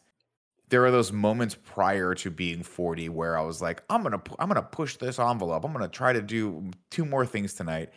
[0.71, 4.49] there are those moments prior to being 40 where I was like, I'm gonna I'm
[4.49, 5.65] gonna push this envelope.
[5.65, 7.91] I'm gonna try to do two more things tonight.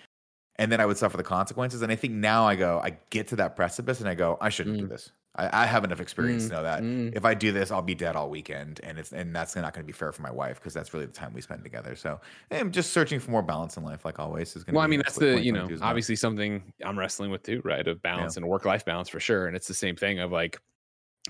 [0.58, 1.82] And then I would suffer the consequences.
[1.82, 4.50] And I think now I go, I get to that precipice and I go, I
[4.50, 4.90] shouldn't do Mm.
[4.90, 5.12] this.
[5.36, 7.16] I, I have enough experience to know that Mm.
[7.16, 9.84] if I do this, I'll be dead all weekend, and it's and that's not going
[9.84, 11.96] to be fair for my wife because that's really the time we spend together.
[11.96, 12.20] So
[12.52, 14.56] I'm just searching for more balance in life, like always.
[14.56, 14.74] Is going.
[14.74, 14.78] To.
[14.78, 17.62] Well, I mean, that's the you know 2022 is obviously something I'm wrestling with too,
[17.64, 17.88] right?
[17.88, 19.48] Of balance and work life balance for sure.
[19.48, 20.60] And it's the same thing of like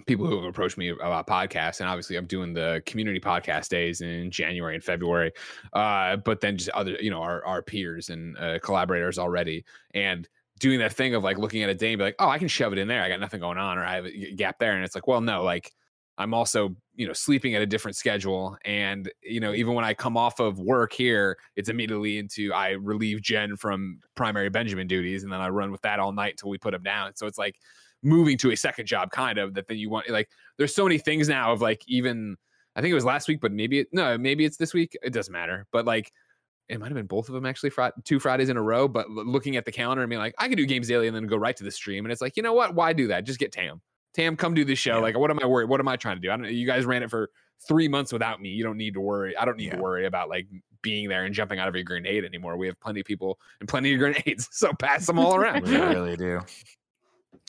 [0.06, 4.02] people who have approached me about podcasts, and obviously I'm doing the community podcast days
[4.02, 5.32] in January and February,
[5.74, 10.28] uh, but then just other you know our our peers and uh, collaborators already, and
[10.60, 12.48] doing that thing of like looking at a day and be like, oh, I can
[12.48, 13.02] shove it in there.
[13.02, 15.22] I got nothing going on, or I have a gap there, and it's like, well,
[15.22, 15.72] no, like.
[16.18, 18.56] I'm also, you know, sleeping at a different schedule.
[18.64, 22.72] And, you know, even when I come off of work here, it's immediately into I
[22.72, 26.50] relieve Jen from primary Benjamin duties and then I run with that all night until
[26.50, 27.16] we put him down.
[27.16, 27.56] So it's like
[28.04, 30.98] moving to a second job kind of that then you want like there's so many
[30.98, 32.36] things now of like even
[32.76, 34.98] I think it was last week, but maybe it, no, maybe it's this week.
[35.04, 35.68] It doesn't matter.
[35.74, 36.12] But like
[36.70, 37.72] it might have been both of them actually,
[38.06, 38.88] two Fridays in a row.
[38.88, 41.16] But l- looking at the calendar and being like, I could do games daily and
[41.16, 42.06] then go right to the stream.
[42.06, 42.74] And it's like, you know what?
[42.74, 43.26] Why do that?
[43.26, 43.82] Just get Tam.
[44.14, 45.02] Tam, come do this show.
[45.02, 45.68] Like, what am I worried?
[45.70, 46.32] What am I trying to do?
[46.32, 46.46] I don't.
[46.52, 47.30] You guys ran it for
[47.68, 48.50] three months without me.
[48.50, 49.36] You don't need to worry.
[49.36, 49.76] I don't need Yeah.
[49.76, 50.48] to worry about like
[50.82, 52.56] being there and jumping out of a grenade anymore.
[52.56, 55.64] We have plenty of people and plenty of grenades, so pass them all around.
[55.64, 56.40] We really do.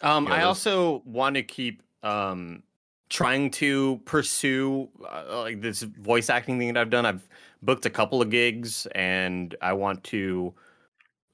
[0.02, 2.62] Um, Yeah, I those- also want to keep um,
[3.10, 7.06] trying to pursue uh, like this voice acting thing that I've done.
[7.06, 7.28] I've
[7.62, 10.54] booked a couple of gigs, and I want to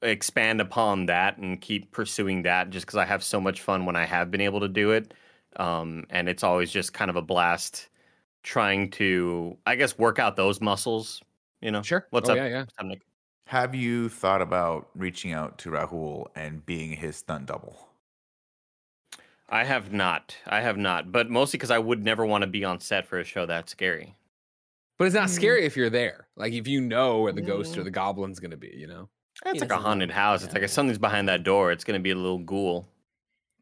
[0.01, 2.69] expand upon that and keep pursuing that.
[2.69, 5.13] Just because I have so much fun when I have been able to do it,
[5.55, 7.89] um, and it's always just kind of a blast
[8.43, 11.21] trying to, I guess, work out those muscles.
[11.61, 12.05] You know, Sure.
[12.11, 12.37] What's Oh, up?
[12.37, 12.59] Yeah, yeah.
[12.59, 13.01] What's up, Nick?
[13.47, 17.88] Have you thought about reaching out to Rahul and being his stunt double?
[19.51, 20.35] I have not.
[20.47, 23.19] I have not, but mostly because I would never want to be on set for
[23.19, 24.15] a show that scary.
[24.97, 25.35] But it's not Mm.
[25.35, 26.27] scary if you're there.
[26.35, 28.73] Like if you know where the ghost or the goblin's gonna be.
[28.75, 29.09] You know.
[29.45, 30.15] It's He like a haunted know.
[30.15, 30.43] house.
[30.43, 32.87] It's like if something's behind that door, it's gonna be a little ghoul.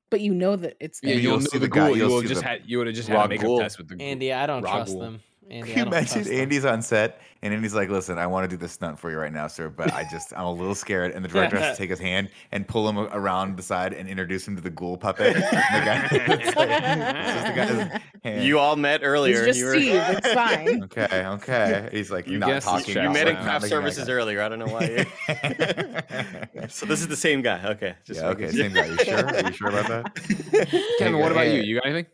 [0.09, 1.89] But you know that it's Yeah, you'll you'll know see the the ghoul.
[1.89, 3.59] You you'll will see just the had you would have just had a makeup ghoul.
[3.59, 4.07] test with the ghoul.
[4.07, 5.01] Andy, I don't raw trust ghoul.
[5.01, 5.21] them.
[5.49, 6.39] Andy, Can you I don't imagine trust them.
[6.39, 9.17] Andy's on set and Andy's like, "Listen, I want to do this stunt for you
[9.17, 11.81] right now, sir, but I just I'm a little scared." And the director has to
[11.81, 14.97] take his hand and pull him around the side and introduce him to the ghoul
[14.97, 15.35] puppet.
[15.35, 18.43] The guy, like- the guy's hand.
[18.43, 19.45] You all met earlier.
[19.45, 19.93] It's just you were- Steve.
[19.95, 20.83] It's fine.
[20.91, 21.25] okay?
[21.25, 21.89] Okay.
[21.93, 22.95] He's like You not talking.
[23.01, 24.41] You met in craft services earlier.
[24.41, 25.05] I don't know why.
[26.67, 27.61] so this is the same guy.
[27.69, 27.95] Okay.
[28.05, 28.29] Just yeah.
[28.29, 28.51] Okay.
[28.51, 28.87] Same guy.
[28.87, 29.25] You sure?
[29.25, 30.95] Are you sure about that?
[30.99, 31.61] Kevin, what about you?
[31.61, 32.07] You got anything?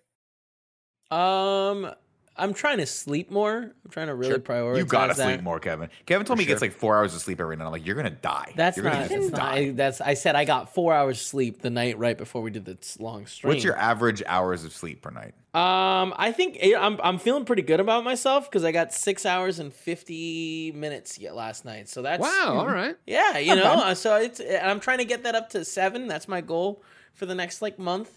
[1.11, 1.91] Um,
[2.35, 3.57] I'm trying to sleep more.
[3.57, 4.39] I'm trying to really Sure.
[4.39, 4.77] prioritize.
[4.79, 5.23] You gotta that.
[5.23, 5.89] sleep more, Kevin.
[6.07, 7.65] Kevin told me he gets like four hours of sleep every night.
[7.65, 8.53] I'm like, you're gonna die.
[8.55, 8.93] That's you're not.
[8.93, 9.55] gonna That's just not die.
[9.55, 10.01] I, that's.
[10.01, 13.27] I said I got four hours sleep the night right before we did this long
[13.27, 13.49] stream.
[13.53, 15.35] What's your average hours of sleep per night?
[15.53, 19.25] Um, I think eh, I'm I'm feeling pretty good about myself because I got six
[19.27, 21.87] hours and fifty minutes yet last night.
[21.89, 22.55] So that's Wow.
[22.57, 22.95] All right.
[23.05, 23.63] Yeah, you Not know.
[23.75, 23.79] bad.
[23.91, 26.07] uh, So it's I'm trying to get that up to seven.
[26.07, 26.81] That's my goal
[27.13, 28.09] for the next like month.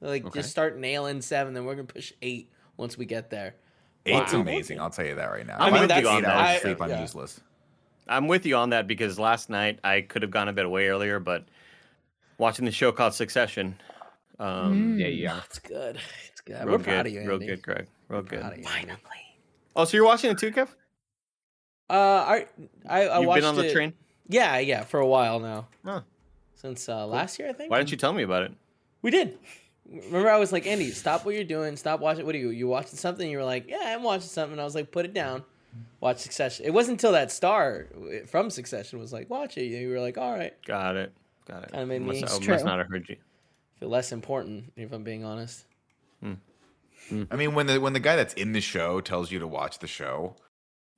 [0.00, 0.38] Like Okay.
[0.38, 3.54] just start nailing seven, then we're gonna push eight once we get there.
[4.06, 4.40] Eight's Wow.
[4.40, 4.80] amazing.
[4.80, 5.58] I'll tell you that right now.
[5.58, 6.80] I If mean, don't get that's- eight hours I- of sleep.
[6.80, 7.00] I'm yeah.
[7.02, 7.40] useless.
[8.08, 10.88] I'm with you on that because last night I could have gone to bed way
[10.88, 11.44] earlier, but
[12.38, 13.78] watching the show called Succession.
[14.38, 15.00] Um, Mm.
[15.00, 15.40] Yeah, yeah.
[15.44, 16.00] It's good.
[16.30, 16.64] It's good.
[16.64, 17.28] Real We're proud good, of you, Andy.
[17.28, 17.86] real good, Greg.
[18.08, 18.40] Real good.
[18.40, 18.92] Proud of you, Andy.
[19.76, 20.68] Oh, so you're watching it too, Kev?
[21.90, 22.46] Uh, I
[22.88, 23.92] I, I You've watched been on the it- train.
[24.28, 25.68] Yeah, yeah, for a while now.
[25.84, 26.02] Huh.
[26.54, 27.70] Since uh, last year, I think.
[27.70, 28.52] Why didn't you tell me about it?
[29.02, 29.38] We did.
[29.90, 31.76] Remember, I was like, Andy, stop what you're doing.
[31.76, 32.26] Stop watching.
[32.26, 32.50] What are you?
[32.50, 33.28] You watching something?
[33.28, 34.58] You were like, Yeah, I'm watching something.
[34.58, 35.44] I was like, Put it down.
[36.00, 36.66] Watch Succession.
[36.66, 37.86] It wasn't until that star
[38.26, 39.64] from Succession was like, Watch it.
[39.64, 40.54] You were like, All right.
[40.66, 41.12] Got it.
[41.46, 41.70] Got it.
[41.70, 43.16] Kinda made must, me- I It's oh, must not have heard you.
[43.80, 45.64] Feel less important if I'm being honest.
[46.22, 46.34] Hmm.
[47.08, 47.22] Hmm.
[47.30, 49.78] I mean, when the when the guy that's in the show tells you to watch
[49.78, 50.34] the show,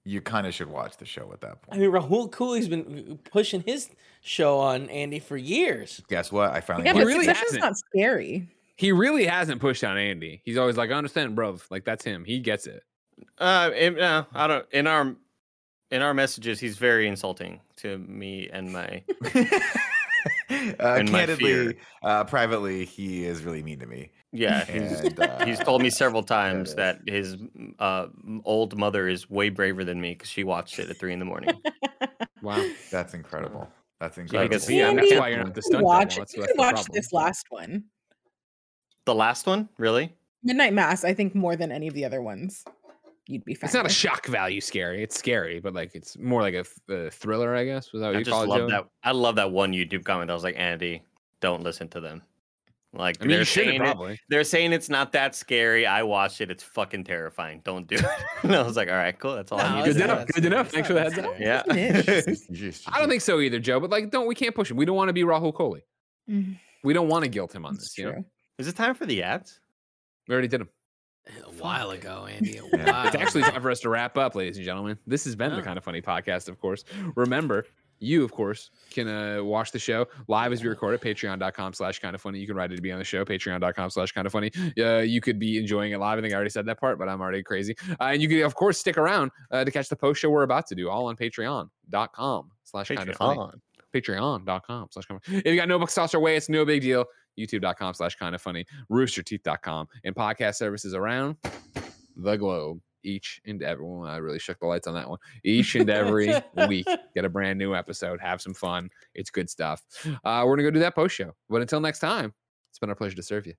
[0.04, 1.76] you kind of should watch the show at that point.
[1.76, 3.90] I mean, Rahul Kohli's been uh, pushing his
[4.22, 6.02] show on Andy for years.
[6.08, 6.50] Guess what?
[6.50, 7.26] I finally Yeah, He but really.
[7.26, 8.48] Succession's not scary.
[8.80, 10.40] He really hasn't pushed on Andy.
[10.42, 11.58] He's always like, I understand, bro.
[11.68, 12.24] Like that's him.
[12.24, 12.82] He gets it.
[13.36, 14.66] Uh, in, no, I don't.
[14.72, 15.14] In our
[15.90, 19.04] in our messages, he's very insulting to me and my.
[19.34, 19.40] uh,
[20.48, 21.74] And my candidly, fear.
[22.02, 24.10] uh, privately, he is really mean to me.
[24.32, 26.74] Yeah, he's, And, uh, he's told me several times is.
[26.76, 27.36] that his
[27.78, 28.06] uh,
[28.44, 31.24] old mother is way braver than me because she watched it at three in the
[31.26, 31.50] morning.
[32.42, 32.66] Wow.
[32.90, 33.68] That's incredible.
[34.00, 34.50] That's I incredible.
[34.52, 36.20] guess- yeah, that's Andy, why you're not the you stunt watch, double.
[36.22, 36.52] That's, you that's
[36.86, 37.84] could the this last one.
[39.10, 40.14] The last one, really?
[40.44, 42.64] Midnight Mass, I think more than any of the other ones.
[43.26, 43.66] You'd be fine.
[43.68, 45.02] It's not a shock value scary.
[45.02, 47.92] It's scary, but like it's more like a, a thriller, I guess.
[47.92, 48.70] Was that what I you just call love Joey?
[48.70, 48.86] that.
[49.04, 50.30] I love that one YouTube comment.
[50.30, 51.02] I was like, Andy,
[51.40, 52.22] don't listen to them.
[52.92, 55.86] Like I mean, they're saying it, they're saying it's not that scary.
[55.86, 56.50] I watched it.
[56.50, 57.60] It's fucking terrifying.
[57.64, 58.04] Don't do it.
[58.42, 59.36] and I was like, all right, cool.
[59.36, 59.84] That's all No, I need.
[59.84, 60.24] Good to enough, know.
[60.34, 60.68] good enough.
[60.70, 60.82] scary.
[60.82, 61.38] Thanks for the heads up.
[61.38, 62.82] that Yeah.
[62.92, 63.78] I don't think so either, Joe.
[63.78, 64.76] But like, don't we can't push him.
[64.76, 65.82] We don't want to be Rahul Kohli.
[66.28, 67.98] Mm, We don't want to guilt him on It's this.
[67.98, 68.24] You know, true.
[68.60, 69.58] Is it time for the ads?
[70.28, 70.68] we already did him.
[71.46, 72.58] A while ago, Andy.
[72.58, 72.92] A Yeah.
[72.92, 74.98] while It's actually time for us to wrap up, ladies and gentlemen.
[75.06, 75.62] This has been the Oh.
[75.62, 76.84] kind of funny podcast, of course.
[77.16, 77.64] Remember,
[78.00, 81.98] you, of course, can uh, watch the show live as we record it, patreon.com slash
[82.00, 82.38] kind of funny.
[82.38, 84.50] You can write it to be on the show, patreon.com slash kind of funny.
[84.78, 86.18] Uh, you could be enjoying it live.
[86.18, 87.76] I think I already said that part, but I'm already crazy.
[88.00, 90.42] Uh, and you can, of course, stick around uh, to catch the post show we're
[90.42, 93.40] about to do, all on patreon.com slash kind of funny.
[93.94, 96.80] Patreon.com slash kind of If you got no bucks tossed our way, it's no big
[96.82, 97.04] deal.
[97.40, 101.36] YouTube.com slash kind of funny, roosterteeth.com, and podcast services around
[102.16, 102.80] the globe.
[103.02, 104.10] Each and every one.
[104.10, 105.18] I really shook the lights on that one.
[105.42, 106.34] Each and every
[106.68, 108.20] week, get a brand new episode.
[108.20, 108.90] Have some fun.
[109.14, 109.82] It's good stuff.
[110.22, 111.32] Uh, we're gonna go do that post show.
[111.48, 112.34] But until next time,
[112.68, 113.54] it's been our pleasure to serve you.